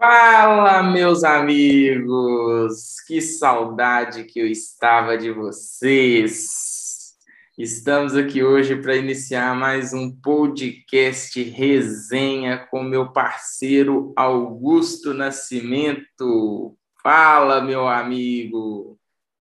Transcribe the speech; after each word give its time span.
Fala, 0.00 0.80
meus 0.80 1.24
amigos! 1.24 3.00
Que 3.04 3.20
saudade 3.20 4.22
que 4.22 4.38
eu 4.38 4.46
estava 4.46 5.18
de 5.18 5.32
vocês! 5.32 7.16
Estamos 7.58 8.14
aqui 8.14 8.44
hoje 8.44 8.76
para 8.76 8.94
iniciar 8.94 9.56
mais 9.56 9.92
um 9.92 10.08
podcast 10.08 11.42
resenha 11.42 12.64
com 12.70 12.84
meu 12.84 13.12
parceiro 13.12 14.12
Augusto 14.14 15.12
Nascimento. 15.12 16.76
Fala, 17.02 17.60
meu 17.60 17.88
amigo! 17.88 18.96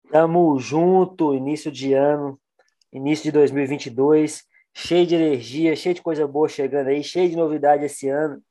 Tamo 0.10 0.58
junto, 0.58 1.36
início 1.36 1.72
de 1.72 1.94
ano, 1.94 2.40
início 2.92 3.26
de 3.26 3.32
2022, 3.32 4.44
cheio 4.74 5.06
de 5.06 5.14
energia, 5.14 5.76
cheio 5.76 5.94
de 5.94 6.02
coisa 6.02 6.28
boa 6.28 6.50
chegando 6.50 6.88
aí, 6.88 7.04
cheio 7.04 7.30
de 7.30 7.36
novidade 7.36 7.86
esse 7.86 8.10
ano 8.10 8.42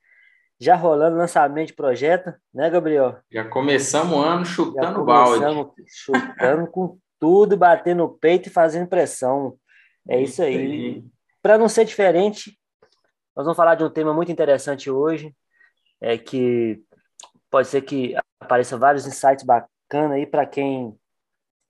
já 0.58 0.74
rolando 0.74 1.16
lançamento 1.16 1.68
de 1.68 1.74
projeto, 1.74 2.32
né, 2.52 2.70
Gabriel? 2.70 3.18
Já 3.30 3.44
começamos 3.44 4.16
o 4.16 4.20
ano 4.20 4.44
chutando 4.44 5.04
balde. 5.04 5.44
Chutando 5.86 6.66
com 6.70 6.98
tudo, 7.18 7.56
batendo 7.56 7.98
no 7.98 8.08
peito 8.08 8.48
e 8.48 8.52
fazendo 8.52 8.88
pressão. 8.88 9.56
É 10.08 10.20
isso, 10.20 10.42
aí. 10.42 11.04
Para 11.42 11.58
não 11.58 11.68
ser 11.68 11.84
diferente, 11.84 12.58
nós 13.36 13.44
vamos 13.44 13.56
falar 13.56 13.74
de 13.74 13.84
um 13.84 13.90
tema 13.90 14.14
muito 14.14 14.32
interessante 14.32 14.90
hoje, 14.90 15.34
é 16.00 16.16
que 16.16 16.82
pode 17.50 17.68
ser 17.68 17.82
que 17.82 18.14
apareça 18.40 18.78
vários 18.78 19.06
insights 19.06 19.44
bacanas 19.44 20.12
aí 20.12 20.26
para 20.26 20.46
quem 20.46 20.96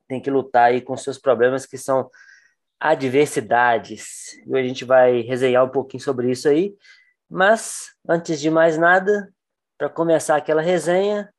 tem 0.09 0.21
que 0.21 0.31
lutar 0.31 0.71
aí 0.71 0.81
com 0.81 0.97
seus 0.97 1.19
problemas 1.19 1.67
que 1.67 1.77
são 1.77 2.09
adversidades. 2.79 4.35
E 4.47 4.51
hoje 4.51 4.65
a 4.65 4.69
gente 4.69 4.85
vai 4.85 5.21
resenhar 5.23 5.65
um 5.65 5.69
pouquinho 5.69 6.03
sobre 6.03 6.31
isso 6.31 6.49
aí. 6.49 6.75
Mas, 7.29 7.93
antes 8.09 8.41
de 8.41 8.51
mais 8.51 8.79
nada, 8.79 9.33
para 9.77 9.89
começar 9.89 10.37
aquela 10.37 10.63
resenha, 10.63 11.33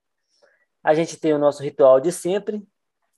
a 0.84 0.94
gente 0.94 1.18
tem 1.18 1.34
o 1.34 1.40
nosso 1.40 1.64
ritual 1.64 2.00
de 2.00 2.12
sempre. 2.12 2.62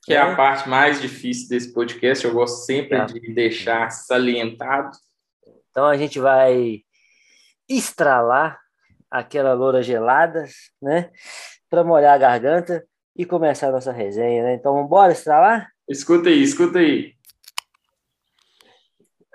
Que 0.04 0.14
né? 0.14 0.18
é 0.18 0.22
a 0.22 0.30
né? 0.30 0.36
parte 0.36 0.70
mais 0.70 1.02
difícil 1.02 1.50
desse 1.50 1.74
podcast, 1.74 2.26
eu 2.26 2.34
gosto 2.34 2.66
sempre 2.66 2.98
é. 2.98 3.06
de 3.06 3.34
deixar 3.34 3.90
salientado. 3.92 4.92
Então, 5.72 5.86
a 5.86 5.98
gente 5.98 6.20
vai 6.20 6.82
estralar 7.68 8.60
aquela 9.10 9.54
loura 9.54 9.82
gelada, 9.82 10.46
né? 10.82 11.12
Para 11.70 11.84
molhar 11.84 12.14
a 12.14 12.18
garganta 12.18 12.86
e 13.16 13.26
começar 13.26 13.70
a 13.70 13.72
nossa 13.72 13.92
resenha, 13.92 14.44
né? 14.44 14.54
Então, 14.56 14.74
vamos 14.74 14.88
embora 14.88 15.12
estralar? 15.12 15.70
Escuta 15.88 16.30
aí, 16.30 16.42
escuta 16.42 16.80
aí. 16.80 17.14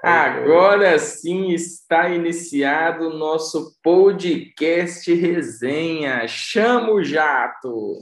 Agora 0.04 0.98
sim 0.98 1.48
está 1.52 2.10
iniciado 2.10 3.08
o 3.08 3.16
nosso 3.16 3.74
podcast 3.82 5.10
resenha. 5.14 6.28
Chama 6.28 6.90
o 6.92 7.02
jato! 7.02 8.00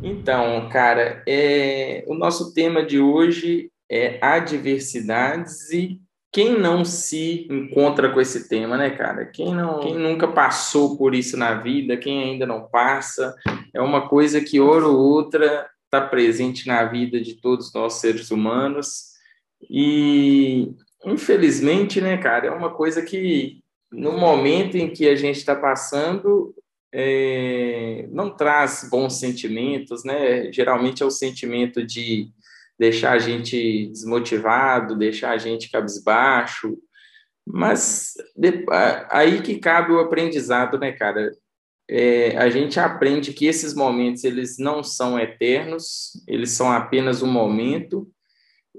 Então, 0.00 0.68
cara, 0.68 1.24
é, 1.26 2.04
o 2.06 2.14
nosso 2.14 2.54
tema 2.54 2.84
de 2.84 3.00
hoje 3.00 3.68
é 3.90 4.20
adversidades 4.22 5.68
e 5.72 6.00
quem 6.32 6.56
não 6.56 6.84
se 6.84 7.48
encontra 7.50 8.10
com 8.10 8.20
esse 8.20 8.48
tema, 8.48 8.76
né, 8.76 8.90
cara? 8.90 9.26
Quem 9.26 9.52
não, 9.52 9.80
quem 9.80 9.96
nunca 9.96 10.28
passou 10.28 10.96
por 10.96 11.16
isso 11.16 11.36
na 11.36 11.54
vida, 11.54 11.96
quem 11.96 12.22
ainda 12.22 12.46
não 12.46 12.68
passa, 12.68 13.34
é 13.74 13.80
uma 13.80 14.08
coisa 14.08 14.40
que 14.40 14.60
hora 14.60 14.86
ou 14.86 14.96
outra 14.96 15.68
está 15.90 16.00
presente 16.00 16.68
na 16.68 16.84
vida 16.84 17.20
de 17.20 17.34
todos 17.34 17.74
nós 17.74 17.94
seres 17.94 18.30
humanos. 18.30 19.10
E, 19.68 20.72
infelizmente, 21.04 22.00
né, 22.00 22.16
cara, 22.16 22.46
é 22.46 22.50
uma 22.50 22.72
coisa 22.72 23.02
que, 23.02 23.60
no 23.90 24.12
momento 24.12 24.76
em 24.76 24.88
que 24.88 25.08
a 25.08 25.16
gente 25.16 25.38
está 25.38 25.56
passando, 25.56 26.54
é, 26.92 28.06
não 28.12 28.30
traz 28.30 28.88
bons 28.88 29.18
sentimentos, 29.18 30.04
né? 30.04 30.52
Geralmente 30.52 31.02
é 31.02 31.06
o 31.06 31.10
sentimento 31.10 31.84
de 31.84 32.28
deixar 32.78 33.12
a 33.12 33.18
gente 33.18 33.88
desmotivado, 33.88 34.96
deixar 34.96 35.32
a 35.32 35.38
gente 35.38 35.70
cabisbaixo, 35.70 36.78
mas 37.46 38.14
aí 39.10 39.42
que 39.42 39.58
cabe 39.58 39.92
o 39.92 39.98
aprendizado, 39.98 40.78
né, 40.78 40.92
cara? 40.92 41.32
É, 41.92 42.36
a 42.36 42.48
gente 42.48 42.78
aprende 42.78 43.32
que 43.32 43.46
esses 43.46 43.74
momentos 43.74 44.22
eles 44.22 44.58
não 44.58 44.80
são 44.80 45.18
eternos, 45.18 46.12
eles 46.24 46.52
são 46.52 46.70
apenas 46.70 47.20
um 47.20 47.26
momento 47.26 48.08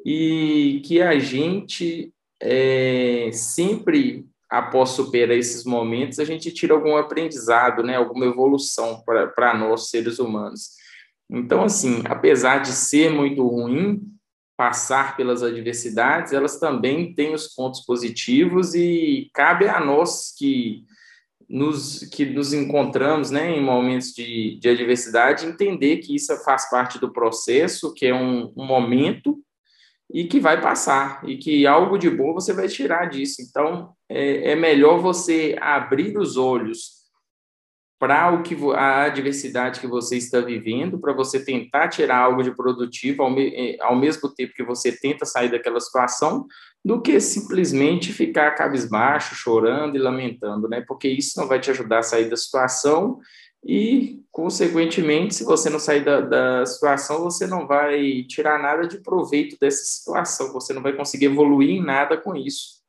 e 0.05 0.81
que 0.85 1.01
a 1.01 1.19
gente 1.19 2.13
é, 2.41 3.29
sempre 3.33 4.25
após 4.49 4.91
superar 4.91 5.37
esses 5.37 5.65
momentos 5.65 6.19
a 6.19 6.23
gente 6.23 6.53
tira 6.53 6.73
algum 6.73 6.95
aprendizado, 6.95 7.83
né, 7.83 7.97
alguma 7.97 8.25
evolução 8.25 9.03
para 9.03 9.57
nós 9.57 9.89
seres 9.89 10.17
humanos. 10.17 10.69
Então 11.29 11.63
assim, 11.65 12.03
apesar 12.05 12.59
de 12.59 12.69
ser 12.69 13.11
muito 13.11 13.45
ruim 13.45 14.01
passar 14.55 15.17
pelas 15.17 15.43
adversidades, 15.43 16.31
elas 16.31 16.57
também 16.59 17.13
têm 17.13 17.33
os 17.33 17.49
pontos 17.49 17.81
positivos 17.81 18.73
e 18.73 19.29
cabe 19.33 19.67
a 19.67 19.81
nós 19.81 20.33
que 20.37 20.85
nos, 21.51 21.99
que 22.05 22.25
nos 22.25 22.53
encontramos 22.53 23.29
né, 23.29 23.51
em 23.51 23.61
momentos 23.61 24.13
de, 24.13 24.57
de 24.59 24.69
adversidade, 24.69 25.45
entender 25.45 25.97
que 25.97 26.15
isso 26.15 26.35
faz 26.43 26.69
parte 26.69 26.97
do 26.97 27.11
processo, 27.11 27.93
que 27.93 28.05
é 28.05 28.15
um, 28.15 28.53
um 28.55 28.65
momento 28.65 29.37
e 30.13 30.25
que 30.25 30.39
vai 30.39 30.59
passar, 30.61 31.21
e 31.27 31.37
que 31.37 31.65
algo 31.67 31.97
de 31.97 32.09
bom 32.09 32.33
você 32.33 32.53
vai 32.53 32.67
tirar 32.67 33.09
disso. 33.09 33.41
Então, 33.41 33.91
é, 34.09 34.51
é 34.51 34.55
melhor 34.55 34.99
você 34.99 35.55
abrir 35.59 36.17
os 36.17 36.37
olhos 36.37 37.00
para 38.01 38.33
o 38.33 38.41
que 38.41 38.57
a 38.73 39.03
adversidade 39.03 39.79
que 39.79 39.85
você 39.85 40.17
está 40.17 40.39
vivendo, 40.39 40.99
para 40.99 41.13
você 41.13 41.39
tentar 41.39 41.87
tirar 41.87 42.17
algo 42.17 42.41
de 42.41 42.49
produtivo 42.49 43.21
ao, 43.21 43.29
me, 43.29 43.53
eh, 43.53 43.77
ao 43.79 43.95
mesmo 43.95 44.27
tempo 44.33 44.55
que 44.55 44.63
você 44.63 44.91
tenta 44.91 45.23
sair 45.23 45.51
daquela 45.51 45.79
situação, 45.79 46.47
do 46.83 46.99
que 46.99 47.19
simplesmente 47.21 48.11
ficar 48.11 48.55
cabisbaixo, 48.55 49.35
chorando 49.35 49.95
e 49.95 49.99
lamentando, 49.99 50.67
né? 50.67 50.83
Porque 50.87 51.07
isso 51.07 51.39
não 51.39 51.47
vai 51.47 51.59
te 51.59 51.69
ajudar 51.69 51.99
a 51.99 52.03
sair 52.03 52.27
da 52.27 52.35
situação 52.35 53.19
e, 53.63 54.19
consequentemente, 54.31 55.35
se 55.35 55.43
você 55.43 55.69
não 55.69 55.77
sair 55.77 56.03
da, 56.03 56.21
da 56.21 56.65
situação, 56.65 57.21
você 57.21 57.45
não 57.45 57.67
vai 57.67 58.23
tirar 58.23 58.57
nada 58.57 58.87
de 58.87 58.97
proveito 58.97 59.59
dessa 59.61 59.83
situação, 59.83 60.51
você 60.51 60.73
não 60.73 60.81
vai 60.81 60.93
conseguir 60.93 61.25
evoluir 61.25 61.69
em 61.69 61.85
nada 61.85 62.17
com 62.17 62.35
isso. 62.35 62.81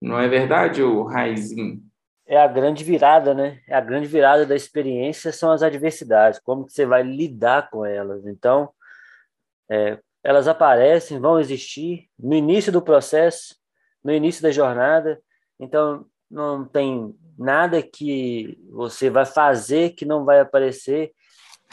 Não 0.00 0.16
é 0.16 0.28
verdade, 0.28 0.80
o 0.80 1.02
Raizinho? 1.02 1.87
É 2.28 2.36
a 2.36 2.46
grande 2.46 2.84
virada, 2.84 3.32
né? 3.32 3.58
É 3.66 3.74
a 3.74 3.80
grande 3.80 4.06
virada 4.06 4.44
da 4.44 4.54
experiência 4.54 5.32
são 5.32 5.50
as 5.50 5.62
adversidades, 5.62 6.38
como 6.38 6.66
que 6.66 6.72
você 6.74 6.84
vai 6.84 7.02
lidar 7.02 7.70
com 7.70 7.86
elas. 7.86 8.26
Então, 8.26 8.68
é, 9.70 9.98
elas 10.22 10.46
aparecem, 10.46 11.18
vão 11.18 11.40
existir 11.40 12.06
no 12.18 12.34
início 12.34 12.70
do 12.70 12.82
processo, 12.82 13.56
no 14.04 14.12
início 14.12 14.42
da 14.42 14.50
jornada. 14.50 15.18
Então, 15.58 16.04
não 16.30 16.66
tem 16.66 17.18
nada 17.38 17.82
que 17.82 18.58
você 18.70 19.08
vai 19.08 19.24
fazer 19.24 19.90
que 19.90 20.04
não 20.04 20.26
vai 20.26 20.38
aparecer 20.38 21.12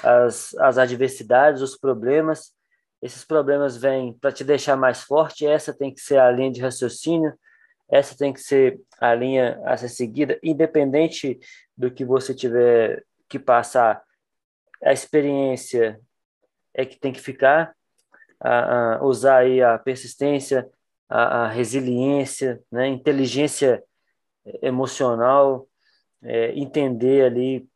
as, 0.01 0.55
as 0.55 0.77
adversidades, 0.77 1.61
os 1.61 1.75
problemas. 1.75 2.53
Esses 3.01 3.25
problemas 3.25 3.75
vêm 3.75 4.13
para 4.13 4.31
te 4.31 4.45
deixar 4.45 4.77
mais 4.77 5.01
forte. 5.01 5.45
Essa 5.45 5.73
tem 5.73 5.93
que 5.93 5.99
ser 5.99 6.17
a 6.17 6.31
linha 6.31 6.51
de 6.51 6.61
raciocínio 6.61 7.33
essa 7.90 8.18
tem 8.18 8.34
que 8.34 8.41
ser 8.41 8.79
a 9.00 9.13
linha 9.13 9.62
a 9.66 9.78
ser 9.78 9.90
seguida, 9.90 10.40
independente 10.41 11.40
do 11.78 11.91
que 11.91 12.03
você 12.03 12.34
tiver 12.34 13.03
que 13.29 13.38
passar. 13.38 14.01
A 14.84 14.91
experiência 14.91 16.00
é 16.73 16.85
que 16.85 17.00
tem 17.00 17.13
que 17.13 17.22
ficar, 17.22 17.75
a, 18.40 18.96
a 18.96 19.03
usar 19.03 19.38
aí 19.38 19.62
a 19.62 19.78
persistência, 19.78 20.69
a, 21.09 21.44
a 21.44 21.47
resiliência, 21.47 22.62
né? 22.72 22.88
inteligência 22.88 23.84
emocional, 24.61 25.67
é, 26.23 26.52
entender 26.53 27.23
ali 27.23 27.67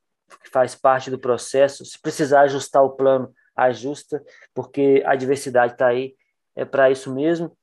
que 0.44 0.50
faz 0.50 0.76
parte 0.76 1.10
do 1.10 1.20
processo. 1.20 1.86
Se 1.86 2.00
precisar 2.00 2.42
ajustar 2.42 2.84
o 2.84 2.92
plano, 2.92 3.34
ajusta, 3.56 4.24
porque 4.54 5.04
a 5.06 5.16
diversidade 5.16 5.74
está 5.74 5.88
aí, 5.88 6.16
é 6.56 6.66
para 6.66 6.92
isso 6.92 7.14
mesmo. 7.14 7.56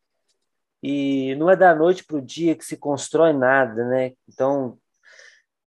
E 0.82 1.34
não 1.36 1.50
é 1.50 1.56
da 1.56 1.74
noite 1.74 2.04
para 2.04 2.16
o 2.16 2.22
dia 2.22 2.54
que 2.54 2.64
se 2.64 2.76
constrói 2.76 3.32
nada, 3.32 3.84
né? 3.88 4.12
Então, 4.28 4.78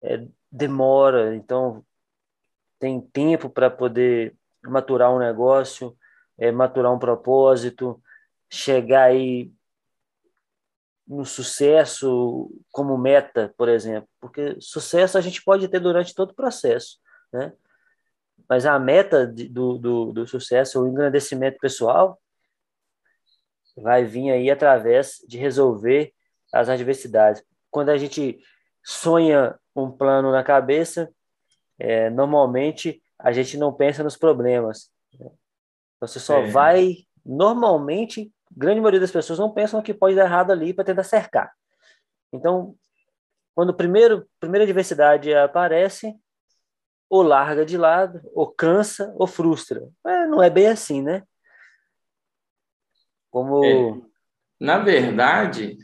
é, 0.02 0.26
demora, 0.52 1.36
então 1.36 1.84
tem 2.80 3.02
tempo 3.02 3.50
para 3.50 3.70
poder 3.70 4.36
maturar 4.64 5.14
um 5.14 5.20
negócio, 5.20 5.98
é, 6.38 6.52
maturar 6.52 6.94
um 6.94 7.00
propósito, 7.00 8.02
chegar 8.50 9.04
aí 9.04 9.52
no 11.06 11.26
sucesso 11.26 12.50
como 12.72 12.98
meta, 12.98 13.54
por 13.58 13.68
exemplo, 13.68 14.08
porque 14.22 14.56
sucesso 14.60 15.18
a 15.18 15.22
gente 15.22 15.44
pode 15.44 15.68
ter 15.68 15.80
durante 15.80 16.14
todo 16.14 16.32
o 16.32 16.36
processo, 16.36 17.00
né? 17.34 17.52
Mas 18.48 18.66
a 18.66 18.80
meta 18.80 19.28
do, 19.28 19.78
do, 19.78 20.14
do 20.14 20.28
sucesso, 20.28 20.82
o 20.82 20.88
engrandecimento 20.88 21.60
pessoal, 21.60 22.20
vai 23.82 24.06
vir 24.06 24.32
aí 24.32 24.50
através 24.50 25.24
de 25.28 25.38
resolver 25.38 26.14
as 26.54 26.70
adversidades. 26.70 27.44
Quando 27.70 27.90
a 27.90 27.98
gente 27.98 28.40
sonha 28.84 29.58
um 29.76 29.92
plano 29.92 30.32
na 30.32 30.44
cabeça, 30.44 31.10
é, 31.78 32.10
normalmente 32.10 33.02
a 33.18 33.32
gente 33.32 33.58
não 33.58 33.74
pensa 33.74 34.04
nos 34.04 34.18
problemas. 34.18 34.92
Você 36.00 36.20
só 36.20 36.40
é. 36.40 36.48
vai, 36.48 36.98
normalmente, 37.26 38.32
grande 38.56 38.80
maioria 38.80 39.00
das 39.00 39.12
pessoas 39.12 39.40
não 39.40 39.52
pensam 39.52 39.82
que 39.82 39.94
pode 39.94 40.16
dar 40.16 40.26
errado 40.26 40.52
ali 40.52 40.74
para 40.74 40.86
tentar 40.86 41.04
cercar. 41.04 41.52
Então, 42.32 42.76
quando 43.54 43.74
primeiro 43.74 44.28
primeira 44.40 44.64
adversidade 44.64 45.34
aparece, 45.34 46.16
ou 47.10 47.24
larga 47.24 47.66
de 47.66 47.78
lado, 47.78 48.22
ou 48.34 48.48
cansa, 48.48 49.12
ou 49.18 49.26
frustra. 49.26 49.82
É, 50.06 50.28
não 50.28 50.42
é 50.44 50.50
bem 50.50 50.68
assim, 50.68 51.02
né? 51.02 51.24
Como 53.30 53.64
é, 53.64 54.02
na 54.60 54.80
verdade, 54.80 55.78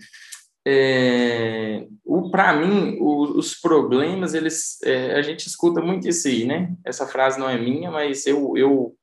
é, 0.65 1.87
para 2.31 2.53
mim, 2.53 2.97
o, 2.99 3.37
os 3.37 3.55
problemas, 3.55 4.33
eles, 4.33 4.81
é, 4.83 5.13
a 5.15 5.21
gente 5.21 5.47
escuta 5.47 5.79
muito 5.81 6.07
isso 6.07 6.27
aí, 6.27 6.45
né? 6.45 6.75
Essa 6.83 7.07
frase 7.07 7.39
não 7.39 7.49
é 7.49 7.57
minha, 7.57 7.91
mas 7.91 8.25
eu, 8.25 8.57
eu 8.57 8.95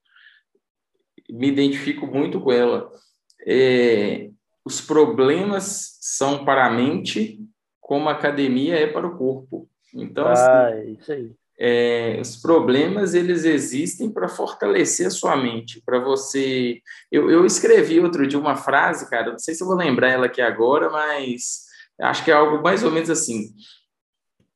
me 1.30 1.48
identifico 1.48 2.06
muito 2.06 2.40
com 2.40 2.52
ela. 2.52 2.90
É, 3.46 4.30
os 4.64 4.80
problemas 4.80 5.98
são 6.00 6.44
para 6.44 6.66
a 6.66 6.70
mente 6.70 7.40
como 7.80 8.08
a 8.08 8.12
academia 8.12 8.76
é 8.76 8.86
para 8.86 9.06
o 9.06 9.16
corpo. 9.16 9.68
Então, 9.94 10.26
ah, 10.26 10.68
assim, 10.68 10.92
isso 10.92 11.12
aí. 11.12 11.30
É, 11.64 12.18
os 12.20 12.38
problemas 12.38 13.14
eles 13.14 13.44
existem 13.44 14.10
para 14.10 14.26
fortalecer 14.26 15.06
a 15.06 15.10
sua 15.10 15.36
mente, 15.36 15.80
para 15.86 16.00
você. 16.00 16.80
Eu, 17.08 17.30
eu 17.30 17.46
escrevi 17.46 18.00
outro 18.00 18.26
dia 18.26 18.36
uma 18.36 18.56
frase, 18.56 19.08
cara, 19.08 19.30
não 19.30 19.38
sei 19.38 19.54
se 19.54 19.62
eu 19.62 19.68
vou 19.68 19.76
lembrar 19.76 20.08
ela 20.08 20.26
aqui 20.26 20.40
agora, 20.40 20.90
mas 20.90 21.66
acho 22.00 22.24
que 22.24 22.32
é 22.32 22.34
algo 22.34 22.60
mais 22.60 22.82
ou 22.82 22.90
menos 22.90 23.08
assim. 23.08 23.54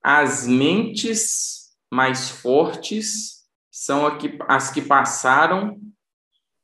As 0.02 0.48
mentes 0.48 1.76
mais 1.88 2.28
fortes 2.28 3.44
são 3.70 4.02
as 4.48 4.72
que 4.72 4.82
passaram 4.82 5.80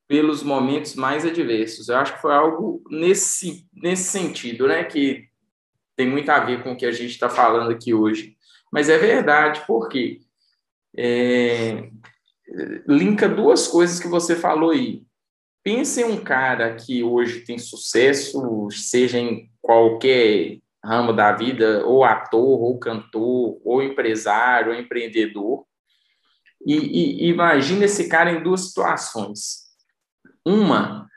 pelos 0.08 0.42
momentos 0.42 0.96
mais 0.96 1.24
adversos. 1.24 1.88
Eu 1.88 1.98
acho 1.98 2.14
que 2.14 2.20
foi 2.20 2.34
algo 2.34 2.82
nesse, 2.90 3.64
nesse 3.72 4.10
sentido, 4.10 4.66
né? 4.66 4.82
Que 4.82 5.28
tem 5.94 6.10
muito 6.10 6.28
a 6.30 6.40
ver 6.40 6.64
com 6.64 6.72
o 6.72 6.76
que 6.76 6.84
a 6.84 6.90
gente 6.90 7.12
está 7.12 7.28
falando 7.28 7.70
aqui 7.70 7.94
hoje. 7.94 8.36
Mas 8.72 8.88
é 8.88 8.98
verdade, 8.98 9.62
porque 9.68 10.20
é, 10.96 11.90
linka 12.86 13.28
duas 13.28 13.68
coisas 13.68 13.98
que 13.98 14.08
você 14.08 14.36
falou 14.36 14.70
aí. 14.70 15.02
Pense 15.64 16.00
em 16.00 16.04
um 16.04 16.22
cara 16.22 16.74
que 16.74 17.02
hoje 17.04 17.40
tem 17.40 17.58
sucesso, 17.58 18.68
seja 18.70 19.18
em 19.18 19.48
qualquer 19.60 20.58
ramo 20.84 21.12
da 21.12 21.32
vida, 21.32 21.86
ou 21.86 22.02
ator, 22.02 22.60
ou 22.60 22.78
cantor, 22.78 23.60
ou 23.64 23.82
empresário, 23.82 24.72
ou 24.72 24.78
empreendedor, 24.78 25.64
e, 26.66 27.26
e 27.26 27.28
imagine 27.28 27.84
esse 27.84 28.08
cara 28.08 28.32
em 28.32 28.42
duas 28.42 28.68
situações. 28.68 29.62
Uma, 30.44 31.08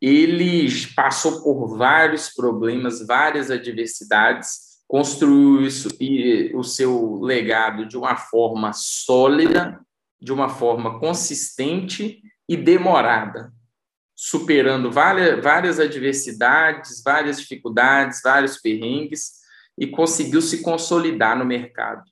ele 0.00 0.68
passou 0.94 1.42
por 1.42 1.76
vários 1.76 2.28
problemas, 2.28 3.06
várias 3.06 3.50
adversidades, 3.50 4.67
construiu 4.88 5.60
isso 5.60 5.88
e 6.00 6.50
o 6.54 6.64
seu 6.64 7.20
legado 7.20 7.86
de 7.86 7.96
uma 7.96 8.16
forma 8.16 8.72
sólida, 8.72 9.78
de 10.18 10.32
uma 10.32 10.48
forma 10.48 10.98
consistente 10.98 12.22
e 12.48 12.56
demorada, 12.56 13.52
superando 14.16 14.90
várias, 14.90 15.44
várias 15.44 15.78
adversidades, 15.78 17.02
várias 17.04 17.38
dificuldades, 17.38 18.22
vários 18.24 18.56
perrengues 18.56 19.34
e 19.76 19.86
conseguiu 19.86 20.40
se 20.40 20.62
consolidar 20.62 21.38
no 21.38 21.44
mercado. 21.44 22.02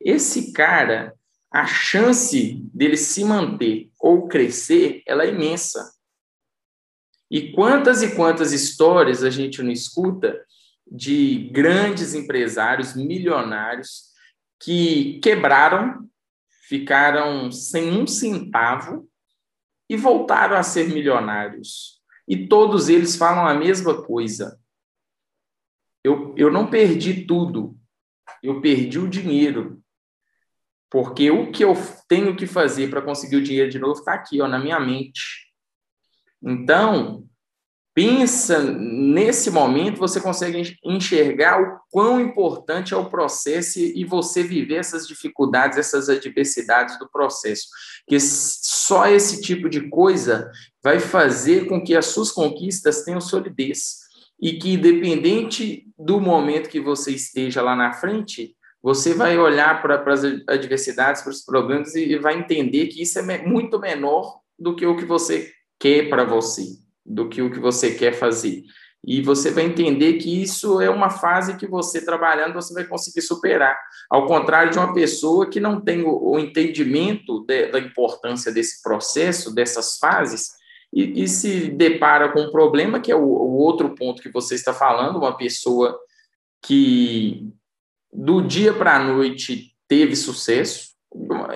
Esse 0.00 0.52
cara, 0.52 1.14
a 1.50 1.64
chance 1.64 2.60
dele 2.74 2.96
se 2.96 3.24
manter 3.24 3.88
ou 4.00 4.26
crescer, 4.26 5.00
ela 5.06 5.24
é 5.24 5.28
imensa. 5.28 5.94
E 7.30 7.52
quantas 7.52 8.02
e 8.02 8.14
quantas 8.14 8.52
histórias 8.52 9.22
a 9.22 9.30
gente 9.30 9.62
não 9.62 9.70
escuta 9.70 10.44
de 10.86 11.50
grandes 11.52 12.14
empresários 12.14 12.94
milionários 12.94 14.12
que 14.60 15.18
quebraram, 15.20 16.08
ficaram 16.68 17.50
sem 17.50 17.90
um 17.90 18.06
centavo 18.06 19.08
e 19.88 19.96
voltaram 19.96 20.56
a 20.56 20.62
ser 20.62 20.88
milionários. 20.88 22.00
E 22.28 22.46
todos 22.46 22.88
eles 22.88 23.16
falam 23.16 23.46
a 23.46 23.54
mesma 23.54 24.02
coisa. 24.02 24.60
Eu, 26.02 26.34
eu 26.36 26.50
não 26.50 26.68
perdi 26.68 27.26
tudo, 27.26 27.76
eu 28.42 28.60
perdi 28.60 28.98
o 28.98 29.08
dinheiro. 29.08 29.82
Porque 30.90 31.30
o 31.30 31.50
que 31.50 31.64
eu 31.64 31.74
tenho 32.08 32.36
que 32.36 32.46
fazer 32.46 32.88
para 32.88 33.02
conseguir 33.02 33.36
o 33.36 33.42
dinheiro 33.42 33.70
de 33.70 33.78
novo 33.78 33.98
está 33.98 34.14
aqui, 34.14 34.40
ó, 34.40 34.46
na 34.46 34.58
minha 34.58 34.78
mente. 34.78 35.52
Então, 36.40 37.28
pensa 37.96 38.62
nesse 38.62 39.50
momento, 39.50 39.98
você 39.98 40.20
consegue 40.20 40.76
enxergar 40.84 41.62
o 41.62 41.78
quão 41.90 42.20
importante 42.20 42.92
é 42.92 42.96
o 42.96 43.08
processo 43.08 43.78
e 43.78 44.04
você 44.04 44.42
viver 44.42 44.74
essas 44.74 45.08
dificuldades, 45.08 45.78
essas 45.78 46.10
adversidades 46.10 46.98
do 46.98 47.08
processo. 47.08 47.68
Que 48.06 48.20
só 48.20 49.08
esse 49.08 49.40
tipo 49.40 49.66
de 49.70 49.88
coisa 49.88 50.50
vai 50.84 51.00
fazer 51.00 51.64
com 51.64 51.82
que 51.82 51.96
as 51.96 52.04
suas 52.08 52.30
conquistas 52.30 53.02
tenham 53.02 53.18
solidez. 53.18 54.00
E 54.38 54.58
que, 54.58 54.74
independente 54.74 55.86
do 55.98 56.20
momento 56.20 56.68
que 56.68 56.78
você 56.78 57.12
esteja 57.12 57.62
lá 57.62 57.74
na 57.74 57.94
frente, 57.94 58.54
você 58.82 59.14
vai 59.14 59.38
olhar 59.38 59.80
para, 59.80 60.12
as 60.12 60.22
adversidades, 60.46 61.22
para 61.22 61.30
os 61.30 61.42
problemas 61.42 61.94
e 61.94 62.18
vai 62.18 62.38
entender 62.38 62.88
que 62.88 63.00
isso 63.00 63.18
é 63.18 63.46
muito 63.46 63.80
menor 63.80 64.40
do 64.58 64.76
que 64.76 64.84
o 64.84 64.98
que 64.98 65.06
você 65.06 65.50
quer 65.78 66.10
para 66.10 66.24
você 66.24 66.84
do 67.06 67.28
que 67.28 67.40
o 67.40 67.50
que 67.50 67.58
você 67.58 67.94
quer 67.94 68.12
fazer. 68.12 68.64
E 69.06 69.22
você 69.22 69.52
vai 69.52 69.64
entender 69.64 70.14
que 70.14 70.42
isso 70.42 70.80
é 70.80 70.90
uma 70.90 71.08
fase 71.08 71.56
que 71.56 71.66
você 71.66 72.04
trabalhando 72.04 72.54
você 72.54 72.74
vai 72.74 72.84
conseguir 72.84 73.22
superar. 73.22 73.78
Ao 74.10 74.26
contrário 74.26 74.72
de 74.72 74.78
uma 74.78 74.92
pessoa 74.92 75.48
que 75.48 75.60
não 75.60 75.80
tem 75.80 76.02
o, 76.02 76.32
o 76.32 76.38
entendimento 76.40 77.44
de, 77.46 77.68
da 77.68 77.78
importância 77.78 78.50
desse 78.50 78.82
processo, 78.82 79.54
dessas 79.54 79.98
fases, 79.98 80.48
e, 80.92 81.22
e, 81.22 81.28
se 81.28 81.68
depara 81.68 82.32
com 82.32 82.40
um 82.40 82.50
problema, 82.50 82.98
que 82.98 83.12
é 83.12 83.14
o, 83.14 83.20
o 83.20 83.56
outro 83.58 83.94
ponto 83.94 84.22
que 84.22 84.30
você 84.30 84.54
está 84.54 84.72
falando, 84.72 85.18
uma 85.18 85.36
pessoa 85.36 85.98
que 86.62 87.48
do 88.12 88.40
dia 88.40 88.72
para 88.72 88.96
a 88.96 89.04
noite 89.04 89.72
teve 89.86 90.16
sucesso. 90.16 90.90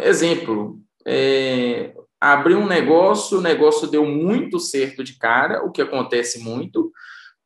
Exemplo, 0.02 0.78
é, 1.06 1.94
abriu 2.20 2.58
um 2.58 2.66
negócio, 2.66 3.38
o 3.38 3.42
negócio 3.42 3.88
deu 3.88 4.04
muito 4.04 4.60
certo 4.60 5.02
de 5.02 5.16
cara, 5.16 5.64
o 5.64 5.72
que 5.72 5.80
acontece 5.80 6.38
muito, 6.38 6.92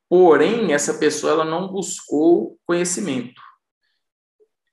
porém, 0.09 0.73
essa 0.73 0.95
pessoa 0.95 1.33
ela 1.33 1.45
não 1.45 1.69
buscou 1.69 2.59
conhecimento. 2.66 3.40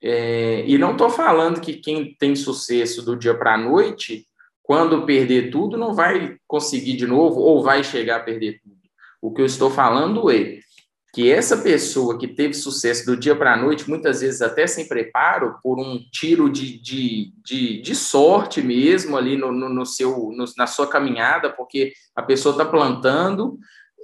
É, 0.03 0.65
e 0.65 0.79
não 0.79 0.93
estou 0.93 1.11
falando 1.11 1.61
que 1.61 1.73
quem 1.73 2.15
tem 2.15 2.35
sucesso 2.35 3.03
do 3.03 3.15
dia 3.15 3.37
para 3.37 3.53
a 3.53 3.57
noite, 3.57 4.25
quando 4.63 5.05
perder 5.05 5.51
tudo, 5.51 5.77
não 5.77 5.93
vai 5.93 6.37
conseguir 6.47 6.97
de 6.97 7.05
novo 7.05 7.39
ou 7.39 7.61
vai 7.61 7.83
chegar 7.83 8.17
a 8.17 8.23
perder 8.23 8.59
tudo. 8.63 8.81
O 9.21 9.31
que 9.31 9.41
eu 9.41 9.45
estou 9.45 9.69
falando 9.69 10.31
é 10.31 10.59
que 11.13 11.29
essa 11.29 11.57
pessoa 11.57 12.17
que 12.17 12.27
teve 12.27 12.53
sucesso 12.53 13.05
do 13.05 13.17
dia 13.17 13.35
para 13.35 13.53
a 13.53 13.57
noite, 13.57 13.89
muitas 13.89 14.21
vezes 14.21 14.41
até 14.41 14.65
sem 14.65 14.87
preparo, 14.87 15.57
por 15.61 15.77
um 15.77 15.99
tiro 16.09 16.49
de, 16.49 16.79
de, 16.79 17.33
de, 17.43 17.81
de 17.81 17.95
sorte 17.95 18.61
mesmo 18.61 19.17
ali 19.17 19.35
no, 19.35 19.51
no, 19.51 19.67
no 19.67 19.85
seu, 19.85 20.31
no, 20.31 20.45
na 20.57 20.67
sua 20.67 20.87
caminhada, 20.87 21.49
porque 21.49 21.91
a 22.15 22.21
pessoa 22.21 22.53
está 22.53 22.63
plantando, 22.63 23.59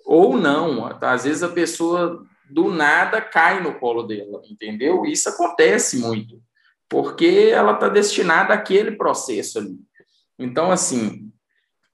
ou 0.05 0.37
não, 0.37 0.85
às 1.01 1.23
vezes 1.23 1.43
a 1.43 1.49
pessoa 1.49 2.25
do 2.49 2.71
nada 2.71 3.21
cai 3.21 3.61
no 3.61 3.79
colo 3.79 4.03
dela, 4.03 4.41
entendeu? 4.49 5.05
Isso 5.05 5.29
acontece 5.29 5.99
muito, 5.99 6.41
porque 6.89 7.51
ela 7.53 7.73
está 7.73 7.87
destinada 7.87 8.53
àquele 8.53 8.91
processo 8.91 9.59
ali. 9.59 9.77
Então, 10.37 10.71
assim, 10.71 11.31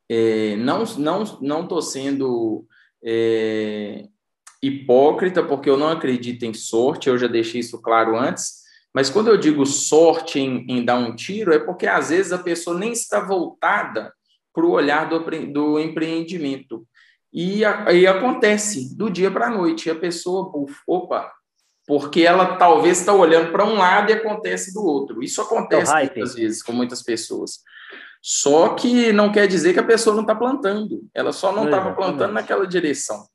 é, 0.10 0.56
não 0.58 0.84
não 0.98 1.24
não 1.40 1.64
estou 1.64 1.82
sendo 1.82 2.66
é, 3.04 4.08
hipócrita, 4.64 5.44
porque 5.44 5.70
eu 5.70 5.76
não 5.76 5.90
acredito 5.90 6.44
em 6.44 6.54
sorte, 6.54 7.10
eu 7.10 7.18
já 7.18 7.28
deixei 7.28 7.60
isso 7.60 7.82
claro 7.82 8.18
antes. 8.18 8.64
Mas 8.96 9.10
quando 9.10 9.28
eu 9.28 9.38
digo 9.38 9.66
sorte 9.66 10.40
em, 10.40 10.66
em 10.70 10.86
dar 10.86 10.98
um 10.98 11.14
tiro, 11.14 11.54
é 11.54 11.60
porque 11.60 11.86
às 11.86 12.10
vezes 12.10 12.32
a 12.32 12.38
pessoa 12.38 12.80
nem 12.80 12.94
está 12.94 13.20
voltada 13.20 14.14
para 14.54 14.66
o 14.66 14.72
olhar 14.72 15.10
do, 15.10 15.20
do 15.52 15.80
empreendimento. 15.80 16.88
E 17.34 17.66
aí 17.66 18.08
acontece 18.08 18.96
do 18.96 19.10
dia 19.10 19.30
para 19.30 19.48
a 19.48 19.50
noite, 19.50 19.90
a 19.90 19.96
pessoa, 19.96 20.50
uf, 20.56 20.76
opa, 20.88 21.30
porque 21.86 22.22
ela 22.22 22.56
talvez 22.56 23.00
está 23.00 23.12
olhando 23.12 23.52
para 23.52 23.66
um 23.66 23.76
lado 23.76 24.12
e 24.12 24.14
acontece 24.14 24.74
do 24.74 24.86
outro. 24.86 25.22
Isso 25.22 25.42
acontece 25.42 25.92
é 25.92 26.06
muitas 26.06 26.36
vezes 26.36 26.64
com 26.64 26.72
muitas 26.72 27.02
pessoas. 27.02 27.60
Só 28.22 28.70
que 28.70 29.12
não 29.12 29.32
quer 29.32 29.48
dizer 29.48 29.74
que 29.74 29.80
a 29.80 29.84
pessoa 29.84 30.16
não 30.16 30.22
está 30.22 30.36
plantando, 30.36 31.02
ela 31.14 31.34
só 31.34 31.52
não 31.52 31.66
estava 31.66 31.94
plantando 31.94 32.32
naquela 32.32 32.66
direção. 32.66 33.28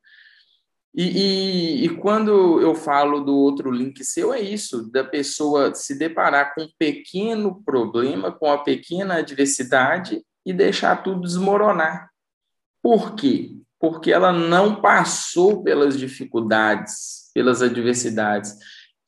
E, 1.01 1.05
e, 1.05 1.85
e, 1.85 1.89
quando 1.91 2.61
eu 2.61 2.75
falo 2.75 3.21
do 3.21 3.33
outro 3.33 3.71
link 3.71 4.05
seu, 4.05 4.35
é 4.35 4.41
isso, 4.41 4.91
da 4.91 5.05
pessoa 5.05 5.73
se 5.73 5.97
deparar 5.97 6.53
com 6.53 6.63
um 6.63 6.71
pequeno 6.77 7.63
problema, 7.63 8.33
com 8.33 8.47
uma 8.47 8.65
pequena 8.65 9.19
adversidade 9.19 10.21
e 10.45 10.53
deixar 10.53 11.01
tudo 11.05 11.21
desmoronar. 11.21 12.11
Por 12.83 13.15
quê? 13.15 13.53
Porque 13.79 14.11
ela 14.11 14.33
não 14.33 14.81
passou 14.83 15.63
pelas 15.63 15.97
dificuldades, 15.97 17.31
pelas 17.33 17.63
adversidades, 17.63 18.57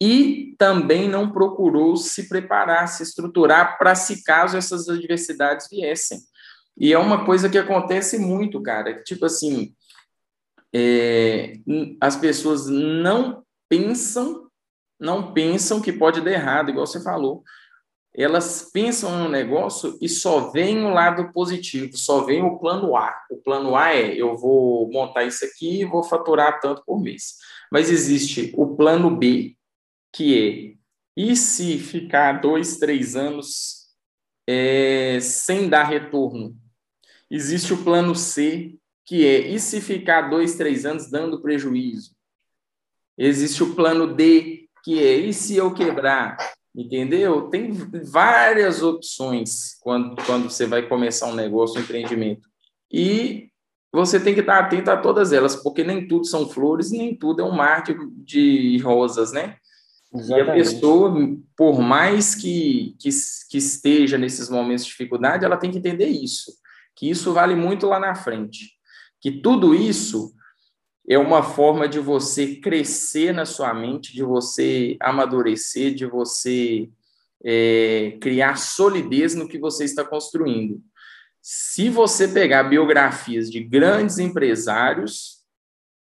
e 0.01 0.55
também 0.57 1.09
não 1.09 1.33
procurou 1.33 1.97
se 1.97 2.29
preparar, 2.29 2.87
se 2.87 3.03
estruturar 3.03 3.77
para 3.79 3.97
se 3.97 4.23
caso 4.23 4.57
essas 4.57 4.89
adversidades 4.89 5.67
viessem. 5.69 6.21
E 6.79 6.93
é 6.93 6.99
uma 7.01 7.25
coisa 7.27 7.51
que 7.51 7.59
acontece 7.59 8.17
muito, 8.17 8.63
cara. 8.63 9.03
Tipo 9.03 9.27
assim, 9.27 9.75
é, 10.75 11.55
as 12.01 12.17
pessoas 12.17 12.67
não 12.67 13.45
pensam, 13.69 14.49
não 14.99 15.33
pensam 15.33 15.81
que 15.81 15.93
pode 15.93 16.21
dar 16.21 16.33
errado, 16.33 16.71
igual 16.71 16.87
você 16.87 17.03
falou. 17.03 17.43
Elas 18.13 18.69
pensam 18.73 19.19
no 19.19 19.29
negócio 19.29 19.97
e 20.01 20.09
só 20.09 20.51
vem 20.51 20.85
o 20.85 20.91
lado 20.91 21.33
positivo, 21.33 21.97
só 21.97 22.25
vem 22.25 22.43
o 22.43 22.59
plano 22.59 22.97
A. 22.97 23.15
O 23.31 23.37
plano 23.37 23.77
A 23.77 23.95
é 23.95 24.15
eu 24.15 24.37
vou 24.37 24.91
montar 24.91 25.25
isso 25.25 25.45
aqui 25.45 25.81
e 25.81 25.85
vou 25.85 26.03
faturar 26.03 26.61
tanto 26.61 26.83
por 26.85 27.01
mês. 27.01 27.37
Mas 27.71 27.89
existe 27.89 28.53
o 28.57 28.75
plano 28.75 29.17
B, 29.17 29.57
que 30.13 30.77
é 30.77 30.81
e 31.17 31.37
se 31.37 31.79
ficar 31.79 32.41
dois, 32.41 32.79
três 32.79 33.15
anos 33.15 33.89
é, 34.49 35.19
sem 35.21 35.69
dar 35.69 35.85
retorno? 35.85 36.57
Existe 37.31 37.75
o 37.75 37.85
plano 37.85 38.15
C, 38.15 38.75
que 39.05 39.27
é 39.27 39.49
e 39.49 39.59
se 39.59 39.81
ficar 39.81 40.31
dois, 40.31 40.55
três 40.55 40.87
anos 40.87 41.11
dando 41.11 41.41
prejuízo? 41.41 42.13
Existe 43.19 43.63
o 43.63 43.75
plano 43.75 44.15
D, 44.15 44.69
que 44.83 45.03
é 45.03 45.17
e 45.17 45.33
se 45.33 45.57
eu 45.57 45.75
quebrar? 45.75 46.37
Entendeu? 46.75 47.49
Tem 47.49 47.73
várias 48.05 48.83
opções 48.83 49.77
quando, 49.81 50.17
quando 50.25 50.49
você 50.49 50.67
vai 50.67 50.89
começar 50.89 51.27
um 51.27 51.35
negócio, 51.35 51.79
um 51.79 51.83
empreendimento. 51.83 52.49
E 52.91 53.51
você 53.93 54.21
tem 54.21 54.35
que 54.35 54.41
estar 54.41 54.59
atento 54.59 54.91
a 54.91 54.97
todas 54.97 55.33
elas, 55.33 55.57
porque 55.57 55.83
nem 55.83 56.07
tudo 56.07 56.25
são 56.25 56.49
flores, 56.49 56.93
nem 56.93 57.15
tudo 57.15 57.43
é 57.43 57.45
um 57.45 57.51
mar 57.55 57.83
de, 57.83 57.95
de 58.25 58.79
rosas, 58.79 59.33
né? 59.33 59.57
Exatamente. 60.15 60.49
E 60.49 60.51
a 60.51 60.55
pessoa, 60.55 61.37
por 61.57 61.81
mais 61.81 62.35
que, 62.35 62.97
que, 63.01 63.09
que 63.51 63.59
esteja 63.59 64.17
nesses 64.17 64.49
momentos 64.49 64.85
de 64.85 64.91
dificuldade, 64.91 65.45
ela 65.45 65.57
tem 65.57 65.71
que 65.71 65.79
entender 65.79 66.07
isso, 66.07 66.53
que 66.97 67.11
isso 67.11 67.33
vale 67.33 67.55
muito 67.55 67.87
lá 67.87 67.99
na 67.99 68.15
frente 68.15 68.80
que 69.21 69.31
tudo 69.31 69.75
isso 69.75 70.35
é 71.09 71.19
uma 71.19 71.43
forma 71.43 71.89
de 71.89 71.99
você 71.99 72.57
crescer 72.57 73.33
na 73.33 73.45
sua 73.45 73.75
mente, 73.75 74.13
de 74.13 74.23
você 74.23 74.97
amadurecer, 75.01 75.95
de 75.95 76.07
você 76.07 76.89
é, 77.45 78.17
criar 78.21 78.57
solidez 78.57 79.35
no 79.35 79.49
que 79.49 79.59
você 79.59 79.85
está 79.85 80.05
construindo. 80.05 80.81
Se 81.43 81.89
você 81.89 82.29
pegar 82.29 82.65
biografias 82.65 83.51
de 83.51 83.61
grandes 83.61 84.19
empresários, 84.19 85.41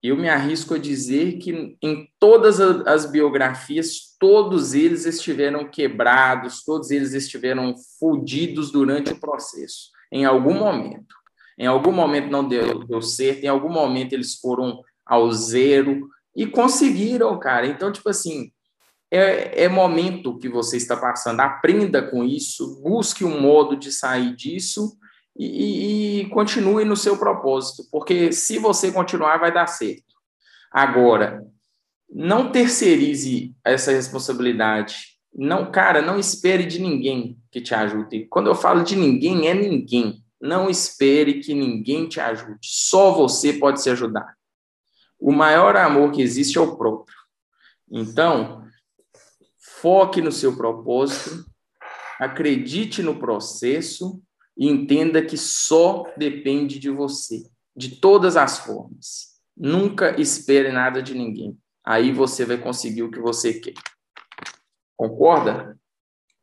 eu 0.03 0.17
me 0.17 0.31
arrisco 0.31 0.75
a 0.75 0.79
dizer 0.79 1.39
que 1.39 1.77
em 1.83 2.09
todas 2.19 2.59
as 2.59 3.05
biografias, 3.05 4.17
todos 4.19 4.73
eles 4.73 5.05
estiveram 5.05 5.71
quebrados, 5.71 6.65
todos 6.65 6.91
eles 6.91 7.13
estiveram 7.13 7.75
fodidos 7.99 8.73
durante 8.73 9.13
o 9.13 9.21
processo, 9.21 9.91
em 10.11 10.25
algum 10.25 10.55
momento. 10.55 11.20
Em 11.61 11.67
algum 11.67 11.93
momento 11.93 12.31
não 12.31 12.49
deu, 12.49 12.87
deu 12.87 13.03
certo, 13.03 13.45
em 13.45 13.49
algum 13.49 13.69
momento 13.69 14.15
eles 14.15 14.37
foram 14.37 14.83
ao 15.05 15.31
zero 15.31 16.09
e 16.35 16.47
conseguiram, 16.47 17.39
cara. 17.39 17.67
Então, 17.67 17.93
tipo 17.93 18.09
assim, 18.09 18.51
é, 19.11 19.65
é 19.65 19.69
momento 19.69 20.39
que 20.39 20.49
você 20.49 20.79
está 20.79 20.97
passando. 20.97 21.41
Aprenda 21.41 22.01
com 22.01 22.25
isso, 22.25 22.81
busque 22.81 23.27
um 23.27 23.39
modo 23.39 23.77
de 23.77 23.93
sair 23.93 24.35
disso 24.35 24.97
e, 25.37 26.23
e, 26.23 26.31
continue 26.31 26.87
no 26.87 26.97
seu 26.97 27.19
propósito, 27.19 27.83
porque 27.93 28.33
se 28.33 28.59
você 28.59 28.91
continuar, 28.91 29.37
vai 29.37 29.53
dar 29.53 29.67
certo. 29.67 30.15
Agora, 30.73 31.47
não 32.11 32.51
terceirize 32.51 33.55
essa 33.63 33.93
responsabilidade. 33.93 34.97
Não, 35.35 35.71
cara, 35.71 36.01
não 36.01 36.19
espere 36.19 36.65
de 36.65 36.81
ninguém 36.81 37.37
que 37.51 37.61
te 37.61 37.75
ajude. 37.75 38.27
Quando 38.31 38.47
eu 38.47 38.55
falo 38.55 38.83
de 38.83 38.97
ninguém, 38.97 39.47
é 39.47 39.53
ninguém. 39.53 40.25
Não 40.41 40.71
espere 40.71 41.41
que 41.41 41.53
ninguém 41.55 42.09
te 42.09 42.19
ajude. 42.21 42.61
Só 42.63 43.13
você 43.13 43.53
pode 43.53 43.83
se 43.83 43.91
ajudar. 43.91 44.37
O 45.19 45.33
maior 45.33 45.77
amor 45.77 46.13
que 46.13 46.23
existe 46.23 46.57
é 46.57 46.61
o 46.61 46.77
próprio. 46.77 47.17
Então, 47.91 48.65
foque 49.59 50.23
no 50.23 50.33
seu 50.33 50.57
propósito, 50.57 51.45
acredite 52.19 53.03
no 53.03 53.19
processo 53.19 54.23
e 54.57 54.69
entenda 54.69 55.25
que 55.25 55.37
só 55.37 56.05
depende 56.17 56.79
de 56.79 56.91
você, 56.91 57.43
de 57.77 57.97
todas 57.97 58.37
as 58.37 58.59
formas. 58.59 59.41
Nunca 59.57 60.21
espere 60.21 60.71
nada 60.73 61.03
de 61.03 61.15
ninguém. 61.15 61.59
Aí 61.85 62.13
você 62.13 62.45
vai 62.45 62.59
conseguir 62.59 63.03
o 63.03 63.11
que 63.11 63.19
você 63.19 63.55
quer. 63.55 63.75
Concorda? 64.97 65.80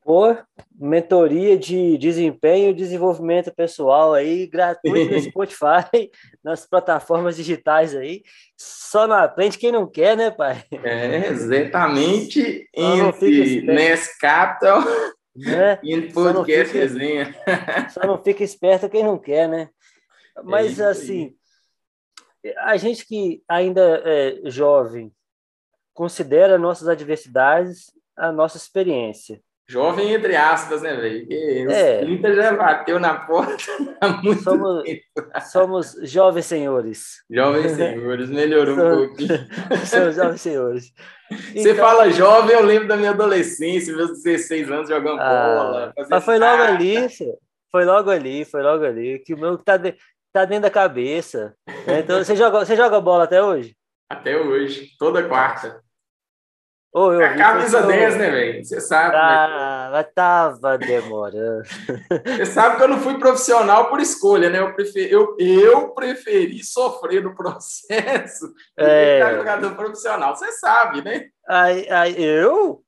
Por 0.07 0.47
mentoria 0.73 1.57
de 1.57 1.97
desempenho 1.97 2.69
e 2.69 2.73
desenvolvimento 2.73 3.53
pessoal 3.53 4.13
aí, 4.13 4.47
gratuito 4.47 5.11
no 5.11 5.19
Spotify, 5.19 6.09
nas 6.41 6.65
plataformas 6.65 7.35
digitais 7.35 7.93
aí. 7.93 8.23
Só 8.55 9.05
não 9.05 9.17
aprende 9.17 9.57
quem 9.57 9.69
não 9.69 9.85
quer, 9.85 10.15
né, 10.15 10.31
pai? 10.31 10.63
É, 10.81 11.27
exatamente. 11.27 12.65
Entre 12.73 13.61
Ness 13.63 14.17
Capital 14.17 14.81
né? 15.35 15.77
e 15.83 16.01
Podcast 16.13 16.67
fica, 16.67 16.79
Resenha. 16.79 17.35
Só 17.89 18.07
não 18.07 18.23
fica 18.23 18.45
esperto 18.45 18.89
quem 18.89 19.03
não 19.03 19.17
quer, 19.17 19.49
né? 19.49 19.67
Mas, 20.41 20.79
é 20.79 20.85
assim, 20.85 21.35
a 22.59 22.77
gente 22.77 23.05
que 23.05 23.43
ainda 23.45 24.01
é 24.05 24.49
jovem 24.49 25.11
considera 25.93 26.57
nossas 26.57 26.87
adversidades 26.87 27.91
a 28.15 28.31
nossa 28.31 28.55
experiência 28.55 29.41
Jovem 29.69 30.13
entre 30.13 30.33
aspas, 30.33 30.81
né, 30.81 30.95
velho? 30.95 31.27
É. 31.69 31.99
30 31.99 32.35
já 32.35 32.55
bateu 32.55 32.99
na 32.99 33.15
porta 33.15 33.65
há 33.99 34.07
muito 34.23 34.41
somos, 34.41 34.83
tempo. 34.83 35.01
Somos 35.51 35.95
jovens 36.03 36.45
senhores. 36.45 37.17
Jovens 37.29 37.73
senhores, 37.73 38.29
melhorou 38.29 38.75
somos, 38.75 38.93
um 38.93 39.07
pouquinho. 39.07 39.47
Somos 39.85 40.15
jovens 40.15 40.41
senhores. 40.41 40.93
Você 41.29 41.71
então, 41.71 41.85
fala 41.85 42.09
jovem, 42.09 42.55
eu 42.55 42.63
lembro 42.63 42.87
da 42.87 42.95
minha 42.95 43.11
adolescência, 43.11 43.93
meus 43.93 44.23
16 44.23 44.71
anos 44.71 44.87
jogando 44.87 45.19
ah, 45.19 45.55
bola. 45.57 45.93
Mas 46.09 46.23
foi 46.23 46.39
logo 46.39 46.63
ali, 46.63 46.95
foi 47.69 47.83
logo 47.83 48.09
ali, 48.09 48.45
foi 48.45 48.63
logo 48.63 48.85
ali, 48.85 49.19
que 49.19 49.33
o 49.33 49.37
meu 49.37 49.57
tá, 49.57 49.75
de, 49.75 49.97
tá 50.31 50.45
dentro 50.45 50.63
da 50.63 50.69
cabeça. 50.69 51.53
Né? 51.85 51.99
Então, 51.99 52.23
você 52.23 52.37
joga, 52.37 52.59
você 52.59 52.77
joga 52.77 53.01
bola 53.01 53.25
até 53.25 53.43
hoje? 53.43 53.75
Até 54.09 54.37
hoje, 54.37 54.91
toda 54.97 55.27
quarta. 55.27 55.83
Oh, 56.93 57.11
eu 57.11 57.23
a 57.23 57.35
camisa 57.35 57.83
10, 57.83 58.17
né, 58.17 58.31
velho? 58.31 58.65
Você 58.65 58.79
sabe. 58.79 59.15
Ah, 59.15 59.89
mas 59.91 60.07
tava 60.15 60.77
demorando. 60.77 61.63
Você 62.25 62.45
sabe 62.45 62.77
que 62.77 62.83
eu 62.83 62.87
não 62.87 62.99
fui 62.99 63.19
profissional 63.19 63.89
por 63.89 63.99
escolha, 63.99 64.49
né? 64.49 64.59
Eu 64.59 64.73
preferi, 64.73 65.11
eu, 65.11 65.35
eu 65.37 65.89
preferi 65.89 66.63
sofrer 66.63 67.21
no 67.21 67.35
processo 67.37 68.53
é. 68.77 69.19
do 69.19 69.29
que 69.29 69.37
jogador 69.37 69.75
profissional. 69.75 70.35
Você 70.35 70.51
sabe, 70.53 71.03
né? 71.03 71.27
Ai, 71.49 71.87
ai, 71.89 72.13
eu? 72.17 72.83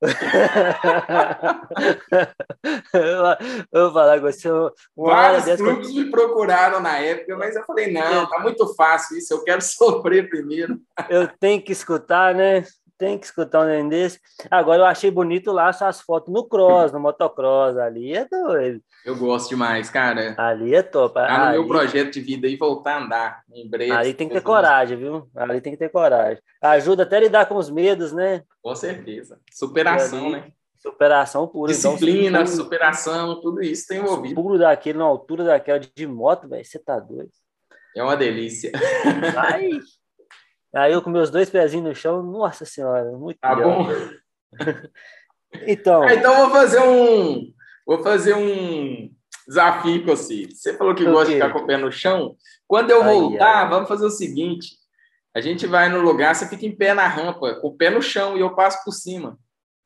eu 3.72 3.84
vou 3.84 3.94
falar 3.94 4.20
com 4.20 4.26
você. 4.26 4.50
Vários 4.98 5.56
clubes 5.56 5.88
que... 5.88 6.04
me 6.04 6.12
procuraram 6.12 6.82
na 6.82 6.98
época, 6.98 7.38
mas 7.38 7.56
eu 7.56 7.64
falei, 7.64 7.90
não, 7.90 8.28
tá 8.28 8.40
muito 8.40 8.76
fácil 8.76 9.18
isso, 9.18 9.34
eu 9.34 9.46
quero 9.46 9.62
sofrer 9.64 10.30
primeiro. 10.30 10.78
eu 11.10 11.26
tenho 11.40 11.62
que 11.62 11.72
escutar, 11.72 12.36
né? 12.36 12.66
Tem 13.00 13.18
que 13.18 13.26
escutar 13.26 13.62
um 13.62 13.66
neném 13.66 13.88
desse. 13.88 14.20
Agora 14.52 14.82
eu 14.82 14.86
achei 14.86 15.10
bonito 15.10 15.52
lá 15.54 15.72
suas 15.72 16.02
fotos 16.02 16.32
no 16.32 16.44
cross, 16.44 16.92
no 16.92 17.00
motocross. 17.00 17.78
Ali 17.78 18.14
é 18.14 18.28
doido. 18.28 18.82
Eu 19.06 19.16
gosto 19.16 19.50
demais, 19.50 19.90
cara. 19.90 20.36
Ali 20.38 20.76
é 20.76 20.84
top. 20.84 21.16
Tá 21.16 21.28
no 21.28 21.44
ali... 21.46 21.58
meu 21.58 21.68
projeto 21.68 22.12
de 22.12 22.20
vida 22.20 22.48
e 22.48 22.58
voltar 22.58 22.98
a 22.98 23.04
andar 23.04 23.44
em 23.52 23.68
breve. 23.68 23.92
Ali 23.92 24.14
tem 24.14 24.28
que 24.28 24.34
ter 24.34 24.42
coragem, 24.42 24.98
viu? 24.98 25.30
Ali 25.34 25.62
tem 25.62 25.72
que 25.72 25.80
ter 25.80 25.90
coragem. 25.90 26.44
Ajuda 26.62 27.04
até 27.04 27.18
a 27.18 27.22
lidar 27.22 27.46
com 27.46 27.56
os 27.56 27.70
medos, 27.70 28.12
né? 28.12 28.44
Com 28.62 28.76
certeza. 28.76 29.40
Superação, 29.50 30.26
ali, 30.26 30.32
né? 30.34 30.52
Superação 30.78 31.48
pura. 31.48 31.72
Então, 31.72 31.94
Disciplina, 31.94 32.42
então, 32.42 32.54
superação, 32.54 33.40
tudo 33.40 33.62
isso 33.62 33.88
tem 33.88 34.00
envolvido. 34.00 34.36
Puro 34.36 34.60
daquele, 34.60 34.98
na 34.98 35.06
altura 35.06 35.46
daquela 35.46 35.80
de 35.80 36.06
moto, 36.06 36.50
velho. 36.50 36.66
Você 36.66 36.78
tá 36.78 37.00
doido. 37.00 37.30
É 37.96 38.04
uma 38.04 38.16
delícia. 38.16 38.72
Ai, 39.38 39.72
Aí 40.74 40.94
eu 40.94 41.02
com 41.02 41.10
meus 41.10 41.30
dois 41.30 41.50
pezinhos 41.50 41.88
no 41.88 41.96
chão, 41.96 42.22
nossa 42.22 42.66
senhora, 42.66 43.12
muito 43.18 43.40
Tá 43.40 43.56
bom. 43.56 43.88
então. 45.68 46.04
Ah, 46.04 46.14
então 46.14 46.36
vou 46.36 46.50
fazer 46.52 46.80
um. 46.80 47.54
Vou 47.86 48.04
fazer 48.04 48.36
um 48.36 49.10
desafio 49.48 50.02
com 50.02 50.16
você. 50.16 50.48
Você 50.48 50.78
falou 50.78 50.94
que 50.94 51.04
gosta 51.04 51.26
de 51.26 51.34
ficar 51.34 51.52
com 51.52 51.60
o 51.60 51.66
pé 51.66 51.78
no 51.78 51.92
chão. 51.92 52.36
Quando 52.68 52.92
eu 52.92 53.04
voltar, 53.04 53.68
vamos 53.68 53.90
fazer 53.90 54.06
o 54.06 54.12
seguinte: 54.12 54.76
A 55.36 55.42
gente 55.42 55.66
vai 55.66 55.90
no 55.90 56.02
lugar, 56.02 56.36
você 56.36 56.48
fica 56.48 56.66
em 56.66 56.76
pé 56.76 56.94
na 56.94 57.08
rampa, 57.08 57.56
com 57.56 57.70
o 57.70 57.76
pé 57.76 57.90
no 57.90 58.02
chão 58.02 58.38
e 58.38 58.42
eu 58.42 58.56
passo 58.56 58.84
por 58.86 58.92
cima. 58.92 59.40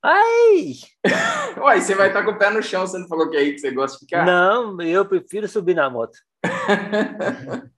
Ai! 0.03 0.73
Uai, 1.57 1.79
você 1.79 1.95
vai 1.95 2.09
estar 2.09 2.25
com 2.25 2.31
o 2.31 2.37
pé 2.37 2.49
no 2.49 2.61
chão, 2.61 2.85
você 2.85 2.97
não 2.97 3.07
falou 3.07 3.29
que 3.29 3.37
é 3.37 3.39
aí 3.39 3.53
que 3.53 3.59
você 3.59 3.71
gosta 3.71 3.97
de 3.97 4.05
ficar? 4.05 4.25
Não, 4.25 4.81
eu 4.81 5.05
prefiro 5.05 5.47
subir 5.47 5.75
na 5.75 5.89
moto. 5.89 6.17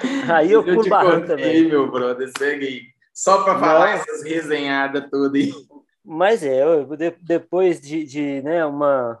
aí 0.32 0.52
eu 0.52 0.64
pulo 0.64 0.88
barranco 0.88 1.26
também. 1.26 1.66
meu 1.66 1.90
brother, 1.90 2.30
segue 2.36 2.66
aí. 2.66 2.82
Só 3.12 3.44
para 3.44 3.58
falar 3.58 3.86
não. 3.86 3.94
essas 3.94 4.22
resenhadas 4.22 5.08
todas 5.10 5.34
aí. 5.34 5.52
Mas 6.04 6.42
é, 6.42 6.62
eu, 6.62 6.88
depois 7.20 7.80
de, 7.80 8.04
de 8.04 8.42
né, 8.42 8.64
uma, 8.64 9.18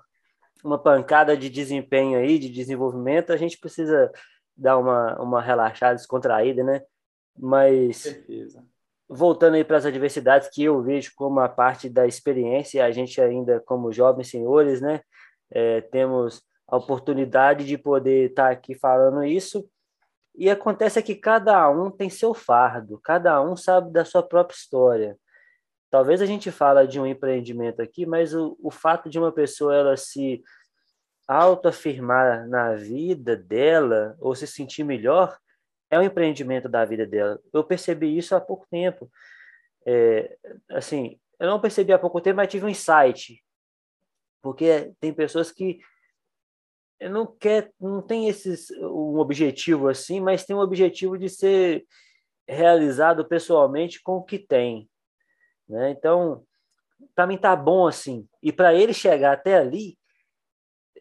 uma 0.64 0.78
pancada 0.78 1.36
de 1.36 1.48
desempenho 1.48 2.18
aí, 2.18 2.38
de 2.38 2.48
desenvolvimento, 2.48 3.32
a 3.32 3.36
gente 3.36 3.58
precisa 3.58 4.10
dar 4.56 4.78
uma, 4.78 5.20
uma 5.20 5.40
relaxada, 5.40 5.94
descontraída, 5.94 6.64
né? 6.64 6.82
Mas 7.38 8.04
voltando 9.08 9.54
aí 9.54 9.64
para 9.64 9.76
as 9.76 9.86
adversidades 9.86 10.48
que 10.48 10.64
eu 10.64 10.80
vejo 10.82 11.12
como 11.14 11.40
a 11.40 11.48
parte 11.48 11.88
da 11.88 12.06
experiência, 12.06 12.84
a 12.84 12.90
gente 12.90 13.20
ainda 13.20 13.60
como 13.60 13.92
jovens 13.92 14.28
senhores, 14.28 14.80
né, 14.80 15.00
é, 15.50 15.82
temos 15.82 16.42
a 16.66 16.76
oportunidade 16.78 17.66
de 17.66 17.76
poder 17.76 18.30
estar 18.30 18.46
tá 18.46 18.50
aqui 18.50 18.74
falando 18.74 19.22
isso. 19.22 19.68
E 20.34 20.48
acontece 20.48 21.02
que 21.02 21.14
cada 21.14 21.68
um 21.70 21.90
tem 21.90 22.08
seu 22.08 22.32
fardo, 22.32 23.00
cada 23.02 23.40
um 23.42 23.56
sabe 23.56 23.92
da 23.92 24.04
sua 24.04 24.22
própria 24.22 24.56
história. 24.56 25.16
Talvez 25.90 26.22
a 26.22 26.26
gente 26.26 26.50
fala 26.50 26.86
de 26.86 26.98
um 26.98 27.06
empreendimento 27.06 27.82
aqui, 27.82 28.06
mas 28.06 28.34
o, 28.34 28.56
o 28.62 28.70
fato 28.70 29.10
de 29.10 29.18
uma 29.18 29.30
pessoa 29.30 29.74
ela 29.74 29.96
se 29.96 30.42
autoafirmar 31.28 32.48
na 32.48 32.74
vida 32.74 33.36
dela 33.36 34.16
ou 34.18 34.34
se 34.34 34.46
sentir 34.46 34.84
melhor 34.84 35.38
é 35.90 35.98
um 35.98 36.02
empreendimento 36.02 36.68
da 36.68 36.84
vida 36.86 37.06
dela. 37.06 37.38
Eu 37.52 37.62
percebi 37.62 38.16
isso 38.16 38.34
há 38.34 38.40
pouco 38.40 38.66
tempo. 38.70 39.10
É, 39.86 40.36
assim, 40.70 41.20
eu 41.38 41.46
não 41.46 41.60
percebi 41.60 41.92
há 41.92 41.98
pouco 41.98 42.20
tempo, 42.20 42.36
mas 42.36 42.48
tive 42.48 42.64
um 42.64 42.70
insight. 42.70 43.42
Porque 44.40 44.94
tem 44.98 45.12
pessoas 45.12 45.52
que 45.52 45.80
não 47.08 47.26
quer, 47.26 47.72
não 47.80 48.02
tem 48.02 48.28
esses 48.28 48.70
um 48.70 49.18
objetivo 49.18 49.88
assim, 49.88 50.20
mas 50.20 50.44
tem 50.44 50.54
um 50.54 50.60
objetivo 50.60 51.18
de 51.18 51.28
ser 51.28 51.84
realizado 52.46 53.24
pessoalmente 53.26 54.02
com 54.02 54.16
o 54.16 54.22
que 54.22 54.38
tem, 54.38 54.88
né? 55.68 55.90
Então, 55.90 56.44
para 57.14 57.26
mim 57.26 57.38
tá 57.38 57.54
bom 57.56 57.86
assim. 57.86 58.28
E 58.42 58.52
para 58.52 58.74
ele 58.74 58.92
chegar 58.92 59.32
até 59.32 59.56
ali, 59.56 59.98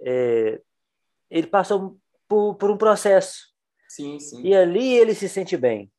é, 0.01 0.61
ele 1.29 1.47
passou 1.47 1.97
por, 2.27 2.55
por 2.55 2.71
um 2.71 2.77
processo 2.77 3.51
Sim, 3.91 4.19
sim. 4.19 4.41
E 4.43 4.55
ali 4.55 4.93
ele 4.93 5.13
se 5.13 5.27
sente 5.27 5.57
bem. 5.57 5.91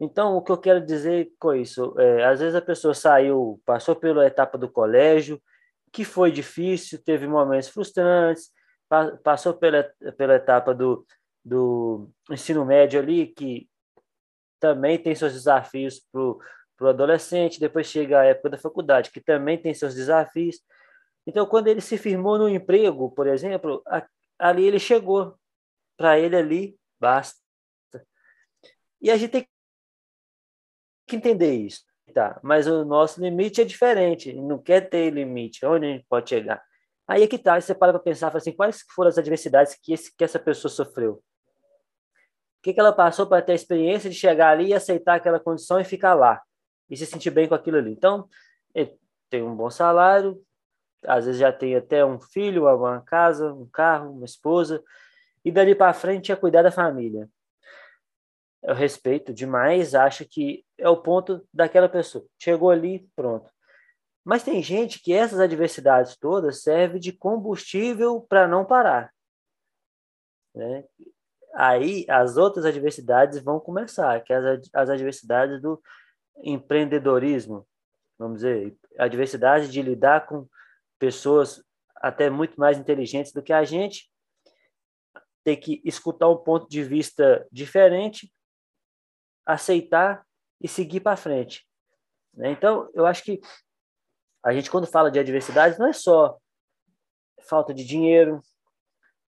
Então, 0.00 0.34
o 0.34 0.42
que 0.42 0.50
eu 0.50 0.56
quero 0.56 0.84
dizer 0.84 1.30
com 1.38 1.54
isso? 1.54 1.94
É, 1.98 2.24
às 2.24 2.40
vezes 2.40 2.54
a 2.54 2.62
pessoa 2.62 2.94
saiu, 2.94 3.60
passou 3.66 3.94
pela 3.94 4.26
etapa 4.26 4.56
do 4.56 4.70
colégio, 4.70 5.40
que 5.92 6.04
foi 6.04 6.32
difícil, 6.32 7.02
teve 7.02 7.26
momentos 7.26 7.68
frustrantes, 7.68 8.50
passou 9.22 9.54
pela, 9.54 9.82
pela 10.16 10.36
etapa 10.36 10.74
do, 10.74 11.06
do 11.44 12.08
ensino 12.30 12.64
médio 12.64 13.00
ali, 13.00 13.28
que 13.28 13.68
também 14.60 14.98
tem 14.98 15.14
seus 15.14 15.32
desafios 15.32 16.00
para 16.10 16.20
o 16.20 16.88
adolescente, 16.88 17.60
depois 17.60 17.86
chega 17.86 18.20
a 18.20 18.24
época 18.24 18.50
da 18.50 18.58
faculdade, 18.58 19.10
que 19.10 19.20
também 19.20 19.58
tem 19.58 19.74
seus 19.74 19.94
desafios. 19.94 20.60
Então, 21.26 21.46
quando 21.46 21.68
ele 21.68 21.80
se 21.80 21.98
firmou 21.98 22.38
no 22.38 22.48
emprego, 22.48 23.10
por 23.10 23.26
exemplo, 23.26 23.82
ali 24.38 24.64
ele 24.64 24.78
chegou. 24.78 25.36
Para 25.98 26.18
ele 26.18 26.36
ali, 26.36 26.78
Basta. 26.98 27.38
E 29.00 29.10
a 29.10 29.16
gente 29.16 29.30
tem 29.30 29.48
que 31.06 31.16
entender 31.16 31.54
isso. 31.54 31.84
Tá, 32.14 32.40
mas 32.42 32.66
o 32.66 32.84
nosso 32.84 33.20
limite 33.20 33.60
é 33.60 33.64
diferente, 33.64 34.32
não 34.32 34.62
quer 34.62 34.88
ter 34.88 35.10
limite, 35.10 35.66
onde 35.66 35.86
a 35.86 35.88
gente 35.90 36.06
pode 36.08 36.30
chegar. 36.30 36.64
Aí 37.08 37.22
é 37.22 37.26
que 37.26 37.38
tá, 37.38 37.60
você 37.60 37.74
para 37.74 37.92
para 37.92 38.02
pensar, 38.02 38.36
assim, 38.36 38.52
quais 38.52 38.82
foram 38.94 39.08
as 39.08 39.18
adversidades 39.18 39.76
que, 39.80 39.92
esse, 39.92 40.14
que 40.14 40.24
essa 40.24 40.38
pessoa 40.38 40.70
sofreu? 40.70 41.12
O 41.12 41.22
que, 42.62 42.74
que 42.74 42.80
ela 42.80 42.92
passou 42.92 43.26
para 43.26 43.42
ter 43.42 43.52
a 43.52 43.54
experiência 43.54 44.10
de 44.10 44.16
chegar 44.16 44.50
ali 44.50 44.68
e 44.68 44.74
aceitar 44.74 45.14
aquela 45.14 45.38
condição 45.38 45.78
e 45.78 45.84
ficar 45.84 46.14
lá, 46.14 46.42
e 46.90 46.96
se 46.96 47.06
sentir 47.06 47.30
bem 47.30 47.48
com 47.48 47.54
aquilo 47.54 47.76
ali. 47.76 47.92
Então, 47.92 48.28
ele 48.74 48.98
tem 49.30 49.42
um 49.42 49.54
bom 49.54 49.70
salário, 49.70 50.42
às 51.04 51.26
vezes 51.26 51.40
já 51.40 51.52
tem 51.52 51.76
até 51.76 52.04
um 52.04 52.18
filho, 52.18 52.66
uma 52.66 53.00
casa, 53.02 53.52
um 53.52 53.66
carro, 53.66 54.10
uma 54.12 54.24
esposa, 54.24 54.82
e 55.44 55.52
dali 55.52 55.76
para 55.76 55.92
frente 55.92 56.32
é 56.32 56.36
cuidar 56.36 56.62
da 56.62 56.72
família. 56.72 57.28
Eu 58.62 58.74
respeito 58.74 59.32
demais, 59.32 59.94
acho 59.94 60.24
que 60.24 60.64
é 60.76 60.88
o 60.88 60.96
ponto 60.96 61.46
daquela 61.54 61.88
pessoa. 61.88 62.26
Chegou 62.36 62.70
ali, 62.70 63.08
pronto. 63.14 63.48
Mas 64.26 64.42
tem 64.42 64.60
gente 64.60 65.00
que 65.00 65.12
essas 65.12 65.38
adversidades 65.38 66.16
todas 66.16 66.60
servem 66.60 66.98
de 66.98 67.12
combustível 67.12 68.20
para 68.22 68.48
não 68.48 68.64
parar. 68.64 69.14
Né? 70.52 70.84
Aí 71.54 72.04
as 72.08 72.36
outras 72.36 72.64
adversidades 72.64 73.38
vão 73.38 73.60
começar, 73.60 74.20
que 74.24 74.32
é 74.32 74.36
as, 74.36 74.68
as 74.74 74.90
adversidades 74.90 75.62
do 75.62 75.80
empreendedorismo, 76.42 77.64
vamos 78.18 78.38
dizer, 78.38 78.76
adversidade 78.98 79.68
de 79.68 79.80
lidar 79.80 80.26
com 80.26 80.48
pessoas 80.98 81.64
até 81.94 82.28
muito 82.28 82.58
mais 82.58 82.76
inteligentes 82.76 83.32
do 83.32 83.44
que 83.44 83.52
a 83.52 83.62
gente 83.62 84.10
ter 85.44 85.56
que 85.56 85.80
escutar 85.84 86.28
um 86.28 86.36
ponto 86.36 86.68
de 86.68 86.82
vista 86.82 87.46
diferente, 87.52 88.34
aceitar 89.46 90.26
e 90.60 90.66
seguir 90.66 90.98
para 90.98 91.16
frente. 91.16 91.64
Né? 92.34 92.50
Então, 92.50 92.90
eu 92.92 93.06
acho 93.06 93.22
que 93.22 93.40
a 94.46 94.52
gente, 94.52 94.70
quando 94.70 94.86
fala 94.86 95.10
de 95.10 95.18
adversidade, 95.18 95.78
não 95.78 95.88
é 95.88 95.92
só 95.92 96.38
falta 97.48 97.74
de 97.74 97.84
dinheiro, 97.84 98.40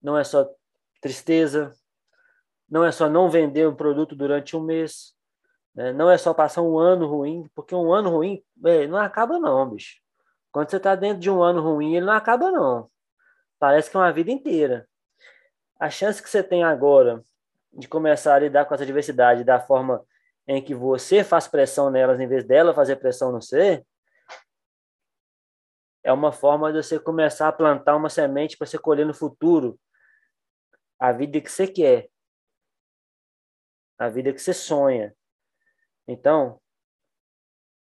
não 0.03 0.19
é 0.19 0.23
só 0.23 0.47
tristeza, 1.01 1.73
não 2.69 2.85
é 2.85 2.93
só 2.93 3.09
não 3.09 3.31
vender 3.31 3.67
um 3.67 3.75
produto 3.75 4.15
durante 4.15 4.55
um 4.55 4.61
mês, 4.61 5.15
né? 5.75 5.91
não 5.91 6.11
é 6.11 6.19
só 6.19 6.35
passar 6.35 6.61
um 6.61 6.79
ano 6.79 7.07
ruim, 7.07 7.49
porque 7.55 7.75
um 7.75 7.93
ano 7.95 8.11
ruim 8.11 8.43
é, 8.65 8.87
não 8.87 8.99
acaba 8.99 9.39
não, 9.39 9.71
bicho. 9.71 9.97
Quando 10.53 10.71
você 10.71 10.77
está 10.77 10.95
dentro 10.95 11.21
de 11.21 11.31
um 11.31 11.43
ano 11.43 11.63
ruim, 11.63 11.97
ele 11.97 12.05
não 12.05 12.13
acaba 12.13 12.51
não. 12.51 12.91
Parece 13.59 13.91
que 13.91 13.97
é 13.97 14.01
uma 14.01 14.13
vida 14.13 14.31
inteira 14.31 14.87
a 15.79 15.89
chance 15.89 16.23
que 16.23 16.29
você 16.29 16.43
tem 16.43 16.63
agora 16.63 17.25
de 17.73 17.89
começar 17.89 18.35
a 18.35 18.39
lidar 18.39 18.65
com 18.67 18.75
essa 18.75 18.85
diversidade 18.85 19.45
da 19.45 19.61
forma 19.61 20.05
em 20.47 20.63
que 20.63 20.75
você 20.75 21.25
faz 21.25 21.49
pressão 21.49 21.91
nelas 21.91 22.21
em 22.21 22.27
vez 22.27 22.45
dela 22.45 22.75
fazer 22.75 22.97
pressão 22.97 23.33
no 23.33 23.43
você, 23.43 23.85
é 26.07 26.13
uma 26.13 26.31
forma 26.31 26.73
de 26.73 26.81
você 26.81 27.01
começar 27.01 27.49
a 27.49 27.53
plantar 27.53 27.97
uma 27.97 28.09
semente 28.09 28.57
para 28.57 28.65
você 28.65 28.79
colher 28.79 29.05
no 29.05 29.13
futuro. 29.13 29.77
A 31.01 31.11
vida 31.11 31.41
que 31.41 31.51
você 31.51 31.67
quer, 31.67 32.09
a 33.99 34.09
vida 34.09 34.33
que 34.33 34.39
você 34.39 34.55
sonha. 34.55 35.17
Então, 36.07 36.63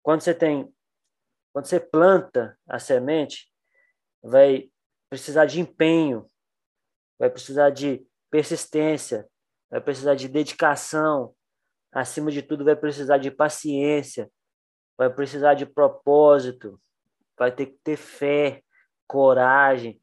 quando 0.01 0.21
você 0.21 0.33
tem, 0.33 0.73
quando 1.53 1.67
você 1.67 1.79
planta 1.79 2.59
a 2.67 2.79
semente, 2.79 3.53
vai 4.23 4.71
precisar 5.11 5.45
de 5.45 5.59
empenho, 5.59 6.25
vai 7.19 7.29
precisar 7.29 7.69
de 7.69 8.03
persistência, 8.31 9.29
vai 9.69 9.79
precisar 9.79 10.15
de 10.15 10.27
dedicação, 10.27 11.35
acima 11.91 12.31
de 12.31 12.41
tudo, 12.41 12.65
vai 12.65 12.75
precisar 12.75 13.19
de 13.19 13.29
paciência, 13.29 14.27
vai 14.97 15.07
precisar 15.07 15.53
de 15.53 15.67
propósito, 15.67 16.81
vai 17.37 17.51
ter 17.51 17.67
que 17.67 17.77
ter 17.83 17.97
fé, 17.97 18.63
coragem. 19.07 20.01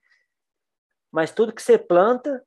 Mas 1.10 1.32
tudo 1.32 1.52
que 1.52 1.62
você 1.62 1.78
planta, 1.78 2.44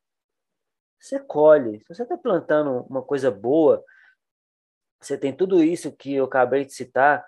você 0.99 1.19
colhe. 1.19 1.79
Se 1.81 1.95
você 1.95 2.03
está 2.03 2.17
plantando 2.17 2.85
uma 2.89 3.03
coisa 3.03 3.29
boa, 3.29 3.83
você 4.99 5.17
tem 5.17 5.35
tudo 5.35 5.63
isso 5.63 5.95
que 5.95 6.13
eu 6.13 6.25
acabei 6.25 6.65
de 6.65 6.73
citar, 6.73 7.25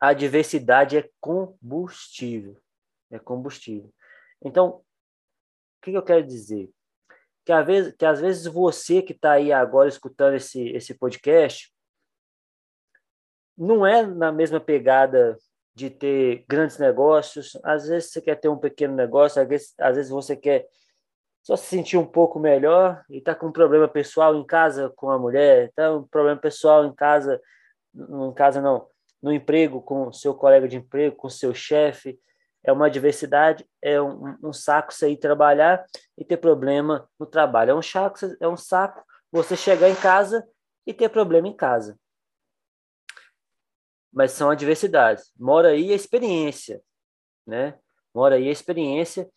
a 0.00 0.12
diversidade 0.12 0.96
é 0.96 1.10
combustível. 1.20 2.60
É 3.10 3.18
combustível. 3.18 3.92
Então, 4.42 4.68
o 4.68 4.84
que, 5.82 5.92
eu 5.92 6.02
quero 6.02 6.24
dizer? 6.24 6.70
Que 7.44 7.52
às 7.52 7.66
vezes, 7.66 7.94
que 7.96 8.04
às 8.04 8.20
vezes 8.20 8.46
você 8.46 9.02
que 9.02 9.12
está 9.12 9.32
aí 9.32 9.52
agora 9.52 9.88
escutando 9.88 10.34
esse, 10.34 10.68
esse 10.68 10.94
podcast 10.94 11.74
não 13.56 13.84
é 13.84 14.06
na 14.06 14.30
mesma 14.30 14.60
pegada 14.60 15.36
de 15.78 15.90
ter 15.90 16.44
grandes 16.48 16.76
negócios. 16.76 17.56
Às 17.62 17.86
vezes 17.86 18.10
você 18.10 18.20
quer 18.20 18.34
ter 18.34 18.48
um 18.48 18.58
pequeno 18.58 18.96
negócio, 18.96 19.40
às 19.40 19.48
vezes, 19.48 19.74
às 19.78 19.94
vezes 19.94 20.10
você 20.10 20.34
quer 20.34 20.66
só 21.40 21.54
se 21.54 21.66
sentir 21.66 21.96
um 21.96 22.04
pouco 22.04 22.40
melhor 22.40 23.04
e 23.08 23.18
está 23.18 23.32
com 23.32 23.46
um 23.46 23.52
problema 23.52 23.86
pessoal 23.86 24.34
em 24.34 24.44
casa 24.44 24.92
com 24.96 25.08
a 25.08 25.18
mulher, 25.18 25.68
está 25.68 25.94
um 25.94 26.02
problema 26.02 26.38
pessoal 26.38 26.84
em 26.84 26.92
casa, 26.92 27.40
em 27.94 28.34
casa 28.34 28.60
não, 28.60 28.88
no 29.22 29.32
emprego 29.32 29.80
com 29.80 30.12
seu 30.12 30.34
colega 30.34 30.66
de 30.66 30.76
emprego, 30.76 31.14
com 31.14 31.30
seu 31.30 31.54
chefe, 31.54 32.18
é 32.64 32.72
uma 32.72 32.86
adversidade, 32.86 33.64
é 33.80 34.02
um, 34.02 34.36
um 34.42 34.52
saco 34.52 34.92
você 34.92 35.10
ir 35.10 35.16
trabalhar 35.16 35.84
e 36.18 36.24
ter 36.24 36.38
problema 36.38 37.08
no 37.18 37.24
trabalho. 37.24 37.70
É 37.70 37.74
um 37.74 37.82
saco, 37.82 38.18
é 38.40 38.48
um 38.48 38.56
saco 38.56 39.00
você 39.30 39.56
chegar 39.56 39.88
em 39.88 39.94
casa 39.94 40.44
e 40.84 40.92
ter 40.92 41.08
problema 41.08 41.46
em 41.46 41.56
casa. 41.56 41.96
Mas 44.12 44.32
são 44.32 44.50
adversidades. 44.50 45.32
Mora 45.38 45.68
aí 45.68 45.92
a 45.92 45.96
experiência, 45.96 46.80
né? 47.46 47.78
Mora 48.14 48.36
aí 48.36 48.48
a 48.48 48.52
experiência 48.52 49.28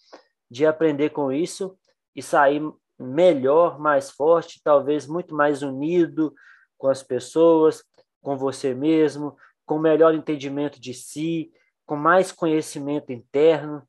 de 0.50 0.66
aprender 0.66 1.10
com 1.12 1.32
isso 1.32 1.78
e 2.16 2.22
sair 2.22 2.62
melhor, 3.00 3.80
mais 3.80 4.12
forte, 4.12 4.62
talvez 4.64 5.08
muito 5.08 5.36
mais 5.36 5.62
unido 5.64 6.34
com 6.78 6.88
as 6.88 7.02
pessoas, 7.02 7.84
com 8.22 8.38
você 8.38 8.74
mesmo, 8.74 9.36
com 9.66 9.80
melhor 9.80 10.14
entendimento 10.14 10.80
de 10.80 10.94
si, 10.94 11.52
com 11.86 11.96
mais 11.96 12.32
conhecimento 12.32 13.12
interno, 13.12 13.82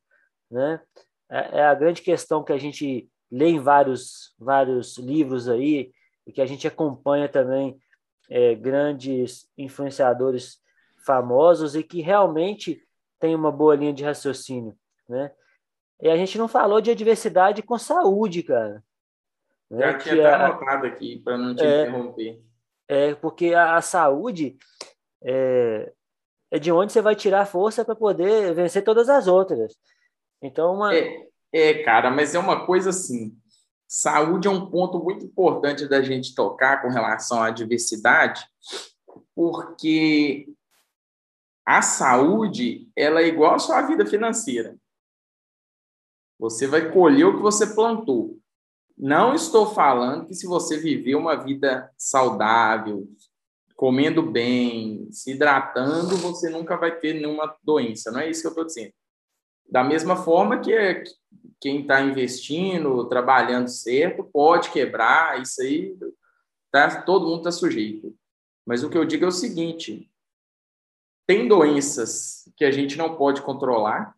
né? 0.50 0.80
É, 1.30 1.58
é 1.58 1.64
a 1.64 1.74
grande 1.74 2.02
questão 2.02 2.44
que 2.44 2.52
a 2.52 2.58
gente 2.58 3.08
lê 3.30 3.48
em 3.48 3.60
vários 3.60 4.34
vários 4.38 4.98
livros 4.98 5.48
aí 5.48 5.90
e 6.26 6.32
que 6.32 6.42
a 6.42 6.46
gente 6.46 6.66
acompanha 6.66 7.28
também 7.28 7.78
é, 8.28 8.54
grandes 8.54 9.48
influenciadores 9.56 10.61
famosos 11.04 11.74
e 11.74 11.82
que 11.82 12.00
realmente 12.00 12.82
tem 13.18 13.34
uma 13.34 13.52
boa 13.52 13.76
linha 13.76 13.92
de 13.92 14.04
raciocínio, 14.04 14.76
né? 15.08 15.32
E 16.00 16.08
a 16.08 16.16
gente 16.16 16.36
não 16.36 16.48
falou 16.48 16.80
de 16.80 16.90
adversidade 16.90 17.62
com 17.62 17.78
saúde, 17.78 18.42
cara. 18.42 18.82
Já 19.70 19.92
né? 19.92 19.98
tinha 19.98 20.14
até 20.14 20.44
anotado 20.44 20.86
aqui 20.86 21.20
para 21.20 21.38
não 21.38 21.54
te 21.54 21.64
é, 21.64 21.82
interromper. 21.82 22.42
É, 22.88 23.14
porque 23.14 23.54
a, 23.54 23.76
a 23.76 23.80
saúde 23.80 24.58
é, 25.22 25.92
é, 26.50 26.58
de 26.58 26.72
onde 26.72 26.92
você 26.92 27.00
vai 27.00 27.14
tirar 27.14 27.46
força 27.46 27.84
para 27.84 27.94
poder 27.94 28.52
vencer 28.52 28.82
todas 28.82 29.08
as 29.08 29.26
outras. 29.26 29.74
Então, 30.42 30.74
uma... 30.74 30.94
é, 30.94 31.28
é, 31.52 31.82
cara, 31.82 32.10
mas 32.10 32.34
é 32.34 32.38
uma 32.38 32.66
coisa 32.66 32.90
assim. 32.90 33.34
Saúde 33.86 34.48
é 34.48 34.50
um 34.50 34.70
ponto 34.70 34.98
muito 34.98 35.24
importante 35.24 35.88
da 35.88 36.02
gente 36.02 36.34
tocar 36.34 36.82
com 36.82 36.88
relação 36.88 37.42
à 37.42 37.50
diversidade, 37.50 38.44
porque 39.34 40.48
a 41.64 41.80
saúde 41.82 42.90
ela 42.96 43.20
é 43.20 43.28
igual 43.28 43.54
à 43.54 43.58
sua 43.58 43.82
vida 43.82 44.04
financeira. 44.04 44.76
Você 46.38 46.66
vai 46.66 46.90
colher 46.90 47.24
o 47.24 47.36
que 47.36 47.42
você 47.42 47.74
plantou. 47.74 48.38
Não 48.96 49.34
estou 49.34 49.72
falando 49.72 50.26
que 50.26 50.34
se 50.34 50.46
você 50.46 50.76
viver 50.76 51.14
uma 51.14 51.36
vida 51.36 51.90
saudável, 51.96 53.08
comendo 53.76 54.22
bem, 54.22 55.08
se 55.10 55.32
hidratando, 55.32 56.16
você 56.16 56.50
nunca 56.50 56.76
vai 56.76 56.98
ter 56.98 57.14
nenhuma 57.14 57.56
doença. 57.62 58.10
Não 58.10 58.20
é 58.20 58.28
isso 58.28 58.42
que 58.42 58.46
eu 58.46 58.52
estou 58.52 58.64
dizendo. 58.64 58.92
Da 59.68 59.82
mesma 59.82 60.16
forma 60.16 60.60
que 60.60 61.04
quem 61.60 61.82
está 61.82 62.00
investindo, 62.02 63.08
trabalhando 63.08 63.68
certo, 63.68 64.24
pode 64.24 64.70
quebrar, 64.70 65.40
isso 65.40 65.62
aí 65.62 65.96
tá, 66.70 67.02
todo 67.02 67.26
mundo 67.26 67.38
está 67.38 67.52
sujeito. 67.52 68.14
Mas 68.66 68.84
o 68.84 68.90
que 68.90 68.98
eu 68.98 69.04
digo 69.04 69.24
é 69.24 69.28
o 69.28 69.32
seguinte: 69.32 70.11
tem 71.26 71.48
doenças 71.48 72.48
que 72.56 72.64
a 72.64 72.70
gente 72.70 72.96
não 72.96 73.16
pode 73.16 73.42
controlar, 73.42 74.16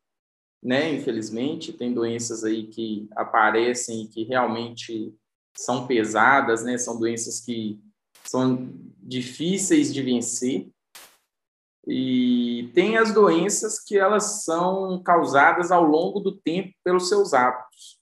né? 0.63 0.93
Infelizmente, 0.93 1.73
tem 1.73 1.93
doenças 1.93 2.45
aí 2.45 2.67
que 2.67 3.09
aparecem 3.15 4.03
e 4.03 4.09
que 4.09 4.25
realmente 4.25 5.15
são 5.57 5.87
pesadas, 5.87 6.65
né? 6.65 6.79
São 6.79 6.99
doenças 6.99 7.41
que 7.41 7.81
são 8.25 8.73
difíceis 8.99 9.93
de 9.93 10.03
vencer. 10.03 10.69
E 11.87 12.71
tem 12.75 12.97
as 12.97 13.13
doenças 13.13 13.79
que 13.79 13.99
elas 13.99 14.43
são 14.45 15.03
causadas 15.03 15.71
ao 15.71 15.85
longo 15.85 16.19
do 16.19 16.35
tempo 16.35 16.73
pelos 16.83 17.11
seus 17.11 17.35
hábitos. 17.35 18.01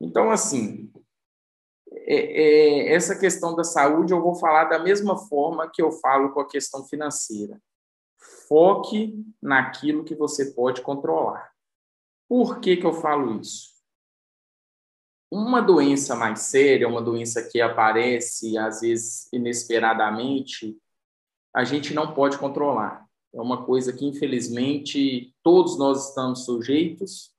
Então, 0.00 0.30
assim, 0.30 0.90
é, 1.92 2.16
é, 2.16 2.94
essa 2.94 3.18
questão 3.18 3.54
da 3.54 3.62
saúde 3.62 4.12
eu 4.12 4.22
vou 4.22 4.34
falar 4.34 4.64
da 4.64 4.78
mesma 4.78 5.16
forma 5.28 5.70
que 5.70 5.82
eu 5.82 5.92
falo 5.92 6.32
com 6.32 6.40
a 6.40 6.48
questão 6.48 6.84
financeira. 6.86 7.60
Foque 8.52 9.14
naquilo 9.40 10.04
que 10.04 10.14
você 10.14 10.52
pode 10.52 10.82
controlar. 10.82 11.50
Por 12.28 12.60
que, 12.60 12.76
que 12.76 12.84
eu 12.84 12.92
falo 12.92 13.40
isso? 13.40 13.70
Uma 15.30 15.62
doença 15.62 16.14
mais 16.14 16.40
séria, 16.40 16.86
uma 16.86 17.00
doença 17.00 17.42
que 17.42 17.62
aparece 17.62 18.58
às 18.58 18.82
vezes 18.82 19.26
inesperadamente, 19.32 20.76
a 21.56 21.64
gente 21.64 21.94
não 21.94 22.12
pode 22.12 22.36
controlar. 22.36 23.06
É 23.32 23.40
uma 23.40 23.64
coisa 23.64 23.90
que, 23.90 24.04
infelizmente, 24.04 25.34
todos 25.42 25.78
nós 25.78 26.10
estamos 26.10 26.44
sujeitos 26.44 27.34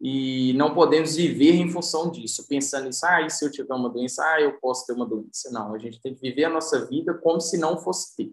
e 0.00 0.52
não 0.52 0.72
podemos 0.72 1.16
viver 1.16 1.56
em 1.56 1.68
função 1.68 2.12
disso, 2.12 2.46
pensando 2.46 2.84
nisso, 2.84 3.04
ah, 3.04 3.22
e 3.22 3.28
se 3.28 3.44
eu 3.44 3.50
tiver 3.50 3.74
uma 3.74 3.90
doença, 3.90 4.22
ah, 4.24 4.40
eu 4.40 4.56
posso 4.60 4.86
ter 4.86 4.92
uma 4.92 5.04
doença. 5.04 5.50
Não, 5.50 5.74
a 5.74 5.78
gente 5.78 6.00
tem 6.00 6.14
que 6.14 6.20
viver 6.20 6.44
a 6.44 6.50
nossa 6.50 6.86
vida 6.86 7.12
como 7.12 7.40
se 7.40 7.58
não 7.58 7.76
fosse 7.76 8.14
ter 8.14 8.32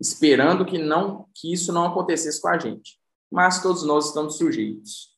esperando 0.00 0.64
que 0.64 0.78
não 0.78 1.28
que 1.34 1.52
isso 1.52 1.72
não 1.72 1.86
acontecesse 1.86 2.40
com 2.40 2.48
a 2.48 2.58
gente. 2.58 2.98
Mas 3.30 3.62
todos 3.62 3.84
nós 3.84 4.08
estamos 4.08 4.38
sujeitos. 4.38 5.10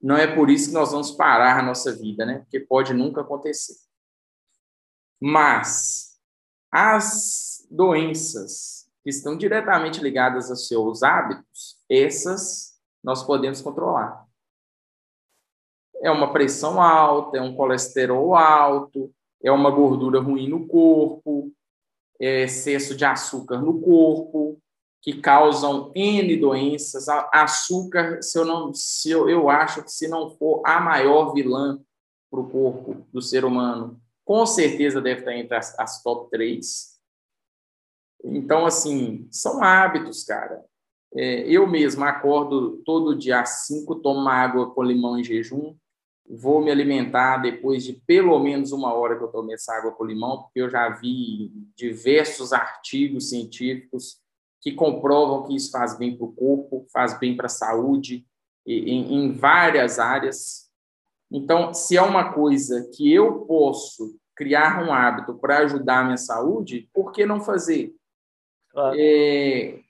Não 0.00 0.16
é 0.16 0.26
por 0.26 0.50
isso 0.50 0.68
que 0.68 0.74
nós 0.74 0.92
vamos 0.92 1.10
parar 1.10 1.58
a 1.58 1.62
nossa 1.62 1.94
vida, 1.94 2.24
né? 2.24 2.38
Porque 2.40 2.60
pode 2.60 2.92
nunca 2.92 3.20
acontecer. 3.20 3.76
Mas 5.20 6.18
as 6.70 7.66
doenças 7.70 8.90
que 9.02 9.10
estão 9.10 9.36
diretamente 9.36 10.00
ligadas 10.00 10.50
aos 10.50 10.66
seus 10.66 11.02
hábitos, 11.02 11.78
essas 11.88 12.76
nós 13.02 13.22
podemos 13.22 13.60
controlar. 13.62 14.26
É 16.02 16.10
uma 16.10 16.32
pressão 16.32 16.82
alta, 16.82 17.38
é 17.38 17.40
um 17.40 17.54
colesterol 17.54 18.34
alto, 18.34 19.14
é 19.42 19.50
uma 19.50 19.70
gordura 19.70 20.20
ruim 20.20 20.48
no 20.48 20.66
corpo, 20.66 21.52
excesso 22.18 22.94
de 22.94 23.04
açúcar 23.04 23.60
no 23.60 23.80
corpo, 23.80 24.60
que 25.02 25.20
causam 25.20 25.92
N 25.94 26.36
doenças. 26.36 27.08
Açúcar, 27.32 28.22
se 28.22 28.38
eu 28.38 28.44
não, 28.44 28.74
se 28.74 29.10
eu, 29.10 29.28
eu 29.28 29.48
acho 29.48 29.82
que 29.82 29.90
se 29.90 30.08
não 30.08 30.30
for 30.30 30.62
a 30.64 30.80
maior 30.80 31.32
vilã 31.32 31.80
para 32.30 32.40
o 32.40 32.48
corpo 32.48 33.06
do 33.12 33.22
ser 33.22 33.44
humano, 33.44 34.00
com 34.24 34.44
certeza 34.44 35.00
deve 35.00 35.20
estar 35.20 35.36
entre 35.36 35.56
as, 35.56 35.78
as 35.78 36.02
top 36.02 36.28
3. 36.30 36.96
Então, 38.24 38.66
assim, 38.66 39.28
são 39.30 39.62
hábitos, 39.62 40.24
cara. 40.24 40.64
É, 41.14 41.48
eu 41.48 41.66
mesmo 41.66 42.04
acordo 42.04 42.78
todo 42.84 43.16
dia 43.16 43.40
às 43.40 43.66
5, 43.66 43.94
tomo 43.96 44.28
água 44.28 44.70
com 44.74 44.82
limão 44.82 45.18
em 45.18 45.24
jejum, 45.24 45.76
vou 46.28 46.60
me 46.60 46.70
alimentar 46.70 47.38
depois 47.38 47.84
de 47.84 47.92
pelo 48.06 48.38
menos 48.38 48.72
uma 48.72 48.92
hora 48.92 49.16
que 49.16 49.24
eu 49.24 49.28
tomei 49.28 49.54
essa 49.54 49.74
água 49.74 49.92
com 49.92 50.04
limão, 50.04 50.42
porque 50.42 50.60
eu 50.60 50.68
já 50.68 50.88
vi 50.88 51.52
diversos 51.76 52.52
artigos 52.52 53.28
científicos 53.30 54.20
que 54.60 54.72
comprovam 54.72 55.44
que 55.44 55.54
isso 55.54 55.70
faz 55.70 55.96
bem 55.96 56.16
para 56.16 56.26
o 56.26 56.32
corpo, 56.32 56.86
faz 56.92 57.18
bem 57.18 57.36
para 57.36 57.46
a 57.46 57.50
saúde, 57.50 58.26
em, 58.66 59.14
em 59.14 59.32
várias 59.32 59.98
áreas. 59.98 60.68
Então, 61.30 61.72
se 61.72 61.96
é 61.96 62.02
uma 62.02 62.32
coisa 62.32 62.90
que 62.94 63.12
eu 63.12 63.40
posso 63.46 64.18
criar 64.34 64.84
um 64.84 64.92
hábito 64.92 65.34
para 65.34 65.58
ajudar 65.58 66.00
a 66.00 66.04
minha 66.04 66.16
saúde, 66.16 66.88
por 66.92 67.12
que 67.12 67.24
não 67.24 67.40
fazer? 67.40 67.94
Claro. 68.70 68.96
É, 68.98 69.80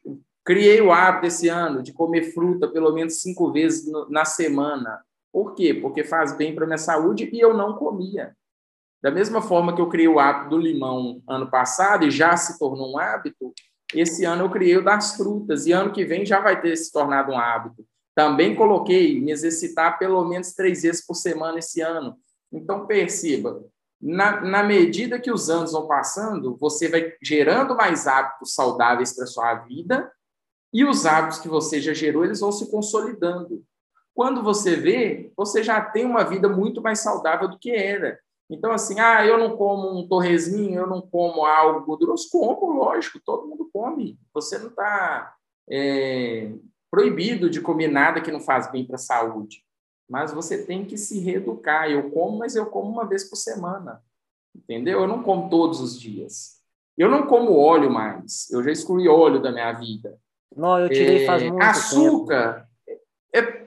criei 0.45 0.81
o 0.81 0.93
hábito 0.93 1.27
esse 1.27 1.49
ano 1.49 1.83
de 1.83 1.93
comer 1.93 2.33
fruta 2.33 2.69
pelo 2.69 2.93
menos 2.93 3.21
cinco 3.21 3.51
vezes 3.53 3.91
na 4.09 4.25
semana. 4.25 5.03
Por 5.37 5.55
quê? 5.55 5.75
Porque 5.75 6.03
faz 6.03 6.35
bem 6.35 6.55
para 6.55 6.65
minha 6.65 6.79
saúde 6.79 7.29
e 7.31 7.39
eu 7.39 7.53
não 7.53 7.75
comia. 7.75 8.35
Da 9.03 9.11
mesma 9.11 9.43
forma 9.43 9.75
que 9.77 9.83
eu 9.83 9.89
criei 9.91 10.09
o 10.09 10.19
hábito 10.19 10.49
do 10.49 10.57
limão 10.57 11.23
ano 11.29 11.51
passado 11.51 12.07
e 12.07 12.11
já 12.11 12.35
se 12.39 12.59
tornou 12.59 12.95
um 12.95 12.99
hábito, 12.99 13.53
esse 13.93 14.25
ano 14.25 14.45
eu 14.45 14.51
criei 14.51 14.79
o 14.79 14.83
das 14.83 15.15
frutas 15.15 15.67
e 15.67 15.73
ano 15.73 15.93
que 15.93 16.07
vem 16.07 16.25
já 16.25 16.41
vai 16.41 16.59
ter 16.59 16.75
se 16.75 16.91
tornado 16.91 17.33
um 17.33 17.39
hábito. 17.39 17.85
Também 18.15 18.57
coloquei 18.57 19.21
me 19.21 19.31
exercitar 19.31 19.99
pelo 19.99 20.25
menos 20.25 20.55
três 20.55 20.85
vezes 20.85 21.05
por 21.05 21.15
semana 21.15 21.59
esse 21.59 21.83
ano. 21.83 22.17
Então, 22.51 22.87
perceba, 22.87 23.63
na, 24.01 24.41
na 24.41 24.63
medida 24.63 25.21
que 25.21 25.31
os 25.31 25.51
anos 25.51 25.73
vão 25.73 25.87
passando, 25.87 26.57
você 26.57 26.89
vai 26.89 27.13
gerando 27.23 27.77
mais 27.77 28.07
hábitos 28.07 28.55
saudáveis 28.55 29.15
para 29.15 29.27
sua 29.27 29.55
vida 29.57 30.11
e 30.73 30.83
os 30.83 31.05
hábitos 31.05 31.41
que 31.41 31.49
você 31.49 31.79
já 31.79 31.93
gerou, 31.93 32.25
eles 32.25 32.41
vão 32.41 32.51
se 32.51 32.71
consolidando. 32.71 33.63
Quando 34.17 34.43
você 34.43 34.77
vê, 34.77 35.31
você 35.37 35.63
já 35.63 35.79
tem 35.79 36.07
uma 36.07 36.25
vida 36.25 36.49
muito 36.49 36.81
mais 36.81 37.01
saudável 37.01 37.47
do 37.47 37.59
que 37.59 37.71
era. 37.71 38.19
Então, 38.49 38.73
assim, 38.73 38.99
ah, 38.99 39.27
eu 39.27 39.37
não 39.37 39.59
como 39.59 39.95
um 39.95 40.09
torresminho, 40.09 40.81
eu 40.81 40.87
não 40.87 41.03
como 41.03 41.45
algo 41.45 41.85
gorduroso. 41.85 42.27
Como, 42.31 42.73
lógico, 42.73 43.21
todo 43.23 43.47
mundo 43.47 43.69
come. 43.71 44.19
Você 44.33 44.57
não 44.57 44.69
está 44.69 45.35
é, 45.69 46.51
proibido 46.91 47.51
de 47.51 47.61
comer 47.61 47.89
nada 47.89 48.23
que 48.23 48.33
não 48.33 48.41
faz 48.41 48.73
bem 48.73 48.87
para 48.87 48.97
a 48.97 48.99
saúde. 48.99 49.63
Mas 50.09 50.33
você 50.33 50.65
tem 50.65 50.87
que 50.87 50.97
se 50.97 51.21
reeducar. 51.21 51.91
Eu 51.91 52.11
como, 52.11 52.39
mas 52.39 52.57
eu 52.57 52.65
como 52.65 52.91
uma 52.91 53.07
vez 53.07 53.29
por 53.29 53.37
semana. 53.37 54.03
Entendeu? 54.57 55.01
Eu 55.01 55.07
não 55.07 55.23
como 55.23 55.51
todos 55.51 55.79
os 55.83 56.01
dias. 56.01 56.63
Eu 56.97 57.11
não 57.11 57.27
como 57.27 57.59
óleo 57.59 57.91
mais. 57.91 58.51
Eu 58.51 58.63
já 58.63 58.71
excluí 58.71 59.07
óleo 59.09 59.43
da 59.43 59.53
minha 59.53 59.71
vida. 59.73 60.19
Não, 60.57 60.81
eu 60.81 60.89
tirei 60.89 61.27
faz 61.27 61.43
é, 61.43 61.51
muito 61.51 61.63
Açúcar. 61.63 62.55
Tempo 62.55 62.66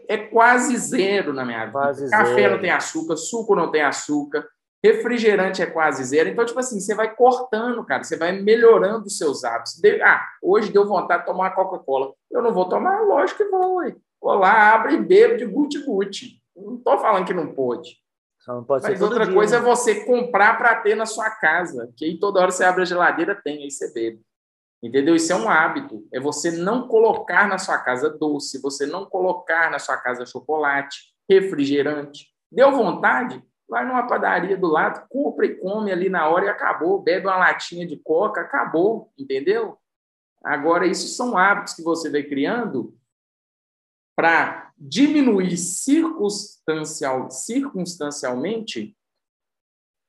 é, 0.10 0.16
é 0.16 0.18
quase 0.18 0.76
zero 0.78 1.32
na 1.34 1.46
minha 1.46 1.66
vida. 1.66 1.72
Quase 1.72 2.10
Café 2.10 2.34
zero. 2.34 2.54
não 2.56 2.62
tem 2.62 2.72
açúcar, 2.72 3.16
suco 3.16 3.56
não 3.56 3.72
tem 3.72 3.84
açúcar. 3.84 4.48
refrigerante 4.84 5.62
é 5.62 5.66
quase 5.66 6.04
zero. 6.04 6.30
Então, 6.30 6.46
tipo 6.46 6.60
assim, 6.60 6.80
você 6.80 6.96
vai 6.96 7.14
cortando, 7.14 7.86
cara, 7.86 8.04
você 8.04 8.18
vai 8.18 8.32
melhorando 8.32 9.06
os 9.06 9.18
seus 9.18 9.44
hábitos. 9.44 9.80
Ah, 10.04 10.26
hoje 10.42 10.72
deu 10.72 10.88
vontade 10.88 11.22
de 11.22 11.28
tomar 11.28 11.46
uma 11.46 11.56
Coca-Cola. 11.56 12.14
Eu 12.32 12.42
não 12.42 12.54
vou 12.54 12.68
tomar, 12.68 13.02
lógico 13.02 13.44
que 13.44 13.50
vou. 13.50 13.76
Ué. 13.76 13.96
Vou 14.22 14.36
lá, 14.36 14.74
abre 14.74 14.96
e 14.96 15.02
bebo 15.02 15.38
de 15.38 15.46
guti-guti. 15.46 16.42
Não 16.56 16.76
estou 16.76 16.98
falando 16.98 17.26
que 17.26 17.34
não 17.34 17.54
pode. 17.54 17.98
Não 18.48 18.64
pode 18.64 18.84
Mas 18.84 19.02
outra 19.02 19.26
dia, 19.26 19.34
coisa 19.34 19.60
né? 19.60 19.62
é 19.62 19.70
você 19.70 20.06
comprar 20.06 20.58
para 20.58 20.76
ter 20.76 20.96
na 20.96 21.06
sua 21.06 21.30
casa, 21.30 21.92
que 21.96 22.04
aí 22.04 22.20
toda 22.20 22.40
hora 22.40 22.52
você 22.52 22.64
abre 22.64 22.82
a 22.82 22.86
geladeira, 22.86 23.36
tem, 23.36 23.64
aí 23.64 23.70
você 23.70 23.94
bebe. 23.94 24.22
Entendeu? 24.82 25.16
Isso 25.16 25.32
é 25.34 25.36
um 25.36 25.50
hábito. 25.50 26.08
É 26.12 26.20
você 26.20 26.52
não 26.52 26.88
colocar 26.88 27.48
na 27.48 27.58
sua 27.58 27.78
casa 27.78 28.10
doce, 28.10 28.62
você 28.62 28.86
não 28.86 29.06
colocar 29.06 29.70
na 29.70 29.78
sua 29.78 29.98
casa 29.98 30.26
chocolate, 30.26 31.14
refrigerante. 31.30 32.34
Deu 32.52 32.72
vontade? 32.72 33.44
Vai 33.68 33.86
numa 33.86 34.08
padaria 34.08 34.58
do 34.58 34.68
lado, 34.68 35.06
compra 35.10 35.46
e 35.46 35.56
come 35.56 35.92
ali 35.92 36.10
na 36.10 36.28
hora 36.30 36.46
e 36.46 36.50
acabou. 36.50 37.02
Bebe 37.02 37.28
uma 37.28 37.38
latinha 37.38 37.86
de 37.86 37.98
coca, 37.98 38.42
acabou. 38.42 39.12
Entendeu? 39.18 39.78
Agora, 40.44 40.88
isso 40.88 41.10
são 41.10 41.38
hábitos 41.38 41.74
que 41.74 41.84
você 41.84 42.10
vai 42.10 42.24
criando 42.24 42.98
para 44.16 44.72
diminuir 44.78 45.58
circunstancial, 45.58 47.30
circunstancialmente 47.30 48.98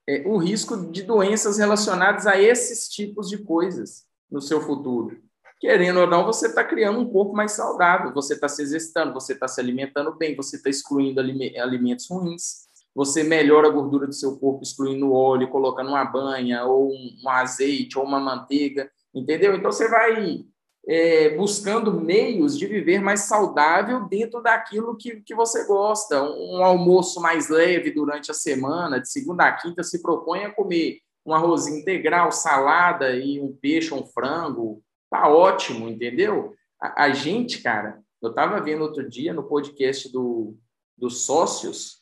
é, 0.09 0.23
o 0.27 0.37
risco 0.37 0.77
de 0.91 1.03
doenças 1.03 1.59
relacionadas 1.59 2.27
a 2.27 2.41
esses 2.41 2.89
tipos 2.89 3.29
de 3.29 3.39
coisas 3.39 4.10
no 4.31 4.41
seu 4.41 4.61
futuro. 4.61 5.21
Querendo 5.61 6.01
ou 6.01 6.07
não, 6.07 6.25
você 6.25 6.47
está 6.47 6.65
criando 6.65 7.01
um 7.01 7.11
corpo 7.11 7.35
mais 7.35 7.53
saudável, 7.53 8.15
você 8.15 8.33
está 8.33 8.49
se 8.49 8.63
exercitando, 8.63 9.13
você 9.13 9.35
está 9.35 9.47
se 9.47 9.61
alimentando 9.61 10.17
bem, 10.17 10.35
você 10.35 10.57
está 10.57 10.71
excluindo 10.71 11.21
alimentos 11.21 12.09
ruins, 12.09 12.71
você 12.95 13.23
melhora 13.23 13.69
a 13.69 13.71
gordura 13.71 14.07
do 14.07 14.15
seu 14.15 14.39
corpo 14.39 14.63
excluindo 14.63 15.13
óleo, 15.13 15.51
colocando 15.51 15.91
uma 15.91 16.05
banha, 16.05 16.65
ou 16.65 16.91
um 16.91 17.29
azeite, 17.29 17.99
ou 17.99 18.05
uma 18.05 18.19
manteiga, 18.19 18.91
entendeu? 19.15 19.55
Então 19.55 19.71
você 19.71 19.87
vai 19.89 20.45
é, 20.89 21.37
buscando 21.37 21.93
meios 21.93 22.59
de 22.59 22.67
viver 22.67 23.01
mais 23.01 23.21
saudável 23.21 24.09
dentro 24.09 24.43
daquilo 24.43 24.97
que, 24.97 25.21
que 25.21 25.35
você 25.35 25.67
gosta. 25.67 26.23
Um, 26.23 26.59
um 26.59 26.65
almoço 26.65 27.21
mais 27.21 27.49
leve 27.49 27.91
durante 27.91 28.31
a 28.31 28.35
semana, 28.35 29.01
de 29.01 29.11
segunda 29.11 29.45
a 29.45 29.53
quinta, 29.53 29.83
se 29.83 30.01
propõe 30.01 30.45
a 30.45 30.55
comer 30.55 30.99
um 31.25 31.33
arrozinho 31.33 31.81
integral, 31.81 32.33
salada 32.33 33.15
e 33.15 33.41
um 33.41 33.53
peixe, 33.53 33.95
um 33.95 34.05
frango, 34.05 34.83
tá 35.11 35.29
ótimo, 35.29 35.89
entendeu? 35.89 36.55
A, 36.81 37.05
a 37.05 37.11
gente, 37.11 37.63
cara, 37.63 38.01
eu 38.23 38.31
estava 38.31 38.61
vendo 38.61 38.83
outro 38.83 39.09
dia 39.09 39.33
no 39.33 39.45
podcast 39.45 40.11
do, 40.11 40.57
dos 40.97 41.25
sócios, 41.25 42.01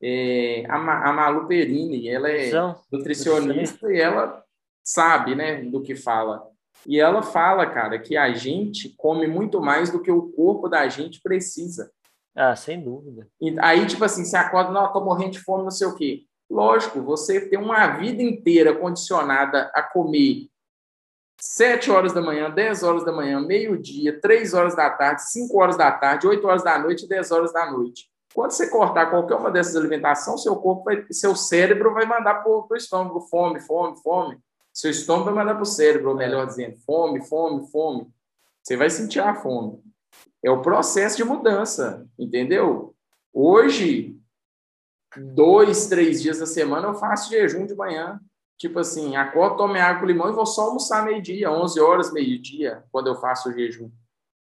é, 0.00 0.64
a, 0.68 0.76
a 0.76 1.12
Malu 1.12 1.46
Perini, 1.46 2.08
ela 2.08 2.30
é 2.30 2.50
nutricionista 2.90 3.92
e 3.92 4.00
ela 4.00 4.42
sabe, 4.82 5.34
né, 5.34 5.62
do 5.62 5.82
que 5.82 5.94
fala. 5.94 6.46
E 6.86 7.00
ela 7.00 7.22
fala, 7.22 7.66
cara, 7.66 7.98
que 7.98 8.16
a 8.16 8.32
gente 8.32 8.94
come 8.96 9.26
muito 9.26 9.60
mais 9.60 9.90
do 9.90 10.00
que 10.00 10.10
o 10.10 10.30
corpo 10.30 10.68
da 10.68 10.88
gente 10.88 11.20
precisa. 11.20 11.90
Ah, 12.34 12.54
sem 12.54 12.80
dúvida. 12.80 13.28
E 13.40 13.58
aí, 13.58 13.84
tipo 13.86 14.04
assim, 14.04 14.24
você 14.24 14.36
acorda, 14.36 14.70
não, 14.70 14.92
tô 14.92 15.04
morrendo 15.04 15.32
de 15.32 15.40
fome, 15.40 15.64
não 15.64 15.70
sei 15.72 15.88
o 15.88 15.94
quê. 15.96 16.22
Lógico, 16.50 17.02
você 17.02 17.40
tem 17.48 17.58
uma 17.58 17.86
vida 17.88 18.22
inteira 18.22 18.74
condicionada 18.74 19.70
a 19.74 19.82
comer 19.82 20.48
7 21.40 21.90
horas 21.90 22.12
da 22.12 22.20
manhã, 22.20 22.50
10 22.50 22.82
horas 22.82 23.04
da 23.04 23.12
manhã, 23.12 23.40
meio-dia, 23.40 24.20
3 24.20 24.54
horas 24.54 24.74
da 24.74 24.90
tarde, 24.90 25.30
5 25.30 25.56
horas 25.60 25.76
da 25.76 25.92
tarde, 25.92 26.26
8 26.26 26.46
horas 26.46 26.64
da 26.64 26.78
noite 26.78 27.04
e 27.04 27.08
10 27.08 27.30
horas 27.30 27.52
da 27.52 27.70
noite. 27.70 28.10
Quando 28.34 28.50
você 28.50 28.68
cortar 28.68 29.06
qualquer 29.06 29.36
uma 29.36 29.50
dessas 29.50 29.76
alimentações, 29.76 30.42
seu 30.42 30.56
corpo 30.56 30.84
vai, 30.84 31.04
seu 31.10 31.36
cérebro 31.36 31.94
vai 31.94 32.06
mandar 32.06 32.36
para 32.36 32.50
o 32.50 32.68
estômago 32.76 33.20
fome, 33.22 33.60
fome, 33.60 33.96
fome. 34.02 34.38
Seu 34.72 34.90
estômago 34.90 35.26
vai 35.26 35.34
mandar 35.34 35.54
para 35.54 35.62
o 35.62 35.66
cérebro, 35.66 36.10
ou 36.10 36.16
melhor 36.16 36.46
dizendo, 36.46 36.76
fome, 36.84 37.24
fome, 37.24 37.70
fome. 37.70 38.08
Você 38.62 38.76
vai 38.76 38.90
sentir 38.90 39.20
a 39.20 39.34
fome. 39.34 39.82
É 40.42 40.50
o 40.50 40.60
processo 40.60 41.16
de 41.16 41.24
mudança, 41.24 42.06
entendeu? 42.18 42.94
Hoje, 43.32 44.17
dois, 45.16 45.86
três 45.86 46.22
dias 46.22 46.38
da 46.38 46.46
semana 46.46 46.88
eu 46.88 46.94
faço 46.94 47.30
jejum 47.30 47.66
de 47.66 47.74
manhã. 47.74 48.20
Tipo 48.58 48.80
assim, 48.80 49.14
acordo, 49.16 49.56
tomo 49.56 49.72
minha 49.72 49.84
água 49.84 50.00
com 50.00 50.06
limão 50.06 50.28
e 50.28 50.34
vou 50.34 50.44
só 50.44 50.62
almoçar 50.62 51.04
meio-dia, 51.04 51.50
11 51.50 51.80
horas, 51.80 52.12
meio-dia, 52.12 52.82
quando 52.90 53.06
eu 53.06 53.14
faço 53.14 53.48
o 53.48 53.52
jejum. 53.52 53.88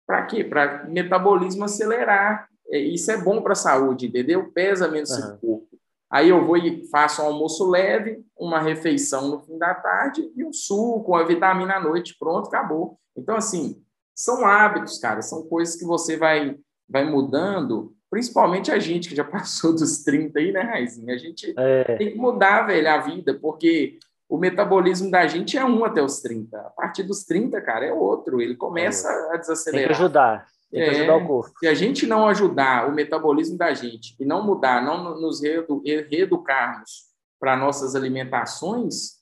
Para 0.06 0.24
quê? 0.26 0.44
Para 0.44 0.86
metabolismo 0.86 1.64
acelerar. 1.66 2.48
É, 2.68 2.78
Isso 2.78 3.12
é 3.12 3.18
bom 3.18 3.42
para 3.42 3.54
a 3.54 3.56
saúde, 3.56 4.08
entendeu? 4.08 4.52
Pesa 4.52 4.88
menos 4.88 5.12
Aham. 5.12 5.22
seu 5.22 5.38
corpo. 5.38 5.68
Aí 6.12 6.30
eu 6.30 6.46
vou 6.46 6.58
e 6.58 6.88
faço 6.90 7.24
um 7.24 7.26
almoço 7.26 7.68
leve, 7.68 8.24
uma 8.38 8.60
refeição 8.60 9.30
no 9.30 9.40
fim 9.40 9.58
da 9.58 9.74
tarde 9.74 10.32
e 10.36 10.46
um 10.46 10.54
suco, 10.54 11.14
uma 11.14 11.26
vitamina 11.26 11.78
à 11.78 11.80
noite. 11.80 12.16
Pronto, 12.20 12.48
acabou. 12.48 13.00
Então, 13.18 13.36
assim, 13.36 13.84
são 14.16 14.46
hábitos, 14.46 15.00
cara, 15.00 15.24
são 15.24 15.42
coisas 15.48 15.76
que 15.76 15.86
você 15.86 16.16
vai, 16.16 16.56
vai 16.88 17.04
mudando, 17.10 17.96
principalmente 18.14 18.72
a 18.72 18.78
gente 18.78 19.10
que 19.10 19.16
já 19.16 19.24
passou 19.26 19.74
dos 19.74 20.04
30 20.04 20.38
aí, 20.38 20.52
né, 20.52 20.62
Raizinho? 20.62 21.12
A 21.12 21.18
gente 21.18 21.52
É, 21.58 21.96
tem 21.98 22.12
que 22.12 22.18
mudar, 22.18 22.68
velho, 22.68 22.88
a 22.88 23.00
vida, 23.00 23.34
porque 23.34 23.98
o 24.30 24.38
metabolismo 24.38 25.10
da 25.10 25.26
gente 25.26 25.58
é 25.58 25.66
um 25.66 25.84
até 25.84 26.00
os 26.02 26.20
30. 26.22 26.56
A 26.60 26.70
partir 26.70 27.02
dos 27.04 27.24
30, 27.24 27.60
cara, 27.62 27.86
é 27.86 27.92
outro. 27.92 28.40
Ele 28.40 28.56
começa 28.56 29.10
a 29.10 29.14
tem 29.14 29.32
que 29.32 29.38
desacelerar. 29.40 29.92
ajudar. 29.92 30.46
Tem 30.72 30.82
que 30.84 30.88
É. 30.90 30.92
ajudar 30.92 31.16
o 31.18 31.28
corpo. 31.28 31.54
Se 31.60 31.68
a 31.68 31.74
gente 31.74 32.06
não 32.06 32.28
ajudar 32.28 32.88
o 32.88 32.94
metabolismo 32.94 33.58
da 33.58 33.74
gente 33.74 34.16
e 34.20 34.26
não 34.26 34.46
mudar, 34.46 34.84
não 34.84 35.20
nos 35.20 35.42
reedu- 35.42 35.82
reeducarmos 35.84 37.06
para 37.40 37.58
nossas 37.58 37.96
alimentações, 37.96 39.14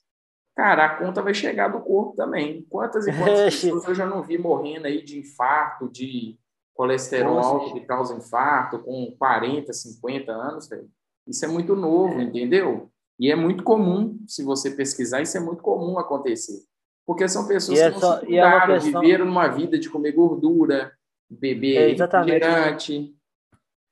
cara, 0.54 0.84
a 0.84 0.96
conta 0.96 1.22
vai 1.22 1.32
chegar 1.34 1.68
do 1.68 1.80
corpo 1.80 2.14
também. 2.14 2.64
Quantas 2.68 3.06
e 3.06 3.12
quantas 3.12 3.40
É, 3.40 3.44
pessoas 3.46 3.88
eu 3.88 3.94
já 3.94 4.06
não 4.06 4.22
vi 4.22 4.36
morrendo 4.38 4.86
aí 4.86 5.02
de 5.02 5.18
infarto, 5.18 5.88
de 5.90 6.38
colesterol 6.74 7.38
alto 7.38 7.74
que 7.74 7.80
causa 7.80 8.14
infarto 8.14 8.78
com 8.80 9.14
40, 9.18 9.72
50 9.72 10.32
anos, 10.32 10.68
velho? 10.68 10.88
Isso 11.26 11.44
é 11.44 11.48
muito 11.48 11.76
novo, 11.76 12.20
entendeu? 12.20 12.90
E 13.18 13.30
é 13.30 13.36
muito 13.36 13.62
comum, 13.62 14.18
se 14.26 14.42
você 14.42 14.70
pesquisar, 14.70 15.20
isso 15.22 15.36
é 15.36 15.40
muito 15.40 15.62
comum 15.62 15.98
acontecer. 15.98 16.60
Porque 17.06 17.28
são 17.28 17.46
pessoas 17.46 17.78
E 17.78 17.82
é 17.82 17.88
que 17.88 17.94
não 17.94 18.00
só- 18.00 18.20
se 18.20 18.36
é 18.36 18.44
uma 18.44 18.50
cuidaram, 18.60 18.74
questão- 18.74 19.00
viveram 19.00 19.24
numa 19.26 19.48
vida 19.48 19.78
de 19.78 19.88
comer 19.90 20.12
gordura, 20.12 20.92
beber 21.30 21.76
É, 22.00 22.04
refrigerante. 22.04 23.14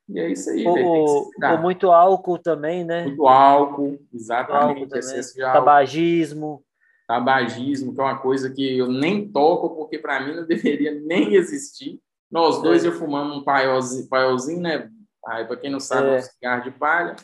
E 0.08 0.18
é 0.18 0.30
isso 0.32 0.50
aí, 0.50 0.66
Ou, 0.66 1.30
ou 1.52 1.58
muito 1.58 1.90
álcool 1.92 2.38
também, 2.38 2.84
né? 2.84 3.04
Muito 3.04 3.26
álcool, 3.28 3.84
Álcool 3.92 3.98
exatamente. 4.12 4.86
também. 4.88 4.98
Excesso 4.98 5.34
de 5.34 5.42
álcool, 5.42 5.58
Tabagismo. 5.60 6.64
tabagismo, 7.06 7.94
que 7.94 8.00
é 8.00 8.04
uma 8.04 8.18
coisa 8.18 8.50
que 8.50 8.78
eu 8.78 8.88
nem 8.88 9.30
toco, 9.30 9.70
porque 9.76 9.98
para 9.98 10.20
mim 10.20 10.34
não 10.34 10.46
deveria 10.82 10.92
nem 11.00 11.34
existir. 11.34 12.00
Nós 12.30 12.62
dois 12.62 12.84
É. 12.84 12.90
já 12.90 12.96
fumamos 12.96 13.36
um 13.38 13.44
paiolzinho, 13.44 14.08
paiolzinho 14.08 14.60
né? 14.60 14.90
Para 15.22 15.56
quem 15.56 15.70
não 15.70 15.80
sabe, 15.80 16.08
é 16.08 16.14
É. 16.16 16.18
um 16.18 16.22
cigarro 16.22 16.62
de 16.64 16.70
palha. 16.78 17.16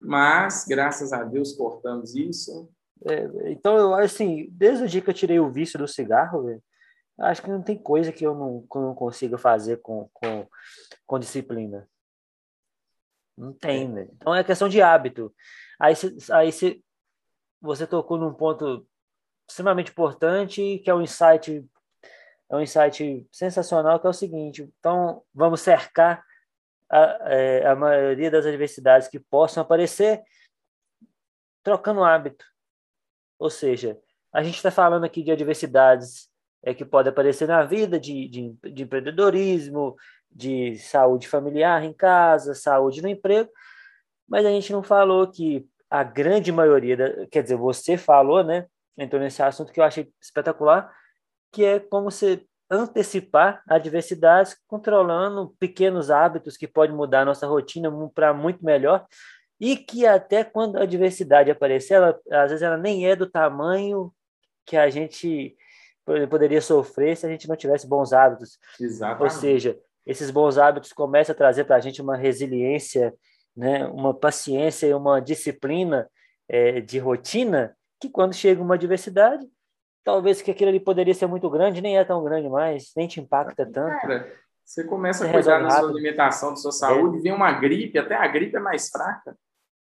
Mas, 0.00 0.64
graças 0.66 1.12
a 1.12 1.22
Deus, 1.24 1.52
cortamos 1.52 2.14
isso. 2.14 2.70
É, 3.06 3.50
então, 3.50 3.76
eu 3.76 3.94
assim, 3.94 4.48
desde 4.52 4.84
o 4.84 4.88
dia 4.88 5.00
que 5.00 5.10
eu 5.10 5.14
tirei 5.14 5.40
o 5.40 5.50
vício 5.50 5.78
do 5.78 5.88
cigarro, 5.88 6.44
velho, 6.44 6.62
acho 7.20 7.42
que 7.42 7.50
não 7.50 7.62
tem 7.62 7.76
coisa 7.76 8.12
que 8.12 8.24
eu 8.24 8.34
não, 8.34 8.66
que 8.70 8.76
eu 8.78 8.82
não 8.82 8.94
consiga 8.94 9.36
fazer 9.38 9.78
com, 9.82 10.08
com, 10.12 10.46
com 11.06 11.18
disciplina. 11.18 11.88
Não 13.36 13.52
tem, 13.52 13.88
né? 13.88 14.08
Então 14.14 14.34
é 14.34 14.44
questão 14.44 14.68
de 14.68 14.80
hábito. 14.80 15.34
Aí, 15.78 15.94
cê- 15.96 16.16
aí 16.32 16.52
cê- 16.52 16.80
você 17.60 17.86
tocou 17.86 18.16
num 18.16 18.32
ponto 18.32 18.86
extremamente 19.48 19.90
importante, 19.90 20.78
que 20.84 20.88
é 20.88 20.94
um 20.94 21.02
insight, 21.02 21.64
é 22.50 22.56
um 22.56 22.60
insight 22.60 23.26
sensacional, 23.32 23.98
que 23.98 24.06
é 24.06 24.10
o 24.10 24.14
seguinte. 24.14 24.70
Então, 24.78 25.22
vamos 25.34 25.60
cercar 25.60 26.24
a, 26.90 27.18
é, 27.32 27.66
a 27.66 27.74
maioria 27.74 28.30
das 28.30 28.46
adversidades 28.46 29.08
que 29.08 29.18
possam 29.18 29.62
aparecer 29.62 30.22
trocando 31.62 32.04
hábito. 32.04 32.44
Ou 33.38 33.50
seja, 33.50 33.98
a 34.32 34.42
gente 34.42 34.56
está 34.56 34.70
falando 34.70 35.04
aqui 35.04 35.22
de 35.22 35.32
adversidades 35.32 36.28
é, 36.62 36.74
que 36.74 36.84
podem 36.84 37.10
aparecer 37.10 37.48
na 37.48 37.64
vida, 37.64 37.98
de, 37.98 38.28
de, 38.28 38.56
de 38.72 38.82
empreendedorismo, 38.82 39.96
de 40.30 40.76
saúde 40.78 41.28
familiar 41.28 41.84
em 41.84 41.92
casa, 41.92 42.54
saúde 42.54 43.00
no 43.00 43.08
emprego, 43.08 43.50
mas 44.28 44.44
a 44.44 44.50
gente 44.50 44.72
não 44.72 44.82
falou 44.82 45.30
que 45.30 45.66
a 45.88 46.02
grande 46.02 46.50
maioria, 46.50 46.96
da, 46.96 47.26
quer 47.28 47.42
dizer, 47.42 47.56
você 47.56 47.96
falou, 47.96 48.42
né? 48.42 48.66
Entrou 48.96 49.20
nesse 49.20 49.42
assunto 49.42 49.72
que 49.72 49.78
eu 49.78 49.84
achei 49.84 50.10
espetacular, 50.20 50.92
que 51.54 51.64
é 51.64 51.78
como 51.78 52.10
você 52.10 52.44
antecipar 52.68 53.62
adversidades 53.68 54.56
controlando 54.66 55.54
pequenos 55.60 56.10
hábitos 56.10 56.56
que 56.56 56.66
podem 56.66 56.96
mudar 56.96 57.20
a 57.20 57.24
nossa 57.24 57.46
rotina 57.46 57.90
para 58.12 58.34
muito 58.34 58.64
melhor 58.64 59.06
e 59.60 59.76
que 59.76 60.04
até 60.04 60.42
quando 60.42 60.76
a 60.76 60.82
adversidade 60.82 61.50
aparecer, 61.50 61.94
ela, 61.94 62.20
às 62.32 62.50
vezes 62.50 62.62
ela 62.62 62.76
nem 62.76 63.08
é 63.08 63.14
do 63.14 63.30
tamanho 63.30 64.12
que 64.66 64.76
a 64.76 64.90
gente 64.90 65.56
poderia 66.28 66.60
sofrer 66.60 67.16
se 67.16 67.24
a 67.24 67.28
gente 67.28 67.48
não 67.48 67.54
tivesse 67.54 67.86
bons 67.86 68.12
hábitos. 68.12 68.58
Exatamente. 68.80 69.22
Ou 69.22 69.30
seja, 69.30 69.78
esses 70.04 70.30
bons 70.30 70.58
hábitos 70.58 70.92
começam 70.92 71.32
a 71.32 71.36
trazer 71.36 71.64
para 71.64 71.76
a 71.76 71.80
gente 71.80 72.02
uma 72.02 72.16
resiliência, 72.16 73.14
né, 73.56 73.86
uma 73.86 74.12
paciência 74.12 74.88
e 74.88 74.94
uma 74.94 75.20
disciplina 75.20 76.10
é, 76.48 76.80
de 76.80 76.98
rotina 76.98 77.76
que 78.00 78.10
quando 78.10 78.34
chega 78.34 78.60
uma 78.60 78.74
adversidade, 78.74 79.46
talvez 80.04 80.42
que 80.42 80.50
aquilo 80.50 80.68
ali 80.68 80.78
poderia 80.78 81.14
ser 81.14 81.26
muito 81.26 81.48
grande, 81.48 81.80
nem 81.80 81.96
é 81.96 82.04
tão 82.04 82.22
grande 82.22 82.48
mais, 82.48 82.92
nem 82.96 83.08
te 83.08 83.20
impacta 83.20 83.64
tanto. 83.64 84.00
Cara, 84.02 84.30
você 84.64 84.84
começa 84.84 85.26
a 85.26 85.32
cuidar 85.32 85.60
da 85.60 85.70
sua 85.70 85.88
alimentação, 85.88 86.50
da 86.50 86.56
sua 86.56 86.72
saúde, 86.72 87.18
é. 87.18 87.20
vem 87.22 87.32
uma 87.32 87.50
gripe, 87.52 87.98
até 87.98 88.14
a 88.14 88.26
gripe 88.28 88.56
é 88.56 88.60
mais 88.60 88.90
fraca. 88.90 89.36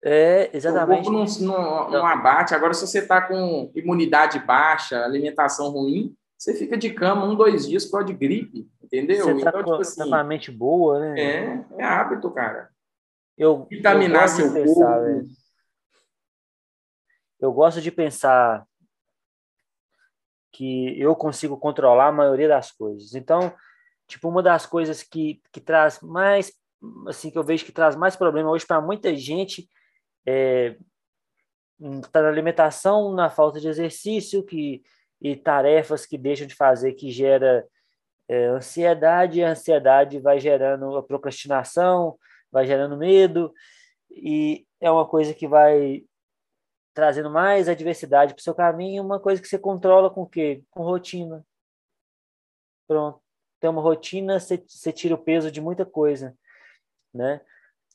É, 0.04 0.50
exatamente. 0.54 1.08
O 1.08 1.12
corpo 1.12 1.42
não, 1.42 1.48
não, 1.48 1.92
não 1.92 2.06
abate. 2.06 2.54
Agora, 2.54 2.74
se 2.74 2.86
você 2.86 3.00
está 3.00 3.22
com 3.22 3.72
imunidade 3.76 4.40
baixa, 4.40 5.04
alimentação 5.04 5.70
ruim, 5.70 6.16
você 6.38 6.56
fica 6.56 6.76
de 6.76 6.90
cama 6.92 7.26
um, 7.26 7.36
dois 7.36 7.68
dias 7.68 7.86
por 7.86 8.00
causa 8.00 8.08
de 8.08 8.14
gripe, 8.14 8.68
entendeu? 8.82 9.26
Você 9.26 9.44
tá 9.44 9.50
então, 9.50 9.64
com, 9.64 9.72
tipo 9.72 9.82
assim, 9.82 10.10
tá 10.10 10.24
mente 10.24 10.52
boa, 10.52 11.00
né? 11.00 11.22
É, 11.22 11.66
é 11.78 11.84
hábito, 11.84 12.32
cara. 12.32 12.70
Eu, 13.38 13.68
Vitaminar 13.70 14.24
eu 14.24 14.28
seu 14.28 14.54
pensar, 14.54 14.86
corpo. 14.86 15.04
Velho. 15.04 15.28
Eu 17.40 17.54
gosto 17.54 17.80
de 17.80 17.92
pensar 17.92 18.66
que 20.52 21.00
eu 21.00 21.16
consigo 21.16 21.58
controlar 21.58 22.08
a 22.08 22.12
maioria 22.12 22.48
das 22.48 22.72
coisas. 22.72 23.16
Então, 23.16 23.54
tipo, 24.08 24.28
uma 24.28 24.44
das 24.44 24.66
coisas 24.66 25.04
que, 25.04 25.42
que 25.52 25.62
traz 25.62 26.02
mais, 26.02 26.52
assim, 27.08 27.32
que 27.32 27.38
eu 27.38 27.44
vejo 27.44 27.66
que 27.66 27.72
traz 27.72 27.96
mais 27.96 28.16
problema 28.16 28.50
hoje 28.50 28.66
para 28.66 28.82
muita 28.82 29.16
gente 29.16 29.68
é, 30.26 30.76
tá 32.12 32.22
na 32.22 32.28
alimentação, 32.28 33.14
na 33.14 33.30
falta 33.30 33.60
de 33.60 33.68
exercício, 33.68 34.44
que 34.44 34.84
e 35.22 35.36
tarefas 35.36 36.06
que 36.06 36.18
deixam 36.18 36.48
de 36.48 36.56
fazer 36.56 36.94
que 36.94 37.12
gera 37.12 37.66
é, 38.28 38.48
ansiedade, 38.48 39.40
e 39.40 39.44
a 39.44 39.52
ansiedade 39.52 40.20
vai 40.20 40.40
gerando 40.40 40.98
a 40.98 41.04
procrastinação, 41.04 42.18
vai 42.52 42.66
gerando 42.66 42.98
medo, 42.98 43.54
e 44.10 44.66
é 44.80 44.90
uma 44.90 45.08
coisa 45.08 45.34
que 45.34 45.48
vai 45.48 46.04
trazendo 47.02 47.32
mais 47.32 47.68
adversidade 47.68 48.36
para 48.36 48.40
o 48.42 48.44
seu 48.44 48.54
caminho, 48.54 49.04
uma 49.04 49.20
coisa 49.20 49.42
que 49.42 49.48
você 49.48 49.58
controla 49.58 50.08
com 50.08 50.22
o 50.22 50.30
quê? 50.30 50.64
Com 50.70 50.84
rotina. 50.84 51.44
Pronto. 52.88 53.20
Tem 53.60 53.72
uma 53.72 53.82
rotina, 53.82 54.40
você, 54.40 54.64
você 54.68 54.92
tira 54.92 55.16
o 55.16 55.18
peso 55.18 55.52
de 55.52 55.60
muita 55.60 55.84
coisa, 55.84 56.38
né? 57.12 57.42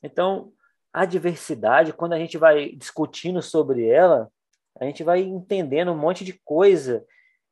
Então, 0.03 0.53
a 0.93 1.05
diversidade, 1.05 1.93
quando 1.93 2.15
a 2.15 2.19
gente 2.19 2.37
vai 2.37 2.71
discutindo 2.73 3.41
sobre 3.41 3.87
ela, 3.87 4.29
a 4.81 4.85
gente 4.85 5.05
vai 5.05 5.21
entendendo 5.21 5.93
um 5.93 5.97
monte 5.97 6.25
de 6.25 6.33
coisa 6.33 7.07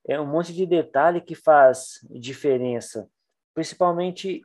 é 0.09 0.21
um 0.21 0.27
monte 0.27 0.53
de 0.53 0.67
detalhe 0.67 1.21
que 1.21 1.37
faz 1.37 2.01
diferença, 2.11 3.09
principalmente 3.55 4.45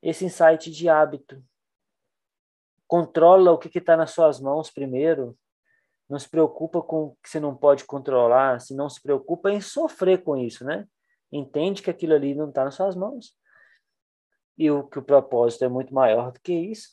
esse 0.00 0.24
insight 0.24 0.70
de 0.70 0.88
hábito. 0.88 1.44
Controla 2.86 3.50
o 3.50 3.58
que 3.58 3.76
está 3.76 3.96
nas 3.96 4.12
suas 4.12 4.40
mãos 4.40 4.70
primeiro. 4.70 5.36
Não 6.08 6.18
se 6.18 6.28
preocupa 6.28 6.82
com 6.82 7.04
o 7.04 7.16
que 7.22 7.28
você 7.28 7.40
não 7.40 7.56
pode 7.56 7.84
controlar, 7.84 8.60
se 8.60 8.74
não 8.74 8.88
se 8.88 9.00
preocupa 9.02 9.50
em 9.50 9.60
sofrer 9.60 10.22
com 10.22 10.36
isso, 10.36 10.64
né? 10.64 10.86
Entende 11.32 11.82
que 11.82 11.90
aquilo 11.90 12.14
ali 12.14 12.34
não 12.34 12.48
está 12.48 12.64
nas 12.64 12.74
suas 12.74 12.94
mãos 12.94 13.36
e 14.56 14.70
o 14.70 14.84
que 14.84 14.98
o 14.98 15.02
propósito 15.02 15.64
é 15.64 15.68
muito 15.68 15.92
maior 15.92 16.30
do 16.30 16.40
que 16.40 16.52
isso. 16.52 16.90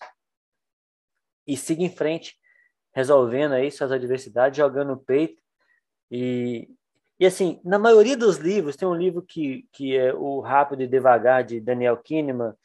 E 1.45 1.55
siga 1.57 1.83
em 1.83 1.89
frente, 1.89 2.39
resolvendo 2.93 3.53
aí 3.53 3.69
suas 3.69 3.91
adversidades, 3.91 4.57
jogando 4.57 4.93
o 4.93 4.97
peito 4.97 5.41
e 6.09 6.69
e 7.21 7.25
assim, 7.27 7.61
na 7.63 7.77
maioria 7.77 8.17
dos 8.17 8.37
livros, 8.37 8.75
tem 8.75 8.87
um 8.87 8.95
livro 8.95 9.21
que, 9.21 9.69
que 9.71 9.95
é 9.95 10.11
O 10.11 10.39
Rápido 10.39 10.81
e 10.81 10.87
Devagar, 10.87 11.43
de 11.43 11.61
Daniel 11.61 11.95
Kahneman, 11.95 12.55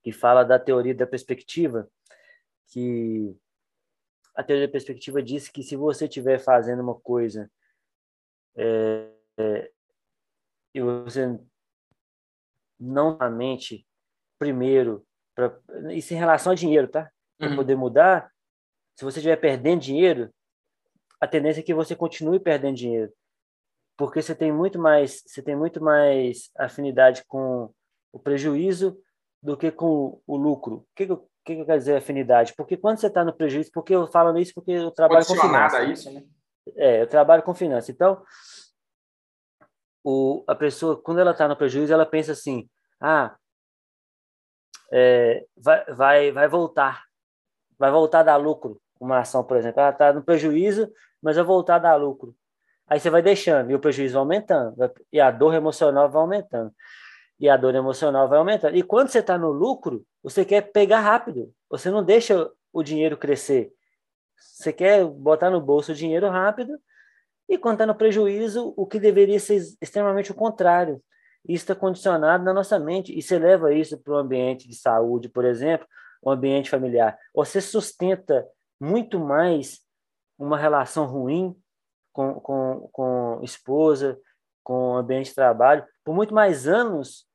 que 0.00 0.12
fala 0.12 0.44
da 0.44 0.60
teoria 0.60 0.94
da 0.94 1.08
perspectiva, 1.08 1.90
que 2.68 3.36
a 4.40 4.42
teoria 4.42 4.66
da 4.66 4.72
perspectiva 4.72 5.22
diz 5.22 5.48
que 5.48 5.62
se 5.62 5.76
você 5.76 6.06
estiver 6.06 6.38
fazendo 6.38 6.80
uma 6.80 6.98
coisa 6.98 7.50
é, 8.56 9.12
é, 9.38 9.70
e 10.74 10.80
você 10.80 11.38
não 12.78 13.18
mente 13.30 13.86
primeiro, 14.38 15.06
pra, 15.34 15.54
isso 15.90 16.14
em 16.14 16.16
relação 16.16 16.52
a 16.52 16.54
dinheiro, 16.54 16.88
tá? 16.88 17.10
Para 17.38 17.50
uhum. 17.50 17.56
poder 17.56 17.76
mudar, 17.76 18.32
se 18.96 19.04
você 19.04 19.18
estiver 19.18 19.36
perdendo 19.36 19.82
dinheiro, 19.82 20.32
a 21.20 21.28
tendência 21.28 21.60
é 21.60 21.62
que 21.62 21.74
você 21.74 21.94
continue 21.94 22.40
perdendo 22.40 22.76
dinheiro, 22.76 23.12
porque 23.94 24.22
você 24.22 24.34
tem 24.34 24.50
muito 24.50 24.78
mais, 24.78 25.22
você 25.26 25.42
tem 25.42 25.54
muito 25.54 25.84
mais 25.84 26.50
afinidade 26.56 27.22
com 27.26 27.70
o 28.10 28.18
prejuízo 28.18 28.98
do 29.42 29.54
que 29.54 29.70
com 29.70 30.22
o 30.26 30.36
lucro. 30.38 30.76
O 30.76 30.86
que, 30.96 31.04
que, 31.04 31.12
eu, 31.12 31.29
que, 31.44 31.54
que 31.54 31.60
eu 31.60 31.66
quero 31.66 31.78
dizer 31.78 31.96
afinidade? 31.96 32.54
Porque 32.56 32.76
quando 32.76 32.98
você 32.98 33.06
está 33.06 33.24
no 33.24 33.32
prejuízo, 33.32 33.70
porque 33.72 33.94
eu 33.94 34.06
falo 34.06 34.36
isso 34.38 34.52
porque 34.54 34.72
eu 34.72 34.90
trabalho 34.90 35.26
com 35.26 35.34
finanças. 35.34 35.88
isso, 35.88 36.10
né? 36.10 36.24
É, 36.76 37.02
eu 37.02 37.06
trabalho 37.06 37.42
com 37.42 37.54
finanças. 37.54 37.88
Então, 37.88 38.22
o, 40.04 40.44
a 40.46 40.54
pessoa, 40.54 41.00
quando 41.00 41.20
ela 41.20 41.32
está 41.32 41.48
no 41.48 41.56
prejuízo, 41.56 41.92
ela 41.92 42.06
pensa 42.06 42.32
assim: 42.32 42.68
ah, 43.00 43.36
é, 44.92 45.44
vai, 45.56 45.84
vai, 45.86 46.32
vai 46.32 46.48
voltar, 46.48 47.04
vai 47.78 47.90
voltar 47.90 48.20
a 48.20 48.24
dar 48.24 48.36
lucro 48.36 48.80
uma 49.00 49.20
ação, 49.20 49.42
por 49.42 49.56
exemplo. 49.56 49.80
Ela 49.80 49.90
está 49.90 50.12
no 50.12 50.22
prejuízo, 50.22 50.92
mas 51.22 51.36
eu 51.36 51.44
voltar 51.44 51.76
a 51.76 51.78
dar 51.78 51.96
lucro. 51.96 52.36
Aí 52.86 53.00
você 53.00 53.08
vai 53.08 53.22
deixando, 53.22 53.70
e 53.70 53.74
o 53.74 53.80
prejuízo 53.80 54.14
vai 54.14 54.20
aumentando, 54.20 54.74
e 55.12 55.20
a 55.20 55.30
dor 55.30 55.54
emocional 55.54 56.10
vai 56.10 56.20
aumentando, 56.20 56.74
e 57.40 57.48
a 57.48 57.56
dor 57.56 57.74
emocional 57.74 58.28
vai 58.28 58.38
aumentando. 58.38 58.76
E 58.76 58.82
quando 58.82 59.08
você 59.08 59.20
está 59.20 59.38
no 59.38 59.50
lucro, 59.50 60.04
você 60.22 60.44
quer 60.44 60.70
pegar 60.72 61.00
rápido, 61.00 61.52
você 61.70 61.90
não 61.90 62.04
deixa 62.04 62.50
o 62.70 62.82
dinheiro 62.82 63.16
crescer. 63.16 63.72
Você 64.36 64.72
quer 64.72 65.04
botar 65.06 65.48
no 65.48 65.60
bolso 65.60 65.92
o 65.92 65.94
dinheiro 65.94 66.28
rápido, 66.28 66.78
e 67.48 67.56
quando 67.56 67.76
está 67.76 67.86
no 67.86 67.94
prejuízo, 67.94 68.74
o 68.76 68.86
que 68.86 69.00
deveria 69.00 69.40
ser 69.40 69.56
extremamente 69.80 70.30
o 70.30 70.34
contrário. 70.34 71.02
Isso 71.42 71.64
está 71.64 71.74
condicionado 71.74 72.44
na 72.44 72.52
nossa 72.52 72.78
mente, 72.78 73.16
e 73.16 73.22
você 73.22 73.38
leva 73.38 73.72
isso 73.72 73.98
para 73.98 74.12
o 74.12 74.18
ambiente 74.18 74.68
de 74.68 74.74
saúde, 74.74 75.28
por 75.28 75.44
exemplo, 75.46 75.86
o 76.22 76.30
ambiente 76.30 76.68
familiar. 76.68 77.18
Você 77.34 77.60
sustenta 77.62 78.46
muito 78.78 79.18
mais 79.18 79.80
uma 80.38 80.58
relação 80.58 81.06
ruim 81.06 81.56
com, 82.12 82.34
com, 82.34 82.88
com 82.92 83.40
esposa, 83.42 84.18
com 84.62 84.94
ambiente 84.94 85.30
de 85.30 85.34
trabalho, 85.34 85.84
por 86.04 86.14
muito 86.14 86.34
mais 86.34 86.68
anos 86.68 87.29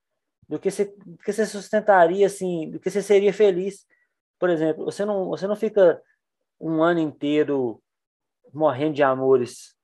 do 0.48 0.60
que 0.60 0.70
você, 0.70 0.86
do 1.06 1.18
que 1.18 1.34
você 1.34 1.46
sustentaria, 1.46 2.26
assim, 2.26 2.70
do 2.72 2.80
que 2.80 2.90
você 2.90 3.02
seria 3.02 3.34
feliz. 3.34 3.86
Por 4.40 4.50
exemplo, 4.50 4.86
você 4.86 5.06
não, 5.06 5.30
você 5.30 5.48
não 5.48 5.56
fica 5.56 6.02
um 6.60 6.84
ano 6.84 7.00
inteiro 7.00 7.82
morrendo 8.54 8.96
de 8.96 9.04
amores 9.04 9.76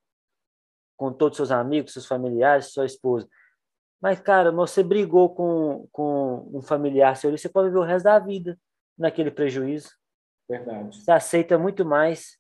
com 0.96 1.12
todos 1.12 1.36
seus 1.36 1.52
amigos, 1.52 1.94
seus 1.94 2.06
familiares, 2.06 2.68
sua 2.74 2.86
esposa. 2.86 3.28
Mas, 4.00 4.20
cara, 4.20 4.52
você 4.52 4.84
brigou 4.84 5.34
com, 5.34 5.88
com 5.92 6.50
um 6.54 6.62
familiar 6.62 7.16
seu, 7.16 7.32
você 7.32 7.50
pode 7.50 7.68
viver 7.70 7.80
o 7.80 7.84
resto 7.84 8.06
da 8.06 8.20
vida 8.20 8.58
naquele 8.98 9.32
prejuízo. 9.32 9.90
Verdade. 10.50 10.96
Você 10.96 11.12
aceita 11.12 11.58
muito 11.58 11.86
mais 11.86 12.40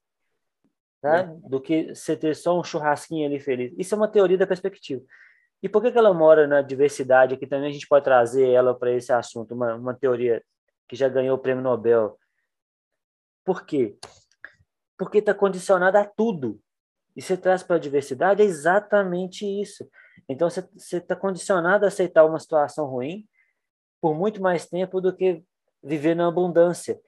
tá? 1.02 1.20
É. 1.20 1.24
do 1.50 1.60
que 1.60 1.94
você 1.94 2.16
ter 2.16 2.36
só 2.36 2.58
um 2.60 2.64
churrasquinho 2.64 3.26
ali 3.26 3.40
feliz. 3.40 3.74
Isso 3.78 3.96
é 3.96 3.98
uma 3.98 4.08
teoria 4.08 4.38
da 4.38 4.48
perspectiva. 4.48 5.04
E 5.62 5.70
por 5.70 5.82
que, 5.82 5.92
que 5.92 5.98
ela 5.98 6.14
mora 6.14 6.48
na 6.48 6.62
diversidade? 6.62 7.36
Aqui 7.36 7.46
também 7.46 7.70
a 7.70 7.74
gente 7.74 7.88
pode 7.88 8.04
trazer 8.04 8.50
ela 8.50 8.74
para 8.74 8.92
esse 8.92 9.14
assunto, 9.14 9.54
uma, 9.54 9.76
uma 9.76 9.94
teoria 9.94 10.44
que 10.88 10.96
já 10.96 11.08
ganhou 11.08 11.38
o 11.38 11.40
prêmio 11.40 11.64
Nobel. 11.64 12.18
Por 13.46 13.66
quê? 13.66 13.96
Porque 14.98 15.20
está 15.20 15.34
condicionada 15.34 16.02
a 16.02 16.06
tudo. 16.06 16.60
E 17.16 17.22
você 17.22 17.38
traz 17.38 17.62
para 17.62 17.76
a 17.76 17.80
diversidade 17.80 18.42
é 18.42 18.46
exatamente 18.46 19.46
isso. 19.46 19.88
Então 20.28 20.50
você 20.50 20.98
está 20.98 21.16
condicionado 21.16 21.86
a 21.86 21.90
aceitar 21.90 22.26
uma 22.26 22.40
situação 22.40 22.86
ruim 22.86 23.28
por 24.00 24.16
muito 24.16 24.42
mais 24.42 24.66
tempo 24.66 25.00
do 25.00 25.16
que 25.16 25.44
viver 25.84 26.16
na 26.16 26.28
abundância. 26.28 27.00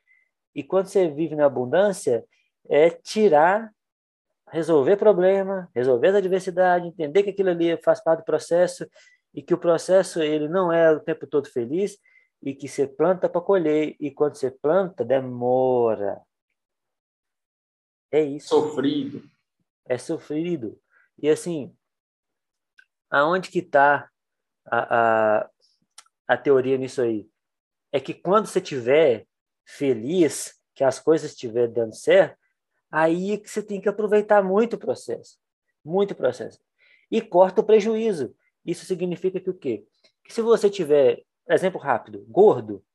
E 0.53 0.63
quando 0.63 0.87
você 0.87 1.09
vive 1.09 1.35
na 1.35 1.45
abundância, 1.45 2.23
é 2.69 2.89
tirar 2.89 3.71
resolver 4.53 4.97
problema, 4.97 5.67
resolver 5.73 6.09
a 6.09 6.17
adversidade, 6.19 6.87
entender 6.87 7.23
que 7.23 7.31
aquilo 7.31 7.49
ali 7.49 7.75
faz 7.81 8.01
parte 8.03 8.19
do 8.19 8.25
processo 8.25 8.87
e 9.33 9.41
que 9.41 9.53
o 9.53 9.57
processo 9.57 10.21
ele 10.21 10.47
não 10.47 10.71
é 10.71 10.91
o 10.91 10.99
tempo 10.99 11.25
todo 11.25 11.49
feliz 11.49 11.97
e 12.39 12.53
que 12.53 12.67
você 12.67 12.85
planta 12.85 13.27
para 13.27 13.41
colher 13.41 13.95
e 13.99 14.11
quando 14.11 14.35
você 14.35 14.51
planta 14.51 15.03
demora. 15.03 16.21
É 18.11 18.21
isso. 18.21 18.49
Sofrido. 18.49 19.27
É 19.85 19.97
sofrido. 19.97 20.79
E 21.17 21.27
assim, 21.29 21.75
aonde 23.09 23.49
que 23.49 23.59
está 23.59 24.07
a, 24.67 25.39
a, 25.39 25.49
a 26.27 26.37
teoria 26.37 26.77
nisso 26.77 27.01
aí? 27.01 27.27
É 27.91 27.99
que 27.99 28.13
quando 28.13 28.45
você 28.45 28.61
tiver 28.61 29.25
feliz, 29.65 30.59
que 30.75 30.83
as 30.83 30.99
coisas 30.99 31.31
estiverem 31.31 31.73
dando 31.73 31.95
certo, 31.95 32.42
aí 32.93 33.39
que 33.39 33.49
você 33.49 33.63
tem 33.63 33.81
que 33.81 33.89
aproveitar 33.89 34.43
muito 34.43 34.75
o 34.75 34.77
processo, 34.77 35.39
muito 35.83 36.11
o 36.11 36.15
processo. 36.15 36.59
E 37.09 37.19
corta 37.19 37.61
o 37.61 37.63
prejuízo. 37.63 38.35
Isso 38.63 38.85
significa 38.85 39.39
que 39.39 39.49
o 39.49 39.53
quê? 39.53 39.83
Que 40.23 40.31
se 40.31 40.43
você 40.43 40.69
tiver, 40.69 41.23
exemplo 41.49 41.81
rápido, 41.81 42.23
gordo, 42.29 42.85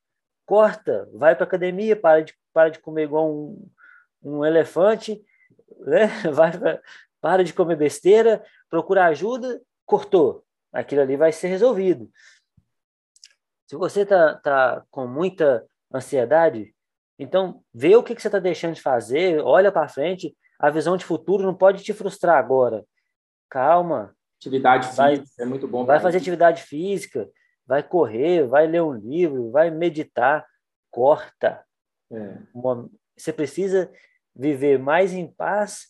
corta, 0.47 1.11
vai 1.13 1.35
para 1.35 1.43
academia, 1.43 1.97
para 1.97 2.23
de, 2.23 2.33
para 2.53 2.69
de 2.69 2.79
comer 2.79 3.03
igual 3.03 3.29
um, 3.29 3.69
um 4.23 4.45
elefante 4.45 5.21
né? 5.81 6.07
Vai, 6.33 6.53
para 7.21 7.43
de 7.43 7.53
comer 7.53 7.77
besteira, 7.77 8.45
procura 8.71 9.07
ajuda, 9.07 9.61
cortou. 9.85 10.45
Aquilo 10.73 11.03
ali 11.03 11.17
vai 11.17 11.33
ser 11.33 11.49
resolvido. 11.49 12.09
Se 13.67 13.75
você 13.75 14.03
está 14.03 14.37
tá 14.37 14.87
com 14.91 15.09
muita 15.09 15.67
ansiedade, 15.93 16.73
então 17.19 17.63
vê 17.75 17.97
o 17.97 18.03
que, 18.03 18.15
que 18.15 18.23
você 18.23 18.29
está 18.29 18.39
deixando 18.39 18.75
de 18.75 18.83
fazer, 18.83 19.41
olha 19.41 19.73
para 19.73 19.89
frente. 19.89 20.37
A 20.59 20.71
visão 20.71 20.97
de 20.97 21.05
futuro 21.05 21.43
não 21.43 21.55
pode 21.55 21.83
te 21.83 21.93
frustrar 21.93 22.37
agora. 22.39 22.85
Calma. 23.49 24.15
Atividade 24.41 24.95
vai, 24.95 25.17
física 25.17 25.43
é 25.43 25.47
muito 25.47 25.67
bom. 25.67 25.85
Vai 25.85 25.99
fazer 25.99 26.19
atividade 26.19 26.63
física, 26.63 27.29
vai 27.67 27.83
correr, 27.83 28.47
vai 28.47 28.67
ler 28.67 28.83
um 28.83 28.93
livro, 28.93 29.51
vai 29.51 29.71
meditar. 29.71 30.47
Corta. 30.91 31.65
É. 32.11 32.39
Você 33.17 33.33
precisa 33.33 33.91
viver 34.35 34.79
mais 34.79 35.13
em 35.13 35.27
paz 35.27 35.89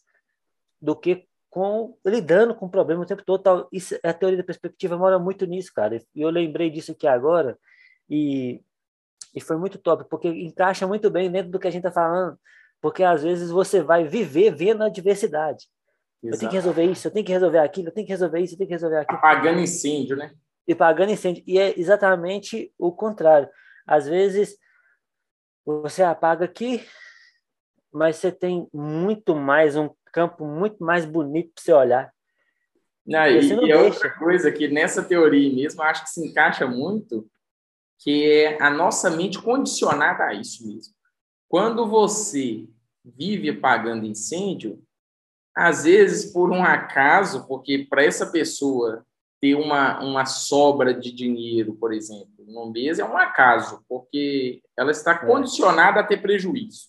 do 0.81 0.97
que 0.97 1.29
com 1.51 1.97
lidando 2.05 2.55
com 2.55 2.66
o 2.66 2.70
problema 2.70 3.03
o 3.03 3.07
tempo 3.07 3.24
todo. 3.24 3.43
Tal. 3.43 3.68
Isso, 3.72 3.99
a 4.03 4.12
teoria 4.12 4.39
da 4.39 4.45
perspectiva 4.45 4.97
mora 4.97 5.18
muito 5.18 5.47
nisso, 5.47 5.72
cara. 5.74 5.97
E 6.14 6.20
eu 6.20 6.31
lembrei 6.31 6.70
disso 6.70 6.93
aqui 6.93 7.07
agora 7.07 7.59
e, 8.09 8.62
e 9.35 9.41
foi 9.41 9.57
muito 9.57 9.79
top, 9.79 10.05
porque 10.09 10.29
encaixa 10.29 10.87
muito 10.87 11.11
bem 11.11 11.31
dentro 11.31 11.51
do 11.51 11.59
que 11.59 11.68
a 11.68 11.70
gente 11.70 11.87
está 11.87 11.93
falando. 11.93 12.39
Porque 12.81 13.03
às 13.03 13.22
vezes 13.22 13.51
você 13.51 13.83
vai 13.83 14.05
viver 14.05 14.55
vendo 14.55 14.83
a 14.83 14.89
diversidade. 14.89 15.66
Exato. 16.22 16.35
Eu 16.35 16.39
tenho 16.39 16.51
que 16.51 16.57
resolver 16.57 16.85
isso, 16.85 17.07
eu 17.07 17.12
tenho 17.12 17.26
que 17.26 17.33
resolver 17.33 17.59
aquilo, 17.59 17.89
eu 17.89 17.93
tenho 17.93 18.07
que 18.07 18.12
resolver 18.12 18.41
isso, 18.41 18.55
eu 18.55 18.59
tenho 18.59 18.68
que 18.68 18.74
resolver 18.74 18.99
aquilo. 18.99 19.18
Apagando 19.18 19.61
incêndio, 19.61 20.16
né? 20.16 20.33
E 20.66 20.74
pagando 20.74 21.12
incêndio. 21.12 21.43
E 21.47 21.59
é 21.59 21.79
exatamente 21.79 22.72
o 22.79 22.93
contrário. 22.93 23.49
Às 23.87 24.07
vezes 24.07 24.57
você 25.64 26.03
apaga 26.03 26.45
aqui, 26.45 26.85
mas 27.93 28.16
você 28.16 28.33
tem 28.33 28.68
muito 28.72 29.35
mais, 29.35 29.76
um 29.76 29.91
campo 30.12 30.47
muito 30.47 30.83
mais 30.83 31.05
bonito 31.05 31.53
para 31.55 31.62
você 31.62 31.72
olhar. 31.72 32.12
Não, 33.07 33.26
e, 33.26 33.41
e, 33.41 33.53
e 33.53 33.74
outra 33.74 34.11
coisa 34.18 34.53
que 34.53 34.68
nessa 34.68 35.03
teoria 35.03 35.53
mesmo, 35.55 35.83
acho 35.83 36.05
que 36.05 36.11
se 36.11 36.26
encaixa 36.26 36.66
muito, 36.66 37.26
que 37.99 38.30
é 38.30 38.62
a 38.62 38.70
nossa 38.70 39.11
mente 39.11 39.40
condicionada 39.40 40.24
a 40.24 40.34
isso 40.34 40.66
mesmo. 40.66 40.94
Quando 41.49 41.86
você 41.86 42.68
vive 43.05 43.51
apagando 43.51 44.07
incêndio, 44.07 44.82
às 45.57 45.84
vezes 45.84 46.32
por 46.32 46.51
um 46.51 46.62
acaso, 46.62 47.46
porque 47.46 47.86
para 47.88 48.05
essa 48.05 48.26
pessoa 48.26 49.05
ter 49.40 49.55
uma, 49.55 50.01
uma 50.03 50.26
sobra 50.26 50.92
de 50.92 51.12
dinheiro, 51.12 51.74
por 51.74 51.92
exemplo, 51.92 52.28
no 52.38 52.70
mês 52.70 52.99
é 52.99 53.05
um 53.05 53.16
acaso, 53.16 53.84
porque 53.88 54.62
ela 54.76 54.90
está 54.90 55.12
é. 55.12 55.26
condicionada 55.26 56.01
a 56.01 56.05
ter 56.05 56.20
prejuízo 56.20 56.88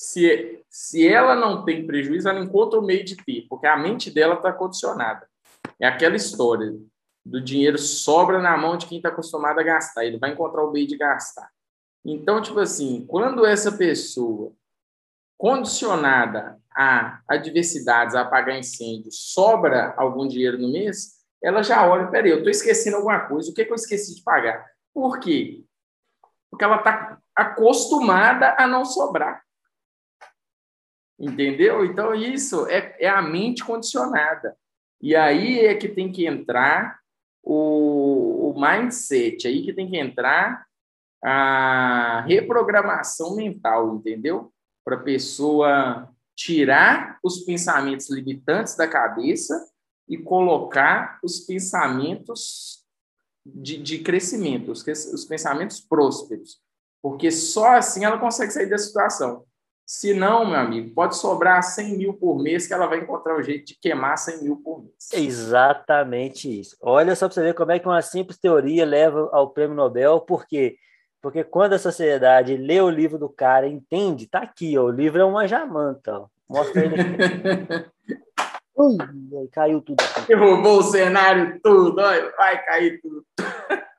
se, 0.00 0.64
se 0.70 1.06
ela 1.06 1.34
não 1.34 1.62
tem 1.62 1.86
prejuízo, 1.86 2.26
ela 2.26 2.40
encontra 2.40 2.80
o 2.80 2.82
meio 2.82 3.04
de 3.04 3.16
ter, 3.16 3.46
porque 3.50 3.66
a 3.66 3.76
mente 3.76 4.10
dela 4.10 4.36
está 4.36 4.50
condicionada. 4.50 5.28
É 5.78 5.86
aquela 5.86 6.16
história 6.16 6.74
do 7.24 7.40
dinheiro 7.40 7.78
sobra 7.78 8.40
na 8.40 8.56
mão 8.56 8.76
de 8.76 8.86
quem 8.86 8.98
está 8.98 9.10
acostumado 9.10 9.58
a 9.60 9.62
gastar, 9.62 10.04
ele 10.04 10.18
vai 10.18 10.32
encontrar 10.32 10.64
o 10.64 10.72
meio 10.72 10.86
de 10.86 10.96
gastar. 10.96 11.50
Então, 12.04 12.40
tipo 12.40 12.58
assim, 12.58 13.04
quando 13.06 13.44
essa 13.44 13.72
pessoa 13.72 14.52
condicionada 15.36 16.60
a 16.74 17.20
adversidades, 17.28 18.14
a 18.14 18.22
apagar 18.22 18.58
incêndio, 18.58 19.10
sobra 19.12 19.94
algum 19.96 20.26
dinheiro 20.26 20.58
no 20.58 20.72
mês, 20.72 21.20
ela 21.42 21.62
já 21.62 21.86
olha, 21.86 22.08
peraí, 22.08 22.30
eu 22.30 22.38
estou 22.38 22.50
esquecendo 22.50 22.96
alguma 22.96 23.20
coisa, 23.26 23.50
o 23.50 23.54
que, 23.54 23.62
é 23.62 23.64
que 23.64 23.70
eu 23.70 23.76
esqueci 23.76 24.14
de 24.14 24.22
pagar? 24.22 24.66
Por 24.92 25.18
quê? 25.18 25.64
Porque 26.50 26.64
ela 26.64 26.76
está 26.76 27.18
acostumada 27.34 28.54
a 28.58 28.66
não 28.66 28.84
sobrar. 28.84 29.42
Entendeu? 31.18 31.84
Então, 31.84 32.14
isso 32.14 32.66
é, 32.66 32.96
é 32.98 33.08
a 33.08 33.20
mente 33.20 33.64
condicionada. 33.64 34.56
E 35.00 35.14
aí 35.14 35.60
é 35.60 35.74
que 35.74 35.88
tem 35.88 36.10
que 36.10 36.26
entrar 36.26 37.00
o, 37.42 38.50
o 38.50 38.60
mindset, 38.60 39.46
aí 39.46 39.62
que 39.62 39.72
tem 39.72 39.88
que 39.88 39.98
entrar 39.98 40.64
a 41.22 42.24
reprogramação 42.26 43.36
mental, 43.36 43.96
entendeu? 43.96 44.52
Para 44.84 44.96
a 44.96 45.02
pessoa 45.02 46.10
tirar 46.34 47.18
os 47.22 47.40
pensamentos 47.40 48.08
limitantes 48.10 48.74
da 48.76 48.88
cabeça 48.88 49.68
e 50.08 50.16
colocar 50.16 51.18
os 51.22 51.40
pensamentos 51.40 52.84
de, 53.44 53.76
de 53.76 53.98
crescimento, 53.98 54.72
os, 54.72 54.84
os 54.86 55.24
pensamentos 55.24 55.80
prósperos. 55.80 56.60
Porque 57.02 57.30
só 57.30 57.76
assim 57.76 58.04
ela 58.04 58.18
consegue 58.18 58.52
sair 58.52 58.68
da 58.68 58.78
situação. 58.78 59.44
Se 59.92 60.14
não, 60.14 60.46
meu 60.46 60.56
amigo, 60.56 60.94
pode 60.94 61.16
sobrar 61.16 61.60
100 61.64 61.98
mil 61.98 62.14
por 62.14 62.40
mês 62.40 62.64
que 62.64 62.72
ela 62.72 62.86
vai 62.86 63.00
encontrar 63.00 63.36
um 63.36 63.42
jeito 63.42 63.66
de 63.66 63.74
queimar 63.74 64.16
100 64.16 64.44
mil 64.44 64.56
por 64.58 64.84
mês. 64.84 65.10
exatamente 65.12 66.60
isso. 66.60 66.76
Olha 66.80 67.16
só 67.16 67.26
para 67.26 67.34
você 67.34 67.42
ver 67.42 67.54
como 67.54 67.72
é 67.72 67.80
que 67.80 67.88
uma 67.88 68.00
simples 68.00 68.38
teoria 68.38 68.86
leva 68.86 69.28
ao 69.32 69.50
prêmio 69.50 69.74
Nobel, 69.74 70.20
por 70.20 70.46
quê? 70.46 70.76
Porque 71.20 71.42
quando 71.42 71.72
a 71.72 71.78
sociedade 71.78 72.56
lê 72.56 72.80
o 72.80 72.88
livro 72.88 73.18
do 73.18 73.28
cara, 73.28 73.66
entende, 73.66 74.28
tá 74.28 74.38
aqui, 74.38 74.78
ó, 74.78 74.84
o 74.84 74.90
livro 74.92 75.20
é 75.20 75.24
uma 75.24 75.48
jamanta, 75.48 76.20
ó. 76.20 76.26
Mostra 76.48 76.84
ele 76.84 76.94
aqui. 76.94 77.90
Ui, 78.76 78.96
caiu 79.50 79.80
tudo. 79.80 80.04
Derrubou 80.28 80.78
o 80.78 80.82
cenário 80.84 81.58
tudo, 81.60 82.00
olha, 82.00 82.30
vai 82.36 82.64
cair 82.64 83.00
tudo. 83.00 83.26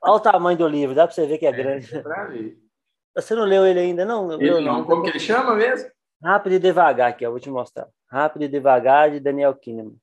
Olha 0.01 0.13
o 0.13 0.19
tamanho 0.21 0.57
do 0.57 0.69
livro, 0.69 0.95
dá 0.95 1.05
para 1.05 1.13
você 1.13 1.25
ver 1.25 1.37
que 1.37 1.45
é, 1.45 1.49
é 1.49 1.51
grande. 1.51 1.93
É 1.93 1.99
pra 1.99 2.27
ver. 2.27 2.70
Você 3.15 3.35
não 3.35 3.43
leu 3.43 3.65
ele 3.65 3.79
ainda, 3.79 4.05
não? 4.05 4.31
Ele 4.33 4.51
não. 4.51 4.61
não. 4.61 4.85
Como 4.85 5.03
que 5.03 5.09
ele 5.09 5.19
chama 5.19 5.55
mesmo? 5.55 5.89
Rápido 6.23 6.53
e 6.53 6.59
Devagar, 6.59 7.09
aqui, 7.09 7.25
eu 7.25 7.31
vou 7.31 7.39
te 7.39 7.49
mostrar. 7.49 7.87
Rápido 8.07 8.43
e 8.43 8.47
Devagar, 8.47 9.09
de 9.09 9.19
Daniel 9.19 9.55
Kahneman. 9.55 9.95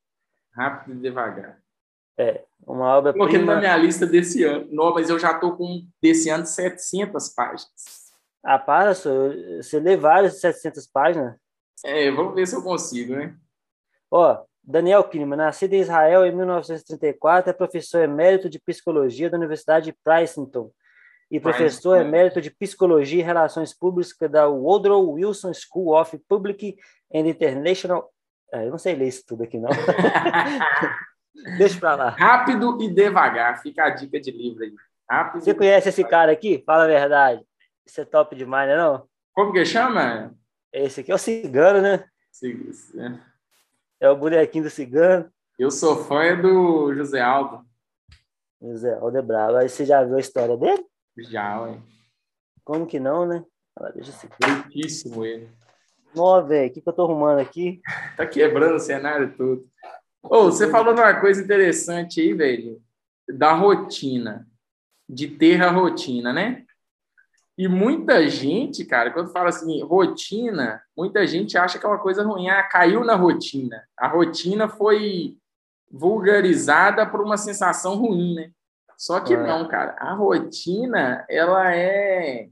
Rápido 0.52 0.98
e 0.98 1.00
Devagar. 1.00 1.60
É, 2.18 2.42
uma 2.66 2.96
obra 2.96 3.12
Coloquei 3.12 3.38
prima... 3.38 3.54
na 3.54 3.60
minha 3.60 3.76
lista 3.76 4.04
desse 4.04 4.42
ano. 4.42 4.66
Não, 4.72 4.92
mas 4.92 5.08
eu 5.08 5.18
já 5.18 5.32
estou 5.32 5.56
com, 5.56 5.86
desse 6.02 6.28
ano, 6.28 6.44
700 6.44 7.28
páginas. 7.28 8.08
Ah, 8.42 8.58
para, 8.58 8.94
senhor. 8.94 9.36
Você 9.62 9.78
lê 9.78 9.96
várias 9.96 10.40
700 10.40 10.86
páginas? 10.88 11.36
É, 11.84 12.10
vamos 12.10 12.34
ver 12.34 12.46
se 12.46 12.56
eu 12.56 12.62
consigo, 12.62 13.14
né? 13.14 13.36
Ó, 14.10 14.42
Daniel 14.64 15.04
Kahneman, 15.04 15.36
nascido 15.36 15.74
em 15.74 15.80
Israel 15.80 16.26
em 16.26 16.34
1934, 16.34 17.50
é 17.50 17.52
professor 17.52 18.02
emérito 18.02 18.50
de 18.50 18.58
psicologia 18.58 19.30
da 19.30 19.36
Universidade 19.36 19.86
de 19.86 19.98
Princeton 20.02 20.72
e 21.30 21.38
professor 21.38 21.98
Mas, 21.98 22.06
emérito 22.06 22.40
de 22.40 22.50
Psicologia 22.50 23.20
e 23.20 23.24
Relações 23.24 23.74
Públicas 23.74 24.30
da 24.30 24.46
Woodrow 24.48 25.12
Wilson 25.12 25.52
School 25.52 25.94
of 25.94 26.16
Public 26.28 26.76
and 27.14 27.26
International. 27.26 28.10
É, 28.52 28.66
eu 28.66 28.70
não 28.70 28.78
sei 28.78 28.94
ler 28.94 29.08
isso 29.08 29.24
tudo 29.26 29.44
aqui, 29.44 29.58
não. 29.58 29.68
Deixa 31.58 31.78
para 31.78 31.94
lá. 31.94 32.10
Rápido 32.10 32.82
e 32.82 32.88
devagar, 32.88 33.60
fica 33.62 33.84
a 33.84 33.90
dica 33.90 34.18
de 34.20 34.30
livro 34.30 34.64
aí. 34.64 34.72
Rápido 35.08 35.44
Você 35.44 35.54
conhece 35.54 35.88
esse 35.88 36.04
cara 36.04 36.32
aqui? 36.32 36.62
Fala 36.66 36.84
a 36.84 36.88
verdade. 36.88 37.42
Isso 37.86 38.00
é 38.00 38.04
top 38.04 38.34
demais, 38.34 38.68
não 38.68 38.74
é 38.74 38.78
não? 38.78 39.08
Como 39.32 39.52
que 39.52 39.64
chama? 39.64 40.34
Esse 40.72 41.00
aqui 41.00 41.12
é 41.12 41.14
o 41.14 41.18
cigano, 41.18 41.80
né? 41.80 42.04
É 44.00 44.10
o 44.10 44.16
bonequinho 44.16 44.64
do 44.64 44.70
cigano. 44.70 45.30
Eu 45.58 45.70
sou 45.70 46.04
fã 46.04 46.36
do 46.40 46.92
José 46.94 47.20
Aldo. 47.20 47.64
José 48.60 48.94
Aldo 48.94 49.16
é 49.16 49.22
bravo. 49.22 49.56
Aí 49.56 49.68
você 49.68 49.84
já 49.84 50.04
viu 50.04 50.16
a 50.16 50.20
história 50.20 50.56
dele? 50.56 50.84
Já, 51.18 51.60
ué. 51.62 51.78
Como 52.64 52.86
que 52.86 53.00
não, 53.00 53.26
né? 53.26 53.44
Ela 53.78 53.90
deixa 53.90 54.10
esse 54.10 54.28
Riquíssimo 54.44 55.24
ele. 55.24 55.48
Ó, 56.16 56.40
velho, 56.42 56.70
o 56.70 56.72
que, 56.72 56.80
que 56.80 56.88
eu 56.88 56.92
tô 56.92 57.04
arrumando 57.04 57.38
aqui? 57.38 57.80
tá 58.16 58.26
quebrando 58.26 58.76
o 58.76 58.80
cenário 58.80 59.34
todo. 59.36 59.66
Ô, 60.22 60.44
você 60.44 60.68
falou 60.68 60.94
de 60.94 61.00
uma 61.00 61.20
coisa 61.20 61.42
interessante 61.42 62.20
aí, 62.20 62.32
velho, 62.34 62.82
da 63.28 63.52
rotina, 63.52 64.46
de 65.08 65.28
ter 65.28 65.62
a 65.62 65.70
rotina, 65.70 66.32
né? 66.32 66.64
E 67.56 67.66
muita 67.66 68.28
gente, 68.28 68.84
cara, 68.84 69.10
quando 69.10 69.32
fala 69.32 69.48
assim, 69.48 69.82
rotina, 69.82 70.80
muita 70.96 71.26
gente 71.26 71.58
acha 71.58 71.78
que 71.78 71.84
é 71.84 71.88
uma 71.88 71.98
coisa 71.98 72.22
ruim. 72.22 72.48
Ah, 72.48 72.62
caiu 72.62 73.04
na 73.04 73.16
rotina. 73.16 73.82
A 73.96 74.06
rotina 74.06 74.68
foi 74.68 75.36
vulgarizada 75.90 77.04
por 77.04 77.20
uma 77.20 77.36
sensação 77.36 77.96
ruim, 77.96 78.34
né? 78.34 78.52
Só 78.98 79.20
que 79.20 79.32
é. 79.32 79.36
não, 79.36 79.68
cara. 79.68 79.94
A 80.00 80.12
rotina, 80.12 81.24
ela 81.30 81.72
é 81.72 82.48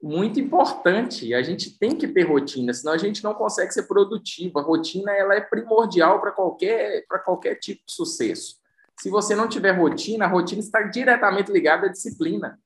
muito 0.00 0.38
importante. 0.38 1.34
A 1.34 1.42
gente 1.42 1.76
tem 1.76 1.96
que 1.96 2.06
ter 2.06 2.22
rotina, 2.22 2.72
senão 2.72 2.92
a 2.92 2.98
gente 2.98 3.24
não 3.24 3.34
consegue 3.34 3.74
ser 3.74 3.82
produtivo. 3.88 4.60
A 4.60 4.62
rotina 4.62 5.10
ela 5.10 5.34
é 5.34 5.40
primordial 5.40 6.20
para 6.20 6.30
qualquer, 6.30 7.04
para 7.08 7.18
qualquer 7.18 7.56
tipo 7.56 7.84
de 7.84 7.92
sucesso. 7.92 8.58
Se 9.00 9.10
você 9.10 9.34
não 9.34 9.48
tiver 9.48 9.72
rotina, 9.72 10.24
a 10.24 10.28
rotina 10.28 10.60
está 10.60 10.82
diretamente 10.82 11.50
ligada 11.50 11.86
à 11.86 11.90
disciplina. 11.90 12.60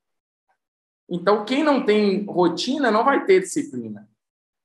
Então, 1.09 1.47
quem 1.47 1.65
não 1.65 1.85
tem 1.85 2.27
rotina 2.27 2.91
não 2.91 3.03
vai 3.03 3.25
ter 3.25 3.41
disciplina. 3.41 4.07